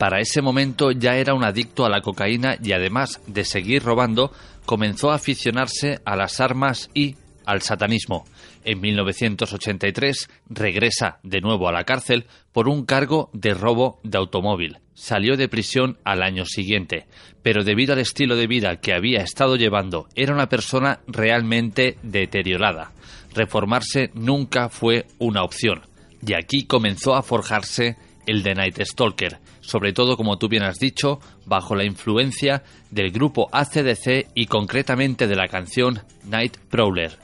[0.04, 4.34] Para ese momento ya era un adicto a la cocaína y además de seguir robando,
[4.66, 7.16] comenzó a aficionarse a las armas y
[7.46, 8.26] al satanismo.
[8.66, 14.80] En 1983 regresa de nuevo a la cárcel por un cargo de robo de automóvil.
[14.94, 17.06] Salió de prisión al año siguiente,
[17.42, 22.92] pero debido al estilo de vida que había estado llevando, era una persona realmente deteriorada.
[23.34, 25.84] Reformarse nunca fue una opción,
[26.28, 30.78] y aquí comenzó a forjarse el de Night Stalker, sobre todo, como tú bien has
[30.78, 37.18] dicho, bajo la influencia del grupo ACDC y concretamente de la canción Night Prowler.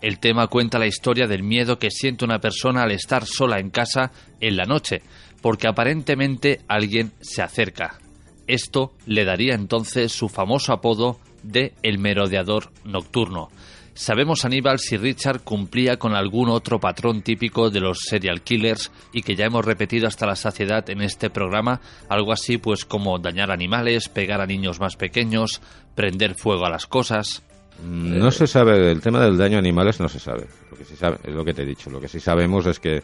[0.00, 3.70] El tema cuenta la historia del miedo que siente una persona al estar sola en
[3.70, 4.10] casa
[4.40, 5.02] en la noche,
[5.42, 7.98] porque aparentemente alguien se acerca.
[8.48, 13.50] Esto le daría entonces su famoso apodo de El Merodeador Nocturno.
[13.94, 19.22] Sabemos, Aníbal, si Richard cumplía con algún otro patrón típico de los serial killers y
[19.22, 23.50] que ya hemos repetido hasta la saciedad en este programa, algo así pues como dañar
[23.50, 25.60] animales, pegar a niños más pequeños,
[25.94, 27.42] prender fuego a las cosas.
[27.84, 30.46] No se sabe, del tema del daño a animales no se sabe.
[30.70, 31.90] Lo que sí sabe, es lo que te he dicho.
[31.90, 33.02] Lo que sí sabemos es que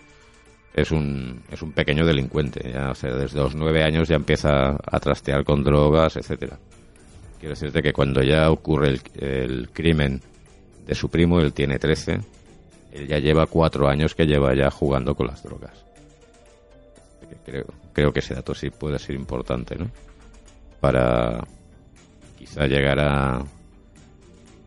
[0.73, 2.71] es un, es un pequeño delincuente.
[2.73, 6.59] Ya, o sea, desde los nueve años ya empieza a trastear con drogas, etcétera.
[7.41, 10.23] Quiero decirte que cuando ya ocurre el, el crimen
[10.89, 12.19] de su primo, él tiene 13,
[12.93, 15.85] él ya lleva cuatro años que lleva ya jugando con las drogas.
[17.45, 19.91] Creo, creo que ese dato sí puede ser importante, ¿no?
[20.81, 21.47] Para
[22.39, 23.45] quizá llegar a,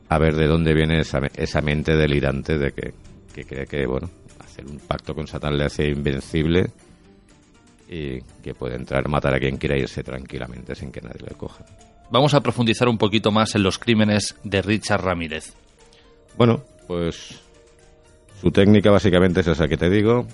[0.10, 2.94] a ver de dónde viene esa, esa mente delirante de que,
[3.34, 6.70] que cree que, bueno, hacer un pacto con Satán le hace invencible
[7.90, 11.66] y que puede entrar, matar a quien quiera irse tranquilamente sin que nadie le coja.
[12.12, 15.56] Vamos a profundizar un poquito más en los crímenes de Richard Ramírez.
[16.38, 17.42] Bueno, pues
[18.40, 20.26] su técnica básicamente es esa que te digo.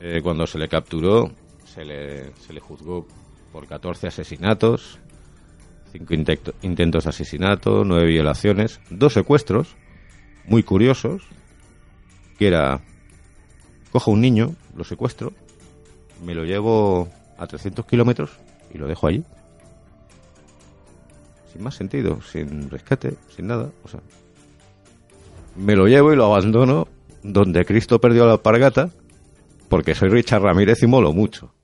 [0.00, 1.30] Eh, cuando se le capturó,
[1.64, 3.06] se le, se le juzgó
[3.52, 4.98] por 14 asesinatos,
[5.92, 6.14] 5
[6.62, 9.76] intentos de asesinato, 9 violaciones, dos secuestros,
[10.44, 11.22] muy curiosos,
[12.38, 12.80] que era,
[13.92, 15.32] cojo un niño, lo secuestro,
[16.24, 17.08] me lo llevo
[17.38, 18.30] a 300 kilómetros
[18.72, 19.22] y lo dejo allí.
[21.52, 23.70] Sin más sentido, sin rescate, sin nada.
[23.84, 24.00] O sea,
[25.56, 26.88] me lo llevo y lo abandono
[27.22, 28.90] donde Cristo perdió la alpargata,
[29.68, 31.54] porque soy Richard Ramírez y molo mucho.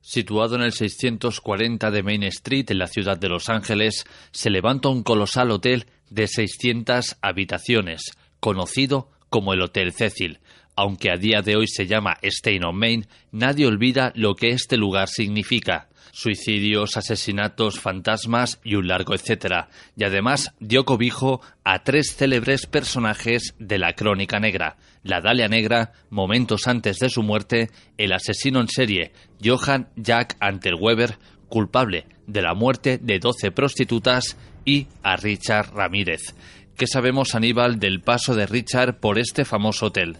[0.00, 4.88] Situado en el 640 de Main Street, en la ciudad de Los Ángeles, se levanta
[4.88, 10.40] un colosal hotel de 600 habitaciones, conocido como el Hotel Cecil.
[10.76, 14.76] Aunque a día de hoy se llama Stay on Main, nadie olvida lo que este
[14.76, 15.88] lugar significa.
[16.18, 19.68] Suicidios, asesinatos, fantasmas y un largo etcétera.
[19.96, 24.78] Y además dio cobijo a tres célebres personajes de la crónica negra.
[25.04, 31.18] La Dalia Negra, momentos antes de su muerte, el asesino en serie Johann Jack Anterweber,
[31.48, 36.34] culpable de la muerte de 12 prostitutas, y a Richard Ramírez.
[36.76, 40.18] ¿Qué sabemos, Aníbal, del paso de Richard por este famoso hotel?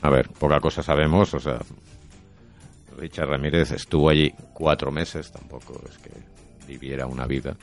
[0.00, 1.58] A ver, poca cosa sabemos, o sea,
[2.96, 6.10] Richard Ramírez estuvo allí cuatro meses, tampoco es que
[6.66, 7.56] viviera una vida.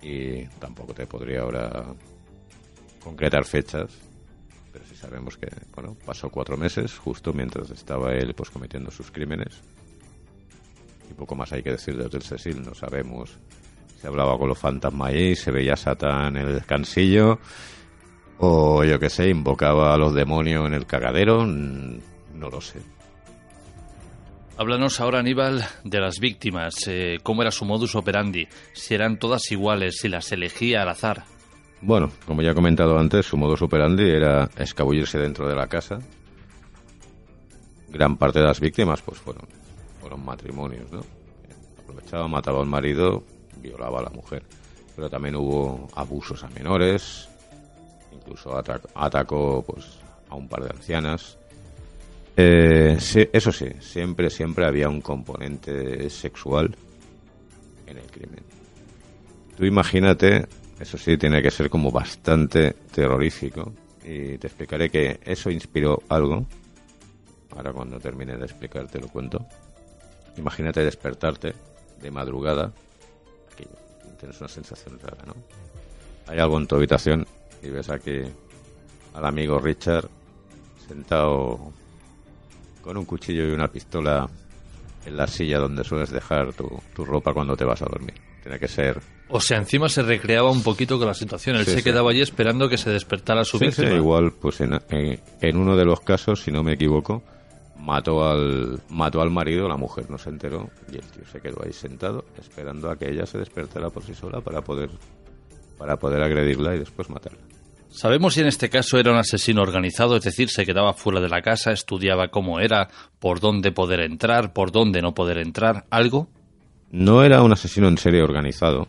[0.00, 1.84] Y tampoco te podría ahora
[3.02, 3.90] concretar fechas,
[4.72, 9.10] pero sí sabemos que, bueno, pasó cuatro meses justo mientras estaba él pues cometiendo sus
[9.10, 9.60] crímenes.
[11.10, 13.36] Y poco más hay que decir del Hotel Cecil, no sabemos.
[14.00, 17.38] Se hablaba con los fantasmas ahí, se veía Satán en el descansillo,
[18.38, 22.80] o yo qué sé, invocaba a los demonios en el cagadero, no lo sé.
[24.62, 26.86] Háblanos ahora, Aníbal, de las víctimas.
[26.86, 28.46] eh, ¿Cómo era su modus operandi?
[28.74, 31.24] Si eran todas iguales, si las elegía al azar.
[31.80, 35.98] Bueno, como ya he comentado antes, su modus operandi era escabullirse dentro de la casa.
[37.88, 39.48] Gran parte de las víctimas, pues fueron,
[40.24, 41.00] matrimonios, ¿no?
[41.82, 43.24] Aprovechaba, mataba al marido,
[43.56, 44.44] violaba a la mujer.
[44.94, 47.28] Pero también hubo abusos a menores,
[48.12, 49.98] incluso atac- atacó pues,
[50.28, 51.36] a un par de ancianas.
[52.36, 56.74] Eh, sí, eso sí, siempre, siempre había un componente sexual
[57.86, 58.42] en el crimen.
[59.56, 60.46] Tú imagínate,
[60.80, 63.72] eso sí, tiene que ser como bastante terrorífico.
[64.04, 66.46] Y te explicaré que eso inspiró algo.
[67.54, 69.46] Ahora cuando termine de explicarte lo cuento.
[70.36, 71.52] Imagínate despertarte
[72.00, 72.72] de madrugada.
[74.18, 75.34] Tienes una sensación rara, ¿no?
[76.28, 77.26] Hay algo en tu habitación
[77.60, 78.22] y ves aquí
[79.14, 80.08] al amigo Richard
[80.86, 81.72] sentado
[82.82, 84.28] con un cuchillo y una pistola
[85.06, 88.14] en la silla donde sueles dejar tu, tu ropa cuando te vas a dormir.
[88.42, 91.56] Tiene que ser O sea, encima se recreaba un poquito con la situación.
[91.56, 91.84] Él Sí, se sí.
[91.84, 93.92] quedaba allí esperando que se despertara su Sí, víctima.
[93.94, 97.22] igual, pues en, en- en uno de los casos, si no me equivoco,
[97.78, 101.62] mató al, mató al marido, la mujer no se enteró y el tío se quedó
[101.64, 104.90] ahí sentado esperando a que ella se despertara por sí sola para poder,
[105.78, 107.38] para poder agredirla y después matarla.
[107.92, 110.16] ¿Sabemos si en este caso era un asesino organizado?
[110.16, 112.88] Es decir, se quedaba fuera de la casa, estudiaba cómo era,
[113.18, 116.28] por dónde poder entrar, por dónde no poder entrar, algo.
[116.90, 118.88] No era un asesino en serie organizado,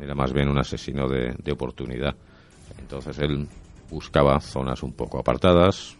[0.00, 2.14] era más bien un asesino de, de oportunidad.
[2.78, 3.46] Entonces él
[3.88, 5.96] buscaba zonas un poco apartadas,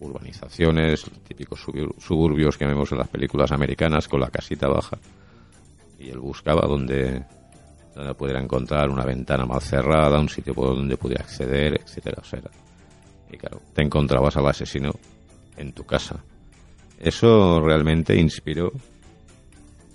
[0.00, 4.98] urbanizaciones, típicos subur- suburbios que vemos en las películas americanas con la casita baja.
[5.98, 7.24] Y él buscaba donde,
[7.96, 12.38] donde pudiera encontrar una ventana mal cerrada, un sitio donde pudiera acceder, etcétera, o sea,
[12.40, 12.50] era-
[13.32, 14.92] Y claro, te encontrabas al asesino
[15.56, 16.22] en tu casa.
[17.00, 18.70] Eso realmente inspiró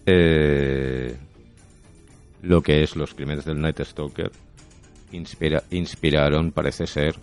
[0.05, 1.15] eh,
[2.41, 4.31] lo que es los crímenes del Night Stalker
[5.11, 7.15] inspira, inspiraron, parece ser,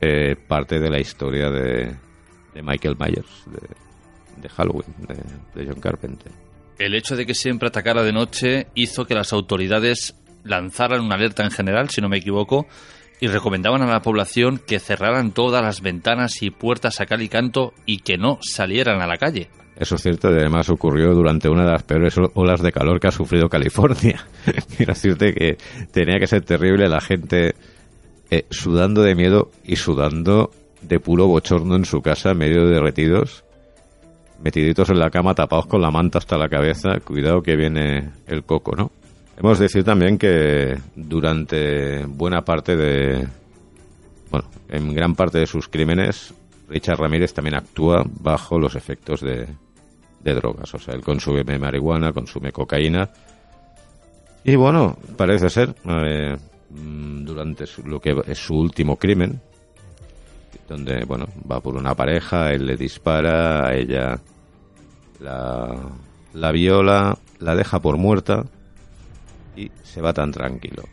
[0.00, 1.96] eh, parte de la historia de,
[2.54, 3.44] de Michael Myers,
[4.40, 4.94] de, Halloween,
[5.54, 6.32] de John Carpenter.
[6.80, 11.44] El hecho de que siempre atacara de noche hizo que las autoridades lanzaran una alerta
[11.44, 12.66] en general, si no me equivoco,
[13.20, 17.28] y recomendaban a la población que cerraran todas las ventanas y puertas a cal y
[17.28, 19.50] canto y que no salieran a la calle.
[19.76, 23.08] Eso es cierto, y además ocurrió durante una de las peores olas de calor que
[23.08, 24.26] ha sufrido California.
[24.78, 25.58] Quiero decirte que
[25.92, 27.56] tenía que ser terrible la gente
[28.30, 30.50] eh, sudando de miedo y sudando
[30.80, 33.44] de puro bochorno en su casa, medio derretidos,
[34.42, 37.00] metiditos en la cama, tapados con la manta hasta la cabeza.
[37.04, 38.90] Cuidado que viene el coco, ¿no?
[39.38, 43.26] Hemos de decir también que durante buena parte de.
[44.30, 46.32] Bueno, en gran parte de sus crímenes,
[46.68, 49.46] Richard Ramírez también actúa bajo los efectos de,
[50.22, 50.72] de drogas.
[50.74, 53.08] O sea, él consume marihuana, consume cocaína.
[54.44, 56.36] Y bueno, parece ser, eh,
[56.70, 59.40] mm, durante su- lo que es su último crimen,
[60.68, 64.18] donde, bueno, va por una pareja, él le dispara, a ella
[65.20, 65.76] la,
[66.34, 68.44] la viola, la deja por muerta
[69.56, 70.84] y se va tan tranquilo.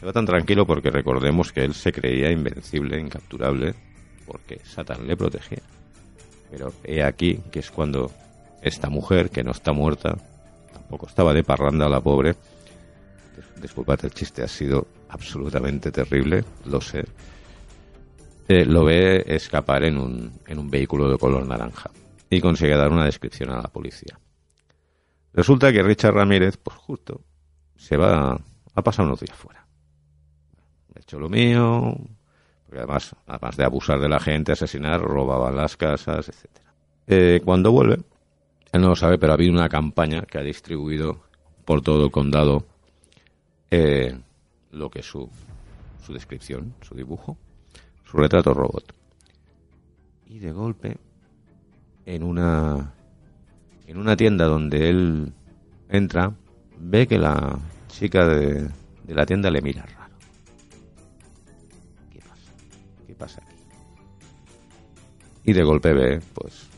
[0.00, 3.74] Se va tan tranquilo porque recordemos que él se creía invencible, incapturable,
[4.26, 5.62] porque Satán le protegía.
[6.50, 8.10] Pero he aquí que es cuando
[8.62, 10.16] esta mujer, que no está muerta,
[10.72, 12.32] tampoco estaba de parranda la pobre,
[13.36, 17.04] Dis- disculpad el chiste, ha sido absolutamente terrible, lo sé,
[18.48, 21.90] eh, lo ve escapar en un, en un vehículo de color naranja
[22.36, 24.18] y consigue dar una descripción a la policía.
[25.34, 27.20] Resulta que Richard Ramírez, pues justo,
[27.76, 28.40] se va
[28.74, 29.66] a pasar unos días fuera.
[30.94, 31.94] He hecho lo mío,
[32.64, 36.72] porque además, además de abusar de la gente, asesinar, robaban las casas, etcétera.
[37.06, 37.98] Eh, cuando vuelve,
[38.72, 41.20] él no lo sabe, pero ha habido una campaña que ha distribuido
[41.66, 42.66] por todo el condado
[43.70, 44.18] eh,
[44.70, 45.28] lo que es su,
[46.02, 47.36] su descripción, su dibujo,
[48.04, 48.94] su retrato robot.
[50.26, 50.96] Y de golpe,
[52.06, 52.94] en una
[53.86, 55.32] en una tienda donde él
[55.88, 56.32] entra,
[56.78, 57.58] ve que la
[57.88, 58.68] chica de,
[59.04, 60.14] de la tienda le mira raro.
[62.10, 62.52] ¿Qué pasa?
[63.06, 63.56] ¿Qué pasa aquí?
[65.44, 66.68] Y de golpe ve, pues,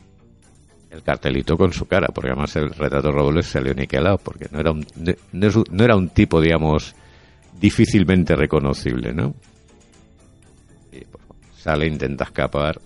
[0.91, 4.61] el cartelito con su cara, porque además el retrato de Robles salió niquelado, porque no
[4.61, 4.85] era un,
[5.33, 6.95] no, no era un tipo, digamos,
[7.61, 9.35] difícilmente reconocible, ¿no?
[10.91, 11.23] Y pues,
[11.57, 12.81] sale, intenta escapar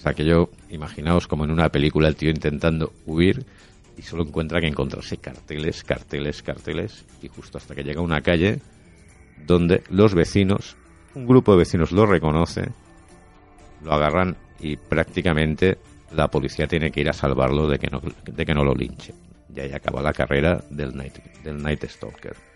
[0.00, 3.44] es aquello, imaginaos como en una película el tío intentando huir
[3.98, 8.22] y solo encuentra que encontrarse carteles, carteles, carteles, y justo hasta que llega a una
[8.22, 8.62] calle
[9.46, 10.78] donde los vecinos,
[11.14, 12.70] un grupo de vecinos lo reconoce,
[13.84, 15.76] lo agarran y prácticamente
[16.12, 19.12] la policía tiene que ir a salvarlo de que no, de que no lo linche.
[19.54, 22.49] Y ahí acaba la carrera del Night, del Night Stalker.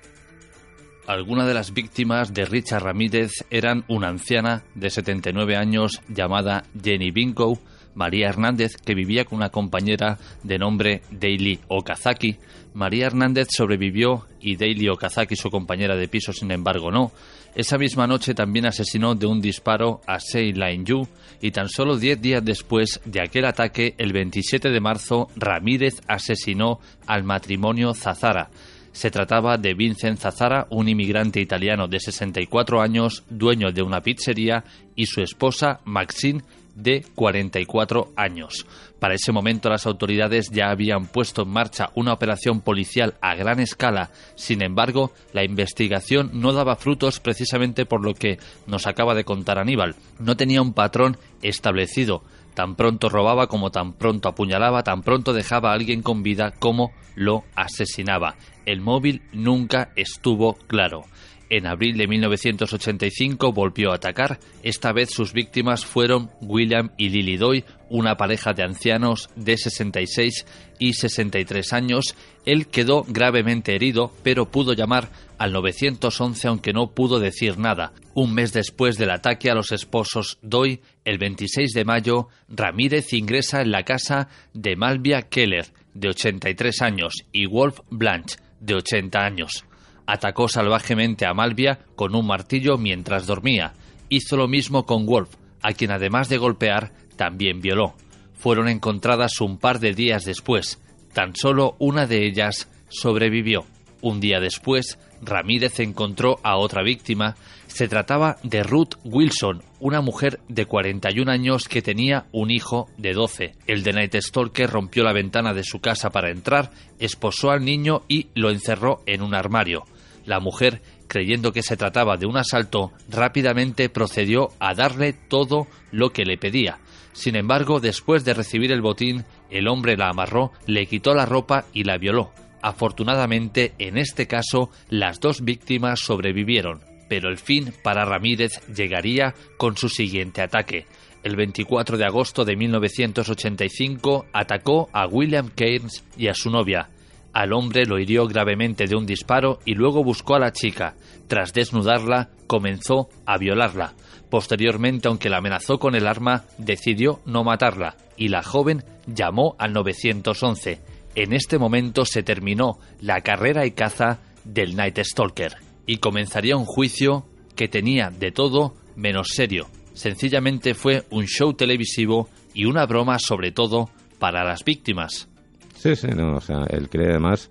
[1.06, 7.10] Algunas de las víctimas de Richard Ramírez eran una anciana de 79 años llamada Jenny
[7.10, 7.58] Binko,
[7.94, 12.38] María Hernández, que vivía con una compañera de nombre Daily Okazaki.
[12.72, 17.12] María Hernández sobrevivió y Daily Okazaki, su compañera de piso, sin embargo, no.
[17.54, 21.06] Esa misma noche también asesinó de un disparo a Sei Lain Yu
[21.42, 26.80] y tan solo 10 días después de aquel ataque, el 27 de marzo, Ramírez asesinó
[27.06, 28.48] al matrimonio Zazara.
[28.94, 34.62] Se trataba de Vincent Zazara, un inmigrante italiano de 64 años, dueño de una pizzería,
[34.94, 36.42] y su esposa Maxine,
[36.76, 38.66] de 44 años.
[39.00, 43.58] Para ese momento las autoridades ya habían puesto en marcha una operación policial a gran
[43.58, 44.10] escala.
[44.36, 48.38] Sin embargo, la investigación no daba frutos precisamente por lo que
[48.68, 49.96] nos acaba de contar Aníbal.
[50.20, 52.22] No tenía un patrón establecido.
[52.54, 56.92] Tan pronto robaba como tan pronto apuñalaba, tan pronto dejaba a alguien con vida como
[57.16, 58.36] lo asesinaba.
[58.66, 61.04] El móvil nunca estuvo claro.
[61.50, 64.40] En abril de 1985 volvió a atacar.
[64.62, 70.46] Esta vez sus víctimas fueron William y Lily Doy, una pareja de ancianos de 66
[70.78, 72.16] y 63 años.
[72.46, 77.92] Él quedó gravemente herido, pero pudo llamar al 911 aunque no pudo decir nada.
[78.14, 83.60] Un mes después del ataque a los esposos Doy, el 26 de mayo, Ramírez ingresa
[83.60, 89.64] en la casa de Malvia Keller, de 83 años, y Wolf Blanche, de 80 años.
[90.06, 93.72] Atacó salvajemente a Malvia con un martillo mientras dormía.
[94.08, 95.30] Hizo lo mismo con Wolf,
[95.62, 97.94] a quien además de golpear, también violó.
[98.34, 100.80] Fueron encontradas un par de días después.
[101.12, 103.64] Tan solo una de ellas sobrevivió.
[104.02, 107.36] Un día después, Ramírez encontró a otra víctima.
[107.66, 113.12] Se trataba de Ruth Wilson, una mujer de 41 años que tenía un hijo de
[113.12, 113.52] 12.
[113.66, 118.00] El de Night Stalker rompió la ventana de su casa para entrar, esposó al niño
[118.08, 119.84] y lo encerró en un armario.
[120.24, 126.14] La mujer, creyendo que se trataba de un asalto, rápidamente procedió a darle todo lo
[126.14, 126.78] que le pedía.
[127.12, 131.66] Sin embargo, después de recibir el botín, el hombre la amarró, le quitó la ropa
[131.74, 132.32] y la violó.
[132.62, 139.76] Afortunadamente, en este caso, las dos víctimas sobrevivieron, pero el fin para Ramírez llegaría con
[139.76, 140.86] su siguiente ataque.
[141.24, 146.90] El 24 de agosto de 1985 atacó a William Keynes y a su novia.
[147.32, 150.94] Al hombre lo hirió gravemente de un disparo y luego buscó a la chica.
[151.26, 153.94] Tras desnudarla, comenzó a violarla.
[154.28, 159.72] Posteriormente, aunque la amenazó con el arma, decidió no matarla y la joven llamó al
[159.72, 160.80] 911.
[161.14, 165.56] En este momento se terminó la carrera y caza del Night Stalker
[165.86, 169.68] y comenzaría un juicio que tenía de todo menos serio.
[169.94, 175.28] Sencillamente fue un show televisivo y una broma sobre todo para las víctimas.
[175.76, 177.50] Sí, sí, no, o sea, él cree además,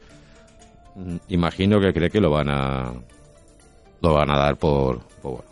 [0.95, 2.93] mm, imagino que cree que lo van a,
[4.01, 5.49] lo van a dar por, por bueno,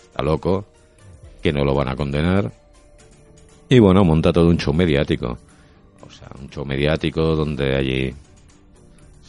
[0.00, 0.66] está loco,
[1.42, 2.52] que no lo van a condenar.
[3.68, 5.38] Y bueno, monta todo un show mediático.
[6.06, 8.14] O sea, un show mediático donde allí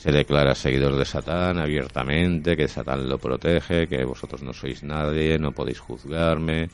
[0.03, 5.39] se declara seguidor de Satán abiertamente, que Satán lo protege, que vosotros no sois nadie,
[5.39, 6.67] no podéis juzgarme,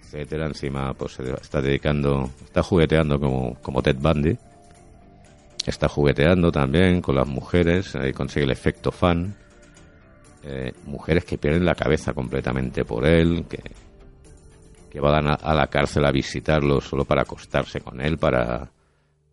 [0.00, 0.46] etcétera.
[0.46, 4.36] Encima, pues se está dedicando, está jugueteando como, como Ted Bundy.
[5.64, 9.36] Está jugueteando también con las mujeres, ahí consigue el efecto fan.
[10.42, 13.62] Eh, mujeres que pierden la cabeza completamente por él, que,
[14.90, 18.68] que van a, a la cárcel a visitarlo solo para acostarse con él, para,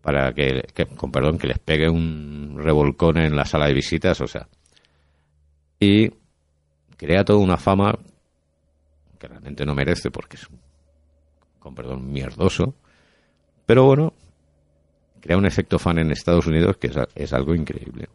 [0.06, 0.61] para que,
[0.95, 4.48] con perdón, que les pegue un revolcón en la sala de visitas, o sea.
[5.80, 6.11] Y
[6.95, 7.98] crea toda una fama
[9.18, 10.48] que realmente no merece porque es,
[11.57, 12.76] con perdón, mierdoso.
[13.65, 14.14] Pero bueno,
[15.22, 18.07] crea un efecto fan en Estados Unidos que es, es algo increíble.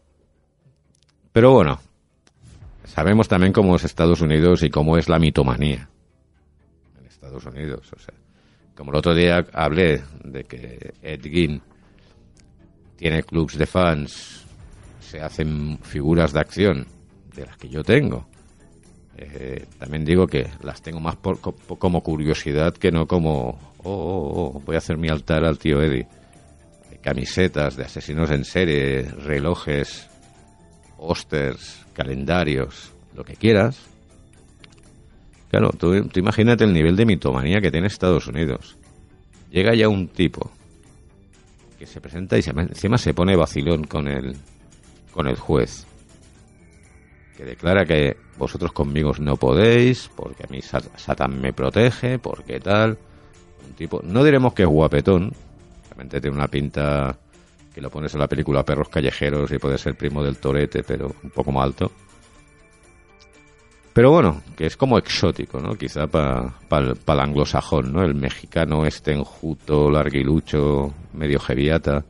[1.33, 1.77] Pero bueno,
[2.85, 5.89] sabemos también cómo es Estados Unidos y cómo es la mitomanía
[6.97, 7.91] en Estados Unidos.
[7.91, 8.13] O sea,
[8.77, 11.61] como el otro día hablé de que Ed Gein
[13.01, 14.43] tiene clubs de fans,
[14.99, 16.85] se hacen figuras de acción
[17.35, 18.27] de las que yo tengo.
[19.17, 23.91] Eh, también digo que las tengo más por- co- como curiosidad que no como, oh,
[23.91, 26.05] oh, oh, voy a hacer mi altar al tío Eddie.
[26.91, 30.07] Hay camisetas de asesinos en serie, relojes,
[30.95, 33.79] pósters, calendarios, lo que quieras.
[35.49, 38.77] Claro, tú imagínate el nivel de mitomanía que tiene Estados Unidos.
[39.49, 40.51] Llega ya un tipo
[41.81, 44.35] que se presenta y se, encima se pone vacilón con el,
[45.11, 45.87] con el juez
[47.35, 52.59] que declara que vosotros conmigo no podéis, porque a mí Sat- Satán me protege, porque
[52.59, 52.99] tal.
[53.67, 55.31] Un tipo, no diremos que es guapetón,
[55.89, 57.17] realmente tiene una pinta
[57.73, 61.15] que lo pones en la película Perros Callejeros y puede ser primo del Torete, pero
[61.23, 61.91] un poco más alto.
[63.93, 65.75] Pero bueno, que es como exótico, ¿no?
[65.75, 68.03] Quizá para el anglosajón, ¿no?
[68.03, 72.05] El mexicano este enjuto, larguilucho, medio jeviata.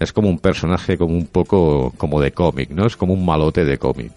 [0.00, 2.86] Es como un personaje como un poco como de cómic, ¿no?
[2.86, 4.12] Es como un malote de cómic.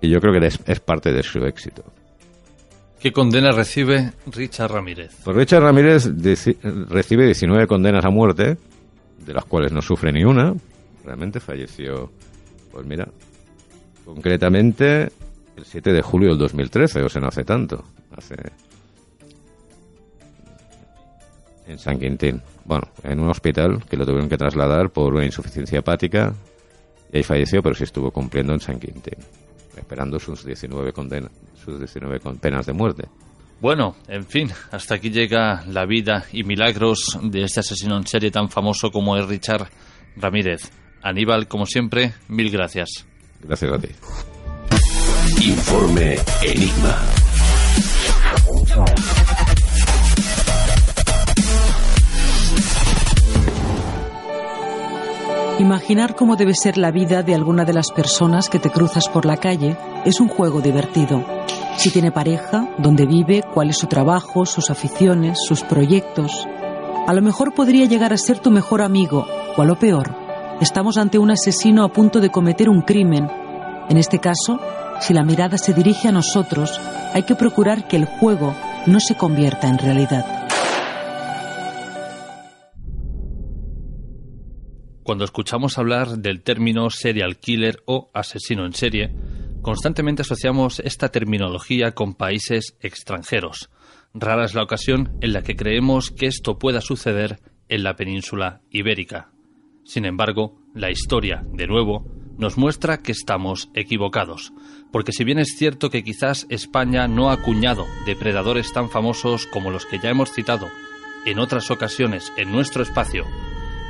[0.00, 1.82] Y yo creo que es, es parte de su éxito.
[3.00, 5.12] ¿Qué condena recibe Richard Ramírez?
[5.24, 6.08] Pues Richard Ramírez
[6.88, 8.56] recibe 19 condenas a muerte,
[9.24, 10.54] de las cuales no sufre ni una.
[11.04, 12.12] Realmente falleció,
[12.72, 13.08] pues mira,
[14.08, 15.10] concretamente
[15.56, 17.84] el 7 de julio del 2013, o sea, no hace tanto.
[18.16, 18.36] Hace.
[21.66, 22.40] En San Quintín.
[22.64, 26.32] Bueno, en un hospital que lo tuvieron que trasladar por una insuficiencia hepática.
[27.12, 29.18] Y ahí falleció, pero sí estuvo cumpliendo en San Quintín.
[29.76, 31.30] Esperando sus 19 condenas,
[31.62, 33.08] sus 19 con penas de muerte.
[33.60, 38.30] Bueno, en fin, hasta aquí llega la vida y milagros de este asesino en serie
[38.30, 39.68] tan famoso como es Richard
[40.16, 40.70] Ramírez.
[41.02, 43.07] Aníbal, como siempre, mil gracias.
[43.42, 43.88] Gracias a ti.
[45.46, 46.98] Informe Enigma.
[55.58, 59.24] Imaginar cómo debe ser la vida de alguna de las personas que te cruzas por
[59.26, 61.24] la calle es un juego divertido.
[61.76, 66.46] Si tiene pareja, dónde vive, cuál es su trabajo, sus aficiones, sus proyectos.
[67.06, 70.27] A lo mejor podría llegar a ser tu mejor amigo, o a lo peor,
[70.60, 73.28] estamos ante un asesino a punto de cometer un crimen.
[73.88, 74.60] En este caso,
[75.00, 76.80] si la mirada se dirige a nosotros,
[77.14, 78.54] hay que procurar que el juego
[78.86, 80.48] no se convierta en realidad.
[85.02, 89.14] Cuando escuchamos hablar del término serial killer o asesino en serie,
[89.62, 93.70] constantemente asociamos esta terminología con países extranjeros.
[94.12, 98.60] Rara es la ocasión en la que creemos que esto pueda suceder en la península
[98.70, 99.30] ibérica.
[99.88, 102.04] Sin embargo, la historia, de nuevo,
[102.36, 104.52] nos muestra que estamos equivocados,
[104.92, 109.70] porque si bien es cierto que quizás España no ha acuñado depredadores tan famosos como
[109.70, 110.68] los que ya hemos citado
[111.24, 113.24] en otras ocasiones en nuestro espacio,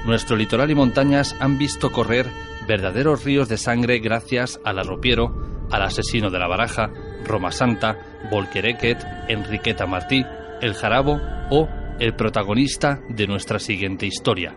[0.06, 2.28] nuestro litoral y montañas han visto correr
[2.68, 6.92] verdaderos ríos de sangre gracias al arropiero, al asesino de la baraja,
[7.24, 7.98] Roma Santa,
[8.30, 10.24] Volquerequet, Enriqueta Martí,
[10.62, 11.20] el Jarabo
[11.50, 11.68] o
[11.98, 14.56] el protagonista de nuestra siguiente historia.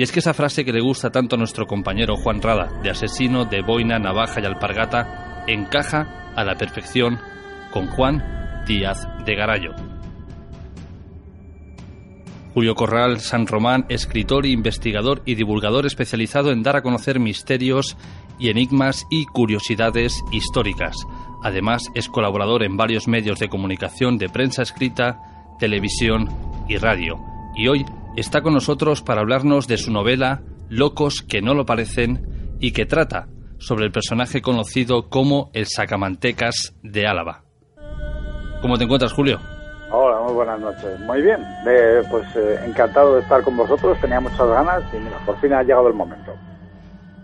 [0.00, 2.88] Y es que esa frase que le gusta tanto a nuestro compañero Juan Rada, de
[2.88, 7.18] asesino de boina, navaja y alpargata, encaja a la perfección
[7.70, 9.74] con Juan Díaz de Garallo.
[12.54, 17.98] Julio Corral San Román, escritor, investigador y divulgador especializado en dar a conocer misterios
[18.38, 20.96] y enigmas y curiosidades históricas.
[21.44, 25.20] Además, es colaborador en varios medios de comunicación de prensa escrita,
[25.58, 26.30] televisión
[26.70, 27.20] y radio.
[27.54, 27.84] Y hoy
[28.20, 32.86] está con nosotros para hablarnos de su novela Locos que no lo parecen y que
[32.86, 33.28] trata
[33.58, 37.44] sobre el personaje conocido como el Sacamantecas de Álava.
[38.60, 39.40] ¿Cómo te encuentras, Julio?
[39.90, 41.00] Hola, muy buenas noches.
[41.00, 45.18] Muy bien, eh, pues eh, encantado de estar con vosotros, tenía muchas ganas y mira,
[45.24, 46.32] por fin ha llegado el momento.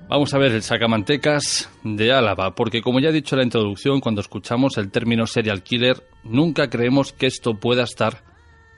[0.08, 4.00] Vamos a ver el sacamantecas de Álava, porque como ya he dicho en la introducción,
[4.00, 8.22] cuando escuchamos el término serial killer, nunca creemos que esto pueda estar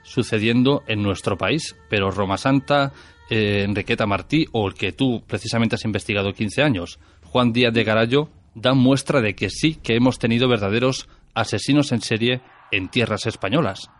[0.09, 1.77] sucediendo en nuestro país.
[1.89, 2.91] Pero Roma Santa,
[3.29, 7.83] eh, Enriqueta Martí o el que tú precisamente has investigado 15 años, Juan Díaz de
[7.83, 12.41] Garallo, dan muestra de que sí que hemos tenido verdaderos asesinos en serie
[12.71, 13.91] en tierras españolas.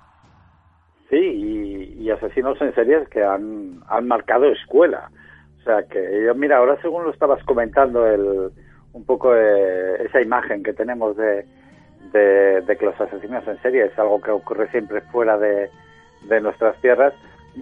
[1.09, 5.11] Sí, y, asesinos en series que han, han marcado escuela.
[5.59, 8.49] O sea que yo, mira, ahora según lo estabas comentando, el,
[8.93, 11.45] un poco eh, esa imagen que tenemos de,
[12.11, 15.69] de, de que los asesinos en serie es algo que ocurre siempre fuera de,
[16.23, 17.13] de nuestras tierras.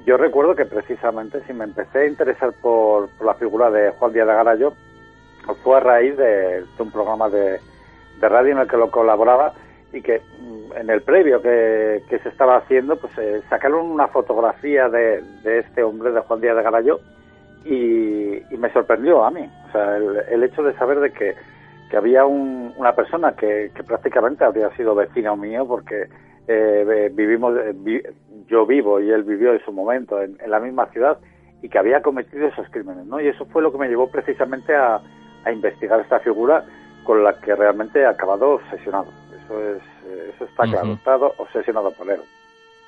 [0.06, 4.14] Yo recuerdo que precisamente si me empecé a interesar por, por la figura de Juan
[4.14, 4.74] Díaz de Garallo,
[5.64, 7.60] fue a raíz de, un programa de,
[8.20, 9.54] de radio en el que lo colaboraba
[9.94, 14.08] y que mm, en el previo que, que se estaba haciendo, pues eh, sacaron una
[14.08, 17.00] fotografía de, de este hombre, de Juan Díaz de Garallo,
[17.64, 19.50] y, me sorprendió a mí.
[19.68, 21.36] O sea, el, el hecho de saber de que
[21.90, 26.08] que había una persona que, prácticamente habría sido vecino mío porque
[26.48, 27.54] eh, vivimos,
[28.48, 31.18] yo vivo y él vivió en su momento en, la misma ciudad
[31.62, 33.20] y que había cometido esos crímenes, ¿no?
[33.20, 35.02] Y eso fue lo que me llevó precisamente a,
[35.50, 36.66] investigar esta figura
[37.06, 39.08] con la que realmente he acabado obsesionado.
[39.34, 39.82] Eso es,
[40.36, 42.20] eso está claro, he estado obsesionado por él.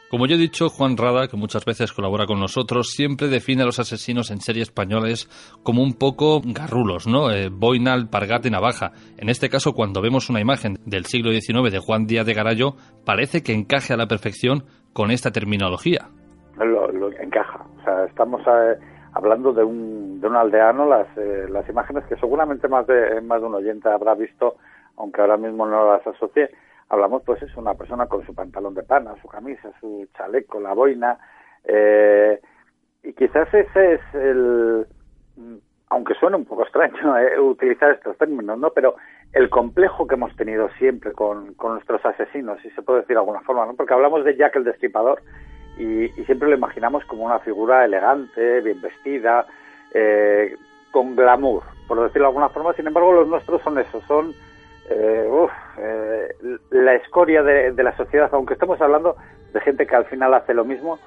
[0.09, 3.67] Como yo he dicho, Juan Rada, que muchas veces colabora con nosotros, siempre define a
[3.67, 5.29] los asesinos en serie españoles
[5.63, 7.29] como un poco garrulos, ¿no?
[7.29, 8.91] Eh, boina, alpargate, navaja.
[9.19, 12.73] En este caso, cuando vemos una imagen del siglo XIX de Juan Díaz de Garallo,
[13.05, 14.63] parece que encaje a la perfección
[14.93, 16.09] con esta terminología.
[16.57, 17.63] Lo, encaja.
[17.79, 18.79] O sea, estamos eh,
[19.13, 23.41] hablando de un, de un aldeano, las, eh, las imágenes que seguramente más de, más
[23.41, 24.55] de un oyente habrá visto,
[24.97, 26.49] aunque ahora mismo no las asocie,
[26.89, 30.73] hablamos pues es una persona con su pantalón de pana, su camisa, su chaleco, la
[30.73, 31.17] boina,
[31.63, 32.39] eh,
[33.03, 34.85] y quizás ese es el,
[35.89, 38.71] aunque suene un poco extraño eh, utilizar estos términos, ¿no?
[38.71, 38.95] Pero
[39.33, 43.19] el complejo que hemos tenido siempre con, con, nuestros asesinos, si se puede decir de
[43.19, 43.75] alguna forma, ¿no?
[43.75, 45.21] Porque hablamos de Jack el Destripador
[45.77, 49.45] y, y siempre lo imaginamos como una figura elegante, bien vestida,
[49.93, 50.55] eh,
[50.91, 52.73] con glamour, por decirlo de alguna forma.
[52.73, 54.33] Sin embargo, los nuestros son esos, son
[54.89, 55.47] eh,
[55.77, 56.35] eh,
[56.71, 59.15] la escoria de, la sociedad, aunque estamos hablando
[59.53, 60.99] de gente que al final hace lo mismo,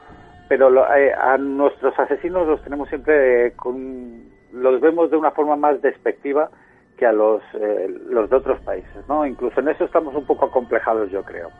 [0.49, 5.83] pero eh, a nuestros asesinos los tenemos siempre con, los vemos de una forma más
[5.83, 6.51] despectiva
[6.97, 7.43] que a los,
[8.09, 9.27] los de otros países, ¿no?
[9.27, 11.51] Incluso en eso estamos un poco acomplejados, yo creo.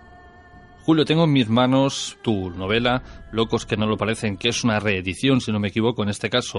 [0.85, 4.81] Julio, tengo en mis manos tu novela, Locos que no lo parecen, que es una
[4.81, 6.59] reedición, si no me equivoco, en este caso,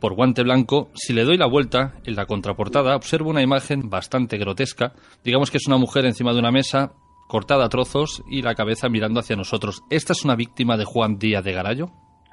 [0.00, 0.88] por Guante Blanco.
[0.94, 4.92] Si le doy la vuelta, en la contraportada, observo una imagen bastante grotesca.
[5.24, 6.92] Digamos que es una mujer encima de una mesa,
[7.26, 9.82] cortada a trozos y la cabeza mirando hacia nosotros.
[9.90, 11.86] ¿Esta es una víctima de Juan Díaz de Garallo?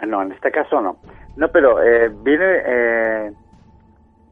[0.05, 0.97] No, en este caso no.
[1.35, 2.45] No, pero eh, viene...
[2.45, 3.31] Eh,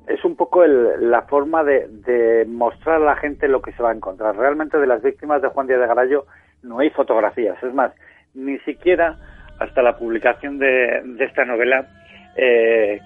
[0.08, 3.92] es un poco la forma de, de, mostrar a la gente lo que se va
[3.92, 4.36] a encontrar.
[4.36, 6.26] Realmente de las víctimas de Juan Díaz de Garallo
[6.64, 7.62] no hay fotografías.
[7.64, 7.92] Es más,
[8.34, 9.18] ni siquiera
[9.60, 11.88] hasta la publicación de, esta novela
[12.36, 13.00] eh,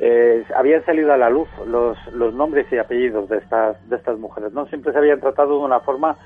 [0.00, 4.18] eh, habían salido a la luz los, los nombres y apellidos de estas, de estas
[4.18, 4.52] mujeres.
[4.52, 6.16] No siempre se habían tratado de una forma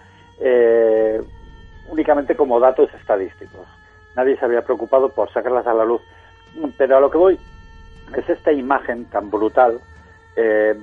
[0.41, 1.21] eh,
[1.89, 3.67] únicamente como datos estadísticos.
[4.17, 6.03] Nadie se había preocupado por sacarlas a la luz.
[6.79, 7.39] Pero a lo que voy
[8.17, 9.79] es esta imagen tan brutal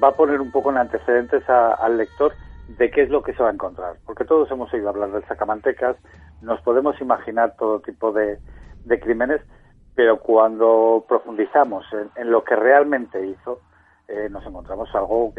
[0.01, 2.33] va a poner un poco en antecedentes al lector
[2.77, 3.95] de qué es lo que se va a encontrar.
[4.05, 5.97] Porque todos hemos oído hablar del sacamantecas,
[6.41, 8.39] nos podemos imaginar todo tipo de,
[9.01, 9.41] crímenes,
[9.95, 11.85] pero cuando profundizamos
[12.15, 13.61] en, lo que realmente hizo,
[14.07, 15.33] eh, nos encontramos algo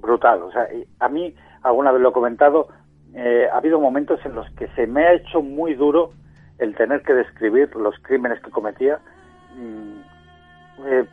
[0.00, 0.42] brutal.
[0.42, 0.66] O sea,
[1.00, 2.68] a mí, alguna vez lo he comentado,
[3.14, 6.12] eh, ha habido momentos en los que se me ha hecho muy duro
[6.58, 9.00] el tener que describir los crímenes que cometía
[9.56, 10.00] mm,
[10.86, 11.04] eh,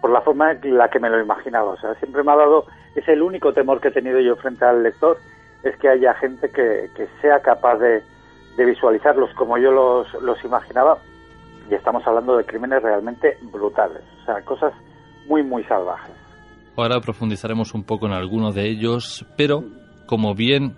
[0.00, 1.70] por la forma en la que me lo imaginaba.
[1.70, 4.64] O sea, siempre me ha dado es el único temor que he tenido yo frente
[4.64, 5.18] al lector,
[5.62, 6.90] es que haya gente que,
[7.20, 8.02] sea capaz de,
[8.56, 10.98] visualizarlos como yo los, los imaginaba,
[11.68, 14.72] y estamos hablando de crímenes realmente brutales, o sea, cosas
[15.26, 16.14] muy, muy salvajes.
[16.76, 19.64] Ahora profundizaremos un poco en alguno de ellos, pero
[20.06, 20.76] como bien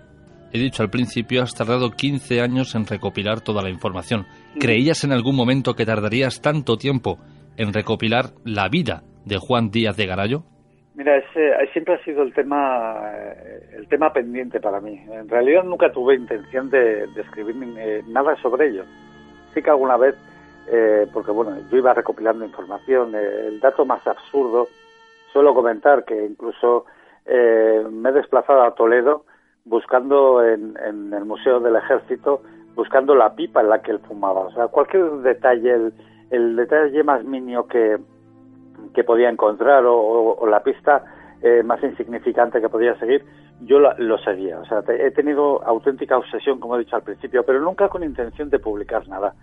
[0.53, 4.25] he dicho al principio, has tardado 15 años en recopilar toda la información.
[4.59, 7.19] ¿Creías en algún momento que tardarías tanto tiempo
[7.57, 10.43] en recopilar la vida de Juan Díaz de Garallo?
[10.95, 14.99] Mira, ese, siempre ha sido el tema, eh, el tema pendiente para mí.
[15.11, 18.83] En realidad nunca tuve intención de, escribir eh, nada sobre ello.
[19.53, 20.15] Sí que alguna vez,
[20.71, 23.13] eh, porque bueno, yo iba recopilando información.
[23.13, 24.67] el dato más absurdo,
[25.31, 26.85] suelo comentar que incluso
[27.27, 29.25] me he desplazado a Toledo
[29.65, 30.77] buscando en,
[31.13, 32.41] el Museo del Ejército,
[32.73, 34.41] buscando la pipa en la que él fumaba.
[34.41, 35.93] O sea, cualquier detalle, el,
[36.29, 37.97] el detalle más mínimo que
[38.93, 41.03] que podía encontrar o, la pista
[41.41, 43.25] eh, más insignificante que podía seguir,
[43.61, 44.59] yo lo seguía.
[44.59, 48.49] O sea, he tenido auténtica obsesión, como he dicho al principio, pero nunca con intención
[48.49, 49.33] de publicar nada.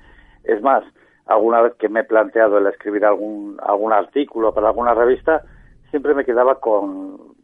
[0.44, 0.84] Es más,
[1.26, 5.42] alguna vez que me he planteado el escribir algún, algún artículo para alguna revista,
[5.90, 7.34] siempre me quedaba con,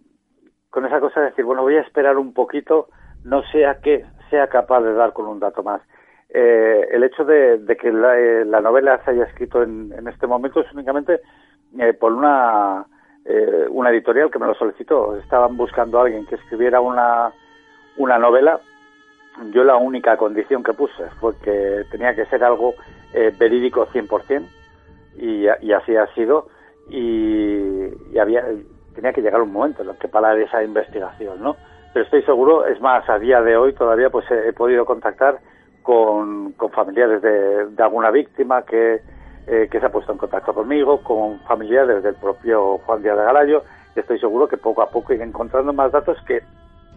[0.71, 2.89] con esa cosa de decir, bueno, voy a esperar un poquito,
[3.25, 5.83] no sea que sea capaz de dar con un dato más.
[6.33, 10.27] Eh, el hecho de, que la, eh, la, novela se haya escrito en, en este
[10.27, 11.21] momento es únicamente
[11.79, 12.87] eh, por una,
[13.25, 15.17] eh, una editorial que me lo solicitó.
[15.17, 17.33] Estaban buscando a alguien que escribiera una,
[17.97, 18.61] una novela.
[19.53, 22.75] Yo la única condición que puse fue que tenía que ser algo
[23.13, 24.47] eh, verídico 100%
[25.17, 26.49] y, y así ha sido.
[26.89, 28.45] Y, y, había,
[28.95, 31.57] tenía que llegar un momento en el que parar esa investigación, ¿no?
[31.93, 35.39] Pero estoy seguro, es más, a día de hoy todavía pues he, podido contactar
[35.83, 39.01] con, familiares de, de alguna víctima que,
[39.47, 43.25] eh, que se ha puesto en contacto conmigo, con familiares del propio Juan Díaz de
[43.25, 43.63] Galayo,
[43.97, 46.41] y estoy seguro que poco a poco iré encontrando más datos que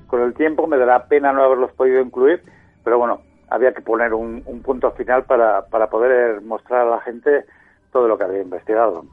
[0.08, 2.44] con el tiempo me dará pena no haberlos podido incluir,
[2.84, 7.02] pero bueno, había que poner un, un punto final para, para poder mostrar a la
[7.02, 7.46] gente
[7.92, 9.04] todo lo que había investigado.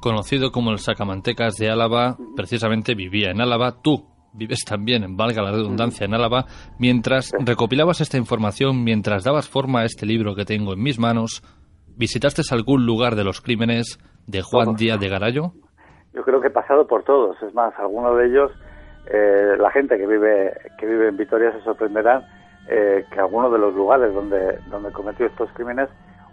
[0.00, 3.80] Conocido como el Sacamantecas de Álava, precisamente vivía en Álava.
[3.82, 4.04] Tú
[4.36, 6.44] vives también, valga la redundancia, en Álava.
[6.78, 11.42] Mientras recopilabas esta información, mientras dabas forma a este libro que tengo en mis manos,
[11.96, 15.52] ¿visitaste algún lugar de los crímenes de Juan Díaz de Garayo?
[16.12, 17.36] Yo creo que he pasado por todos.
[17.42, 18.52] Es más, algunos de ellos,
[19.06, 22.24] eh, la gente que vive, que vive en Vitoria se sorprenderán
[22.68, 25.88] eh, que algunos de los lugares donde, donde cometió estos crímenes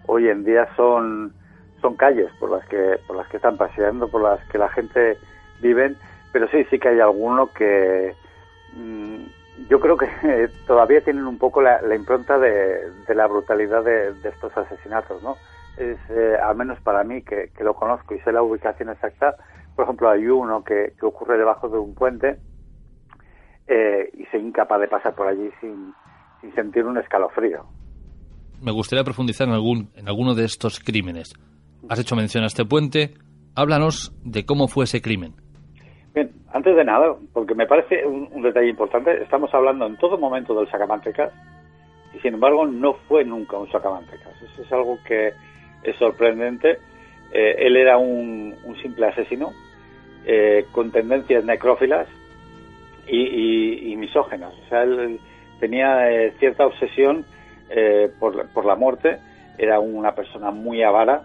[0.08, 1.34] hoy en día son,
[1.82, 5.18] son calles por las que, por las que están paseando, por las que la gente
[5.62, 5.96] vive,
[6.34, 8.14] pero sí, sí que hay alguno que
[8.76, 9.24] mm,
[9.70, 10.08] yo creo que
[10.68, 15.38] todavía tienen un poco la, impronta de, de, la brutalidad de, estos asesinatos, ¿no?
[15.78, 19.36] Es, eh, al menos para mí, que, lo conozco y sé la ubicación exacta,
[19.76, 22.38] por ejemplo, hay uno que, que ocurre debajo de un puente
[23.68, 25.94] eh, y se incapaz de pasar por allí sin,
[26.42, 27.66] sin sentir un escalofrío.
[28.62, 31.34] Me gustaría profundizar en, algún, en alguno de estos crímenes.
[31.90, 33.16] Has hecho mención a este puente.
[33.56, 35.43] Háblanos de cómo fue ese crimen.
[36.14, 40.54] Bien, antes de nada, porque me parece un, detalle importante, estamos hablando en todo momento
[40.54, 41.32] del sacamantecas
[42.14, 44.40] y sin embargo no fue nunca un sacamantecas.
[44.42, 45.34] Eso es algo que
[45.82, 46.78] es sorprendente.
[47.32, 49.54] Eh, él era un, simple asesino
[50.26, 52.08] eh, con tendencias necrófilas
[53.08, 54.54] y, misógenas.
[54.66, 55.20] O sea, él
[55.60, 57.26] tenía eh, cierta obsesión
[58.20, 59.18] por, por, la muerte,
[59.58, 61.24] era una persona muy avara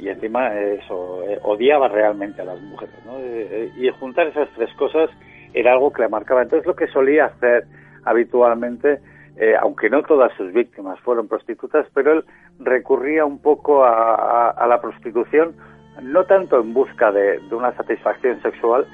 [0.00, 2.94] y encima eso, odiaba realmente a las mujeres.
[3.04, 3.18] ¿no?
[3.20, 5.10] y juntar esas tres cosas
[5.52, 6.42] era algo que le marcaba.
[6.42, 7.64] Entonces lo que solía hacer
[8.04, 9.00] habitualmente
[9.40, 12.24] eh, aunque no todas sus víctimas fueron prostitutas, pero él
[12.58, 15.54] recurría un poco a, la prostitución,
[16.02, 18.84] no tanto en busca de, una satisfacción sexual,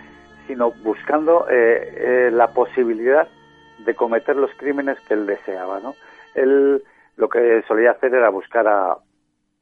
[0.46, 3.26] sino buscando eh, eh, la posibilidad
[3.86, 5.80] de cometer los crímenes que él deseaba.
[5.80, 5.94] ¿no?
[6.34, 6.82] Él
[7.16, 8.98] lo que solía hacer era buscar a,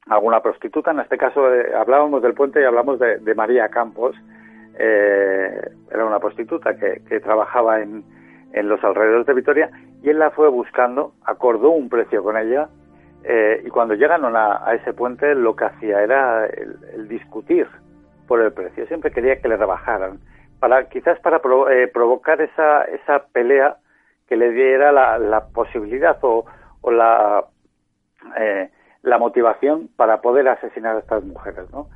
[0.07, 1.45] alguna prostituta, en este caso
[1.77, 4.15] hablábamos del puente y hablamos de, María Campos,
[4.77, 8.03] era una prostituta que trabajaba en,
[8.53, 9.69] en los alrededores de Vitoria
[10.01, 12.69] y él la fue buscando, acordó un precio con ella
[13.23, 17.67] eh, y cuando llegaron a, ese puente lo que hacía era el, discutir
[18.27, 18.85] por el precio.
[18.87, 20.19] Siempre quería que le rebajaran,
[20.59, 23.77] para quizás para eh, provocar esa, esa pelea
[24.27, 26.45] que le diera la, posibilidad o,
[26.91, 27.45] la,
[28.37, 28.69] eh,
[29.03, 31.69] la motivación para poder asesinar a estas mujeres.
[31.71, 31.87] ¿no?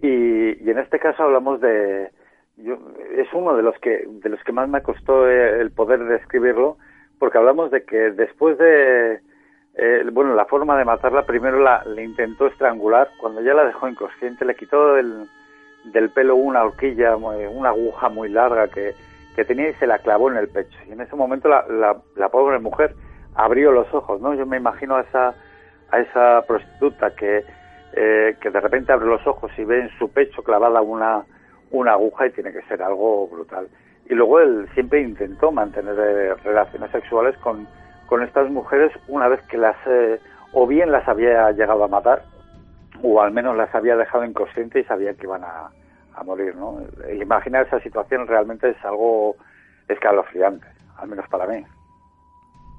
[0.00, 2.10] y en este caso hablamos de,
[2.56, 2.78] yo,
[3.16, 6.76] es uno de los que de los que más me costó eh, el poder describirlo
[7.18, 9.20] porque hablamos de que después de
[9.74, 13.88] eh, bueno la forma de matarla primero la le intentó estrangular cuando ya la dejó
[13.88, 15.28] inconsciente le quitó del,
[15.84, 18.94] del pelo una horquilla una aguja muy larga que,
[19.34, 21.96] que tenía y se la clavó en el pecho y en ese momento la, la,
[22.16, 22.94] la pobre mujer
[23.34, 25.34] abrió los ojos no yo me imagino a esa
[25.92, 27.44] a esa prostituta que
[27.94, 31.24] eh, que de repente abre los ojos y ve en su pecho clavada una
[31.70, 33.68] una aguja y tiene que ser algo brutal.
[34.08, 37.66] Y luego él siempre intentó mantener eh, relaciones sexuales con,
[38.06, 40.18] con estas mujeres una vez que las eh,
[40.52, 42.24] o bien las había llegado a matar
[43.02, 45.70] o al menos las había dejado inconscientes y sabía que iban a,
[46.14, 46.54] a morir.
[46.56, 46.78] ¿no?
[47.12, 49.36] Imaginar esa situación realmente es algo
[49.88, 50.66] escalofriante,
[50.96, 51.64] al menos para mí.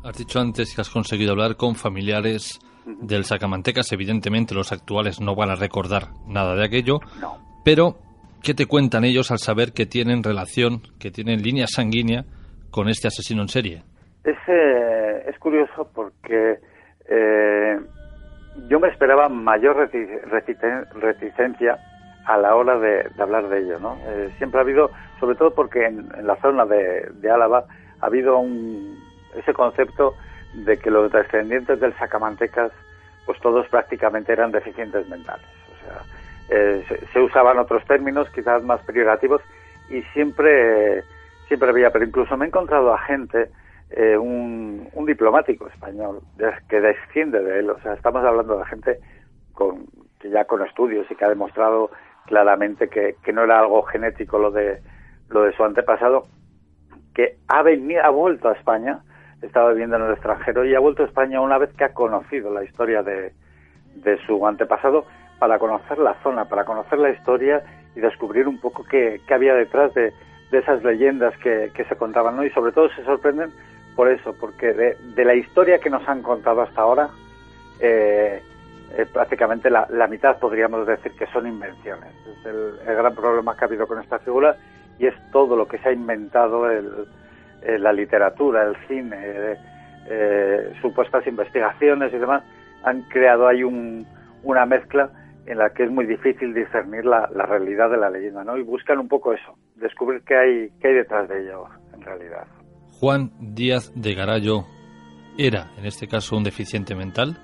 [0.03, 3.91] Has dicho antes que has conseguido hablar con familiares del Sacamantecas.
[3.91, 7.37] Evidentemente los actuales no van a recordar nada de aquello, no.
[7.63, 7.97] pero
[8.43, 12.25] ¿Qué te cuentan ellos al saber que tienen relación, que tienen línea sanguínea
[12.71, 13.83] con este asesino en serie?
[14.25, 16.59] Es, eh, es curioso porque
[17.07, 17.79] eh,
[18.67, 19.89] yo me esperaba mayor
[20.93, 21.77] reticencia
[22.25, 23.79] a la hora de, hablar de ello.
[23.79, 23.95] ¿no?
[24.07, 24.91] Eh, siempre ha habido,
[25.21, 27.63] sobre todo porque en, la zona de, de, Álava
[28.01, 28.99] ha habido un,
[29.37, 30.15] ese concepto
[30.53, 32.71] de que los descendientes del Sacamantecas,
[33.25, 35.45] pues todos prácticamente eran deficientes mentales.
[35.71, 36.01] O sea,
[36.49, 39.41] eh, se, usaban otros términos, quizás más peyorativos,
[39.89, 41.03] y siempre,
[41.47, 43.49] siempre había, pero incluso me he encontrado a gente,
[43.89, 46.21] eh, un, diplomático español
[46.69, 48.99] que desciende de él, o sea, estamos hablando de gente
[49.51, 49.85] con,
[50.19, 51.91] que ya con estudios y que ha demostrado
[52.25, 54.79] claramente que, que no era algo genético lo de,
[55.29, 56.23] lo de su antepasado,
[57.13, 59.01] que ha, venido, ha vuelto a España,
[59.43, 62.51] estaba viviendo en el extranjero y ha vuelto a España una vez que ha conocido
[62.51, 63.33] la historia de,
[63.95, 65.05] de su antepasado
[65.39, 67.63] para conocer la zona, para conocer la historia
[67.95, 70.13] y descubrir un poco qué, había detrás de,
[70.51, 72.45] esas leyendas que, se contaban, ¿no?
[72.45, 73.51] Y sobre todo se sorprenden
[73.95, 77.09] por eso, porque de, la historia que nos han contado hasta ahora,
[77.79, 78.41] eh,
[78.95, 82.09] eh, prácticamente la, mitad podríamos decir que son invenciones.
[82.25, 84.55] Es el, gran problema que ha habido con esta figura
[84.99, 87.07] y es todo lo que se ha inventado el,
[87.65, 89.57] eh, la literatura, el cine, eh,
[90.09, 92.43] eh, supuestas investigaciones y demás,
[92.83, 94.05] han creado ahí un,
[94.43, 95.09] una mezcla
[95.45, 98.57] en la que es muy difícil discernir la, la, realidad de la leyenda, ¿no?
[98.57, 102.47] Y buscan un poco eso, descubrir qué hay, qué hay detrás de ello, en realidad.
[102.99, 104.65] Juan Díaz de Garallo
[105.37, 107.37] era, en este caso, un deficiente mental.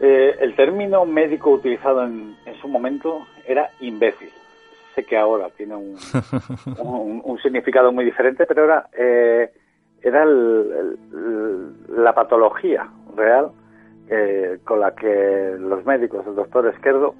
[0.00, 4.30] Eh, el término médico utilizado en, en, su momento era imbécil.
[4.94, 5.96] Sé que ahora tiene un,
[6.78, 9.50] un, un significado muy diferente, pero era, eh,
[10.02, 13.50] era el, el, la patología real
[14.08, 17.14] eh, con la que los médicos, el doctor Esquerdo,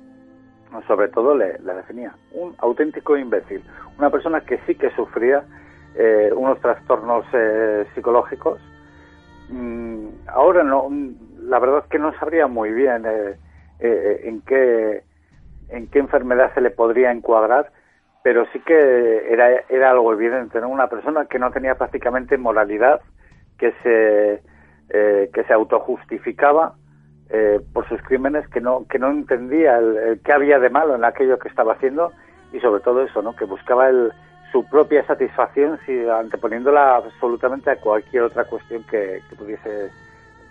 [0.87, 2.15] sobre todo le, le, definía.
[2.33, 3.63] Un auténtico imbécil.
[3.99, 5.45] Una persona que sí que sufría
[5.95, 8.61] eh, unos trastornos eh, psicológicos.
[9.49, 10.89] Mm, ahora no,
[11.43, 13.37] la verdad es que no sabría muy bien eh,
[13.81, 15.03] eh, en qué
[15.71, 17.71] en qué enfermedad se le podría encuadrar,
[18.23, 20.69] pero sí que era, era algo evidente, ¿no?
[20.69, 23.01] Una persona que no tenía prácticamente moralidad,
[23.59, 24.43] que se
[24.91, 26.75] eh, que se autojustificaba
[27.31, 30.95] eh, por sus crímenes, que no que no entendía el, el qué había de malo
[30.95, 32.13] en aquello que estaba haciendo
[32.53, 33.37] y sobre todo eso, ¿no?
[33.37, 34.13] Que buscaba el,
[34.51, 39.91] su propia satisfacción si, anteponiéndola absolutamente a cualquier otra cuestión que, que pudiese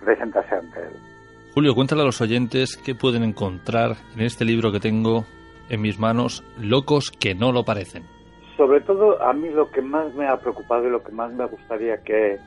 [0.03, 1.18] presentarse ante él.
[1.53, 5.25] Julio, cuéntale a los oyentes qué pueden encontrar en este libro que tengo
[5.69, 8.03] en mis manos, Locos que no lo parecen.
[8.55, 11.45] Sobre todo, a mí lo que más me ha preocupado y lo que más me
[11.45, 12.37] gustaría que,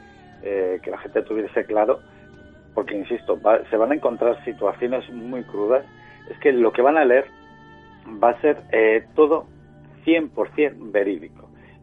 [0.43, 2.01] eh, que la gente tuviese claro,
[2.74, 3.39] porque insisto,
[3.70, 5.85] se van a encontrar situaciones muy crudas,
[6.31, 7.27] es que lo que van a leer
[8.23, 9.47] va a ser eh, todo
[10.05, 11.41] 100% verídico.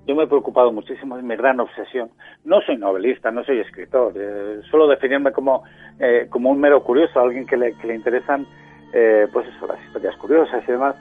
[0.10, 2.10] Yo me he preocupado muchísimo, es mi gran obsesión.
[2.44, 5.64] No soy novelista, no soy escritor, eh, solo definirme como,
[6.00, 8.48] eh, como un mero curioso, alguien que le, que le interesan,
[8.92, 10.96] eh, pues eso, las historias curiosas y demás.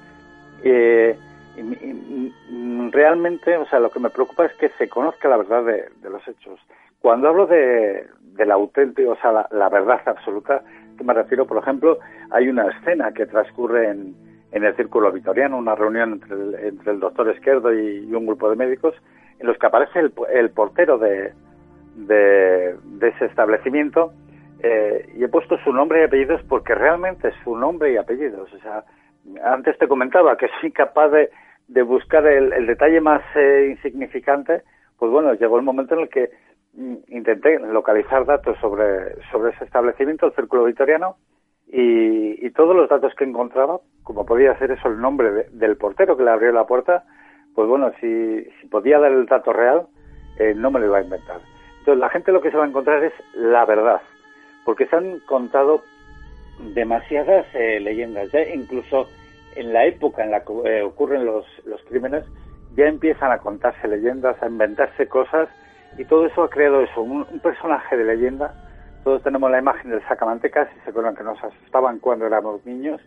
[0.63, 1.17] Eh,
[1.57, 5.39] y, y, y, realmente, o sea, lo que me preocupa es que se conozca la
[5.39, 6.61] verdad de, los hechos.
[7.01, 8.07] Cuando hablo de,
[8.37, 10.61] del auténtico, o sea, la, la verdad absoluta,
[10.99, 11.99] que me refiero, por ejemplo,
[12.31, 16.93] hay una escena que transcurre en, en el Círculo Vitoriano, una reunión entre el, entre
[16.93, 18.95] el doctor Esquerdo y, un grupo de médicos,
[19.39, 21.33] en los que aparece el, el portero de,
[21.95, 24.13] de, ese establecimiento
[24.61, 28.53] eh, y he puesto su nombre y apellidos porque realmente es su nombre y apellidos.
[28.53, 28.85] O sea,
[29.45, 34.63] antes te comentaba que soy capaz de, buscar el, el, detalle más eh, insignificante,
[34.99, 36.31] pues bueno, llegó el momento en el que
[36.75, 41.17] mm, intenté localizar datos sobre, sobre ese establecimiento, el Círculo Vitoriano,
[41.71, 45.77] y, y, todos los datos que encontraba, como podía ser eso el nombre de, del
[45.77, 47.05] portero que le abrió la puerta,
[47.55, 49.87] pues bueno, si, si podía dar el dato real,
[50.39, 51.41] eh, no me lo iba a inventar.
[51.81, 54.01] Entonces la gente lo que se va a encontrar es la verdad,
[54.65, 55.83] porque se han contado
[56.75, 59.09] demasiadas eh, leyendas, ya incluso
[59.55, 62.25] en la época en la que eh, ocurren los, los crímenes,
[62.77, 65.49] ya empiezan a contarse leyendas, a inventarse cosas,
[65.99, 68.55] y todo eso ha creado eso, un, un personaje de leyenda
[69.09, 73.01] todos tenemos la imagen del sacamantecas, y se acuerdan que nos asustaban cuando éramos niños,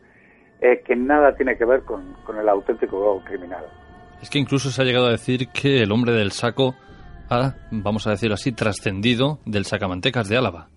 [0.59, 3.63] eh, que nada tiene que ver con, con, el auténtico criminal.
[4.19, 6.73] Es que incluso se ha llegado a decir que el hombre del saco
[7.29, 10.69] ha, vamos a decirlo así, trascendido del sacamantecas de Álava.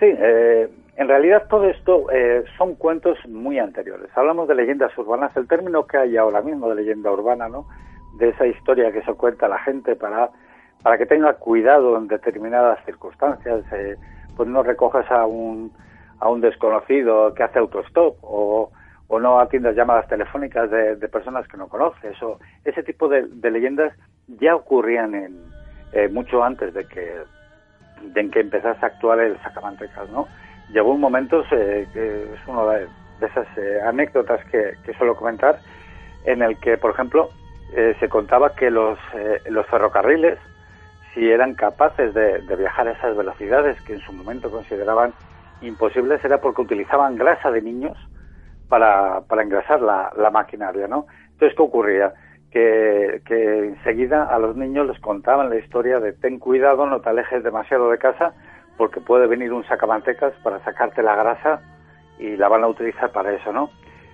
[0.00, 4.10] Sí, eh, en realidad todo esto eh, son cuentos muy anteriores.
[4.16, 7.68] Hablamos de leyendas urbanas, el término que hay ahora mismo de leyenda urbana, ¿no?
[8.18, 10.30] De esa historia que se cuenta la gente para,
[10.82, 13.64] para que tenga cuidado en determinadas circunstancias.
[13.72, 13.94] Eh,
[14.36, 15.72] pues no recojas a un,
[16.20, 18.70] a un desconocido que hace autostop o,
[19.08, 23.26] o no atiendas llamadas telefónicas de, de, personas que no conoces o ese tipo de,
[23.26, 23.92] de leyendas
[24.26, 25.36] ya ocurrían en,
[25.92, 27.18] eh, mucho antes de que
[28.02, 30.26] de que empezase a actuar el sacamantecas, ¿no?
[30.72, 32.88] Llegó un momento, eh, que es una de,
[33.20, 35.60] de, esas eh, anécdotas que, que, suelo comentar,
[36.24, 37.30] en el que, por ejemplo,
[37.74, 40.38] eh, se contaba que los, eh, los ferrocarriles
[41.14, 45.12] si eran capaces de, de, viajar a esas velocidades que en su momento consideraban
[45.60, 47.96] imposibles era porque utilizaban grasa de niños
[48.68, 51.06] para, para engrasar la, maquinaria, ¿no?
[51.32, 52.14] Entonces, ¿qué ocurría?
[52.50, 57.10] Que, que enseguida a los niños les contaban la historia de ten cuidado, no te
[57.10, 58.32] alejes demasiado de casa
[58.76, 61.60] porque puede venir un sacamantecas para sacarte la grasa
[62.18, 63.70] y la van a utilizar para eso, ¿no?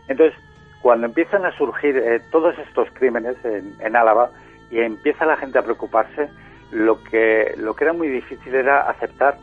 [0.08, 0.38] Entonces,
[0.82, 4.30] cuando empiezan a surgir eh, todos estos crímenes en, en Álava
[4.70, 6.28] y empieza la gente a preocuparse,
[6.70, 9.36] lo que, lo que era muy difícil era aceptar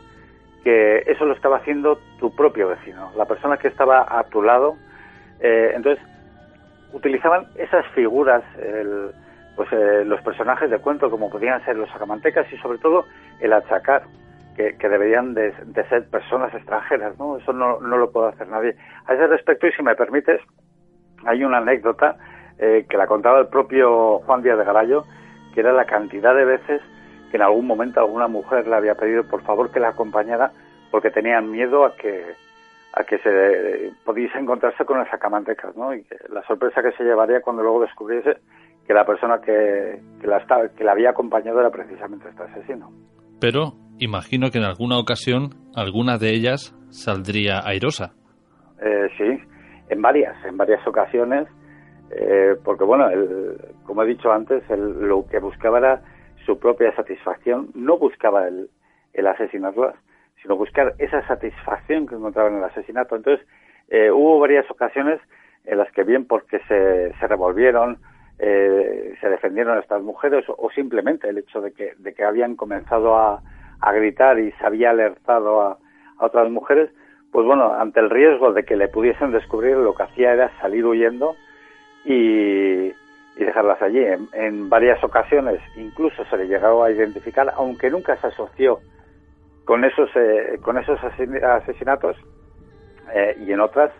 [0.62, 4.76] que eso lo estaba haciendo tu propio vecino, la persona que estaba a tu lado.
[5.38, 6.04] Eh, entonces,
[6.92, 9.12] utilizaban esas figuras, el,
[9.54, 13.04] pues eh, los personajes de cuento, como podían ser los sacamantecas y sobre todo
[13.40, 14.02] el achacar,
[14.56, 15.52] que, deberían de,
[15.88, 17.36] ser personas extranjeras, ¿no?
[17.36, 18.74] Eso no, no, lo puede hacer nadie.
[19.06, 20.40] A ese respecto, y si me permites,
[21.26, 22.16] hay una anécdota
[22.58, 25.04] eh, que la contaba el propio Juan Díaz de Garayo,
[25.54, 26.80] que era la cantidad de veces
[27.30, 30.52] que en algún momento alguna mujer le había pedido por favor que la acompañara
[30.90, 32.34] porque tenían miedo a que
[32.92, 35.94] a que se pudiese encontrarse con el sacamantecas, ¿no?
[35.94, 38.38] Y la sorpresa que se llevaría cuando luego descubriese
[38.86, 42.90] que la persona que, que la estaba, que la había acompañado era precisamente este asesino.
[43.38, 48.14] Pero imagino que en alguna ocasión alguna de ellas saldría airosa.
[48.80, 49.42] Eh, sí,
[49.90, 51.48] en varias, en varias ocasiones,
[52.10, 53.08] eh, porque bueno,
[53.84, 56.02] como he dicho antes, lo que buscaba era
[56.46, 58.70] su propia satisfacción, no buscaba el,
[59.12, 59.96] el asesinarlas,
[60.40, 63.16] sino buscar esa satisfacción que encontraba en el asesinato.
[63.16, 63.46] Entonces,
[63.88, 65.20] eh, hubo varias ocasiones
[65.64, 67.98] en las que bien porque se, revolvieron,
[68.38, 72.54] eh, se defendieron a estas mujeres o, simplemente el hecho de que, de que habían
[72.54, 73.42] comenzado a,
[73.80, 75.78] a gritar y se había alertado a,
[76.18, 76.90] a, otras mujeres,
[77.32, 80.86] pues bueno, ante el riesgo de que le pudiesen descubrir, lo que hacía era salir
[80.86, 81.34] huyendo
[82.04, 82.92] y,
[83.36, 84.02] y dejarlas allí.
[84.02, 88.80] En, en, varias ocasiones incluso se le llegó a identificar, aunque nunca se asoció
[89.64, 92.16] con esos, eh, con esos asesinatos
[93.12, 93.90] eh, y en otras,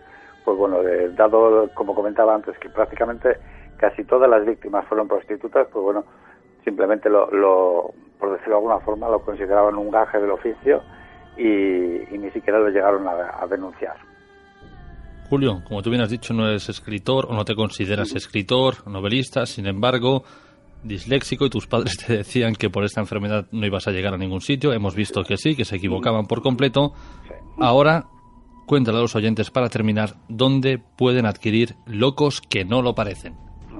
[0.43, 0.79] pues bueno,
[1.15, 3.37] dado, como comentaba antes, que prácticamente
[3.77, 6.05] casi todas las víctimas fueron prostitutas, pues bueno,
[6.63, 10.81] simplemente lo, lo por decirlo de alguna forma, lo consideraban un gaje del oficio
[11.37, 13.95] y, ni siquiera lo llegaron a, denunciar.
[15.29, 19.45] Julio, como tú bien has dicho, no eres escritor o no te consideras escritor, novelista,
[19.45, 20.23] sin embargo,
[20.83, 24.17] disléxico y tus padres te decían que por esta enfermedad no ibas a llegar a
[24.17, 24.71] ningún sitio.
[24.71, 26.93] Hemos visto que sí, que se equivocaban por completo.
[27.59, 28.05] Ahora,
[28.67, 33.33] cuéntale a los oyentes para terminar dónde pueden adquirir locos que no lo parecen.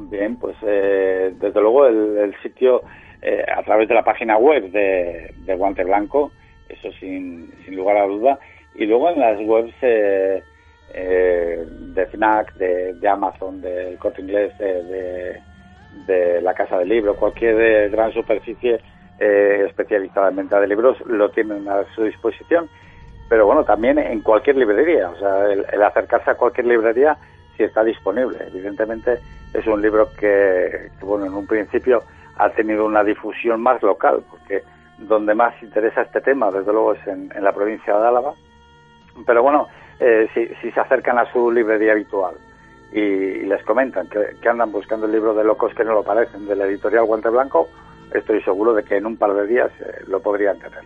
[0.10, 2.82] Bien, pues eh, desde luego el, sitio
[3.22, 6.32] eh, a través de la página web de, Guante Blanco,
[6.68, 8.40] eso sin, sin, lugar a duda,
[8.76, 10.42] y luego en las webs eh,
[10.94, 15.42] de FNAC, de, Amazon, del Corte Inglés, de,
[16.06, 18.80] de, la Casa del Libro, cualquier gran superficie
[19.20, 22.70] especializada en venta de libros lo tienen a su disposición,
[23.30, 27.18] pero bueno, también en cualquier librería, o sea, el acercarse a cualquier librería
[27.58, 28.38] si está disponible.
[28.48, 29.20] Evidentemente
[29.54, 32.04] es un libro que, bueno, en un principio
[32.38, 34.62] ha tenido una difusión más local, porque
[35.00, 38.34] donde más interesa este tema, desde luego, es en, la provincia de Álava.
[39.26, 39.68] Pero bueno,
[40.00, 42.36] eh, si, se acercan a su librería habitual
[42.92, 46.56] y, les comentan que, andan buscando el libro de locos que no lo parecen, de
[46.56, 47.68] la editorial Guante Blanco,
[48.14, 50.84] estoy seguro de que en un par de días eh, lo podrían tener.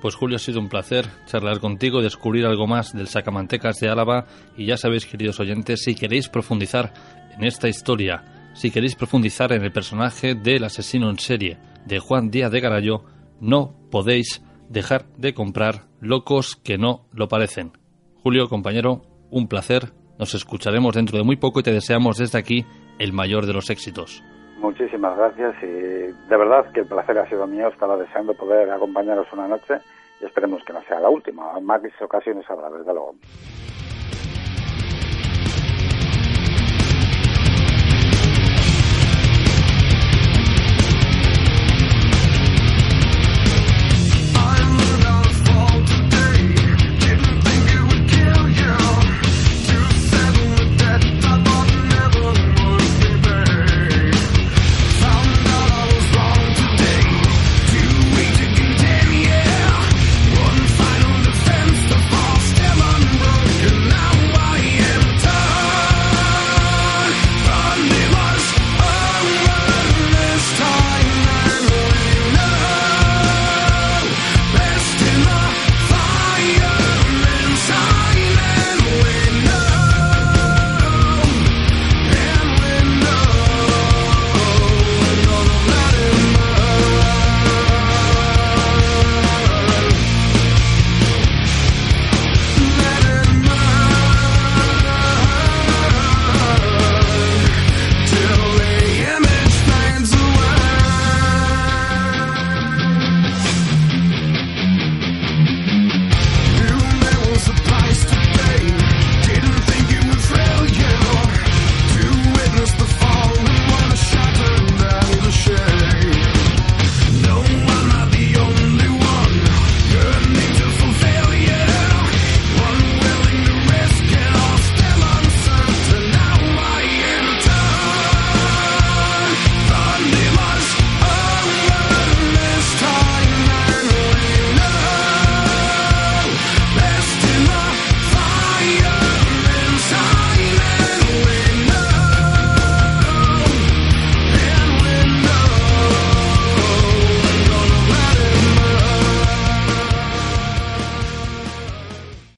[0.00, 4.26] Pues Julio, ha sido un placer charlar contigo, descubrir algo más del Sacamantecas de Álava
[4.56, 6.92] y ya sabéis, queridos oyentes, si queréis profundizar
[7.38, 11.56] en esta historia, si queréis profundizar en el personaje del asesino en serie
[11.86, 13.04] de Juan Díaz de Garallo,
[13.40, 17.83] no podéis dejar de comprar Locos que no lo parecen.
[18.24, 19.92] Julio, compañero, un placer.
[20.18, 22.64] Nos escucharemos dentro de muy poco y te deseamos desde aquí
[22.98, 24.24] el mayor de los éxitos.
[24.56, 27.68] Muchísimas gracias y de verdad que el placer ha sido mío.
[27.68, 29.74] Estaba deseando poder acompañaros una noche
[30.22, 31.60] y esperemos que no sea la última.
[31.60, 33.14] Más ocasiones habrá, desde luego.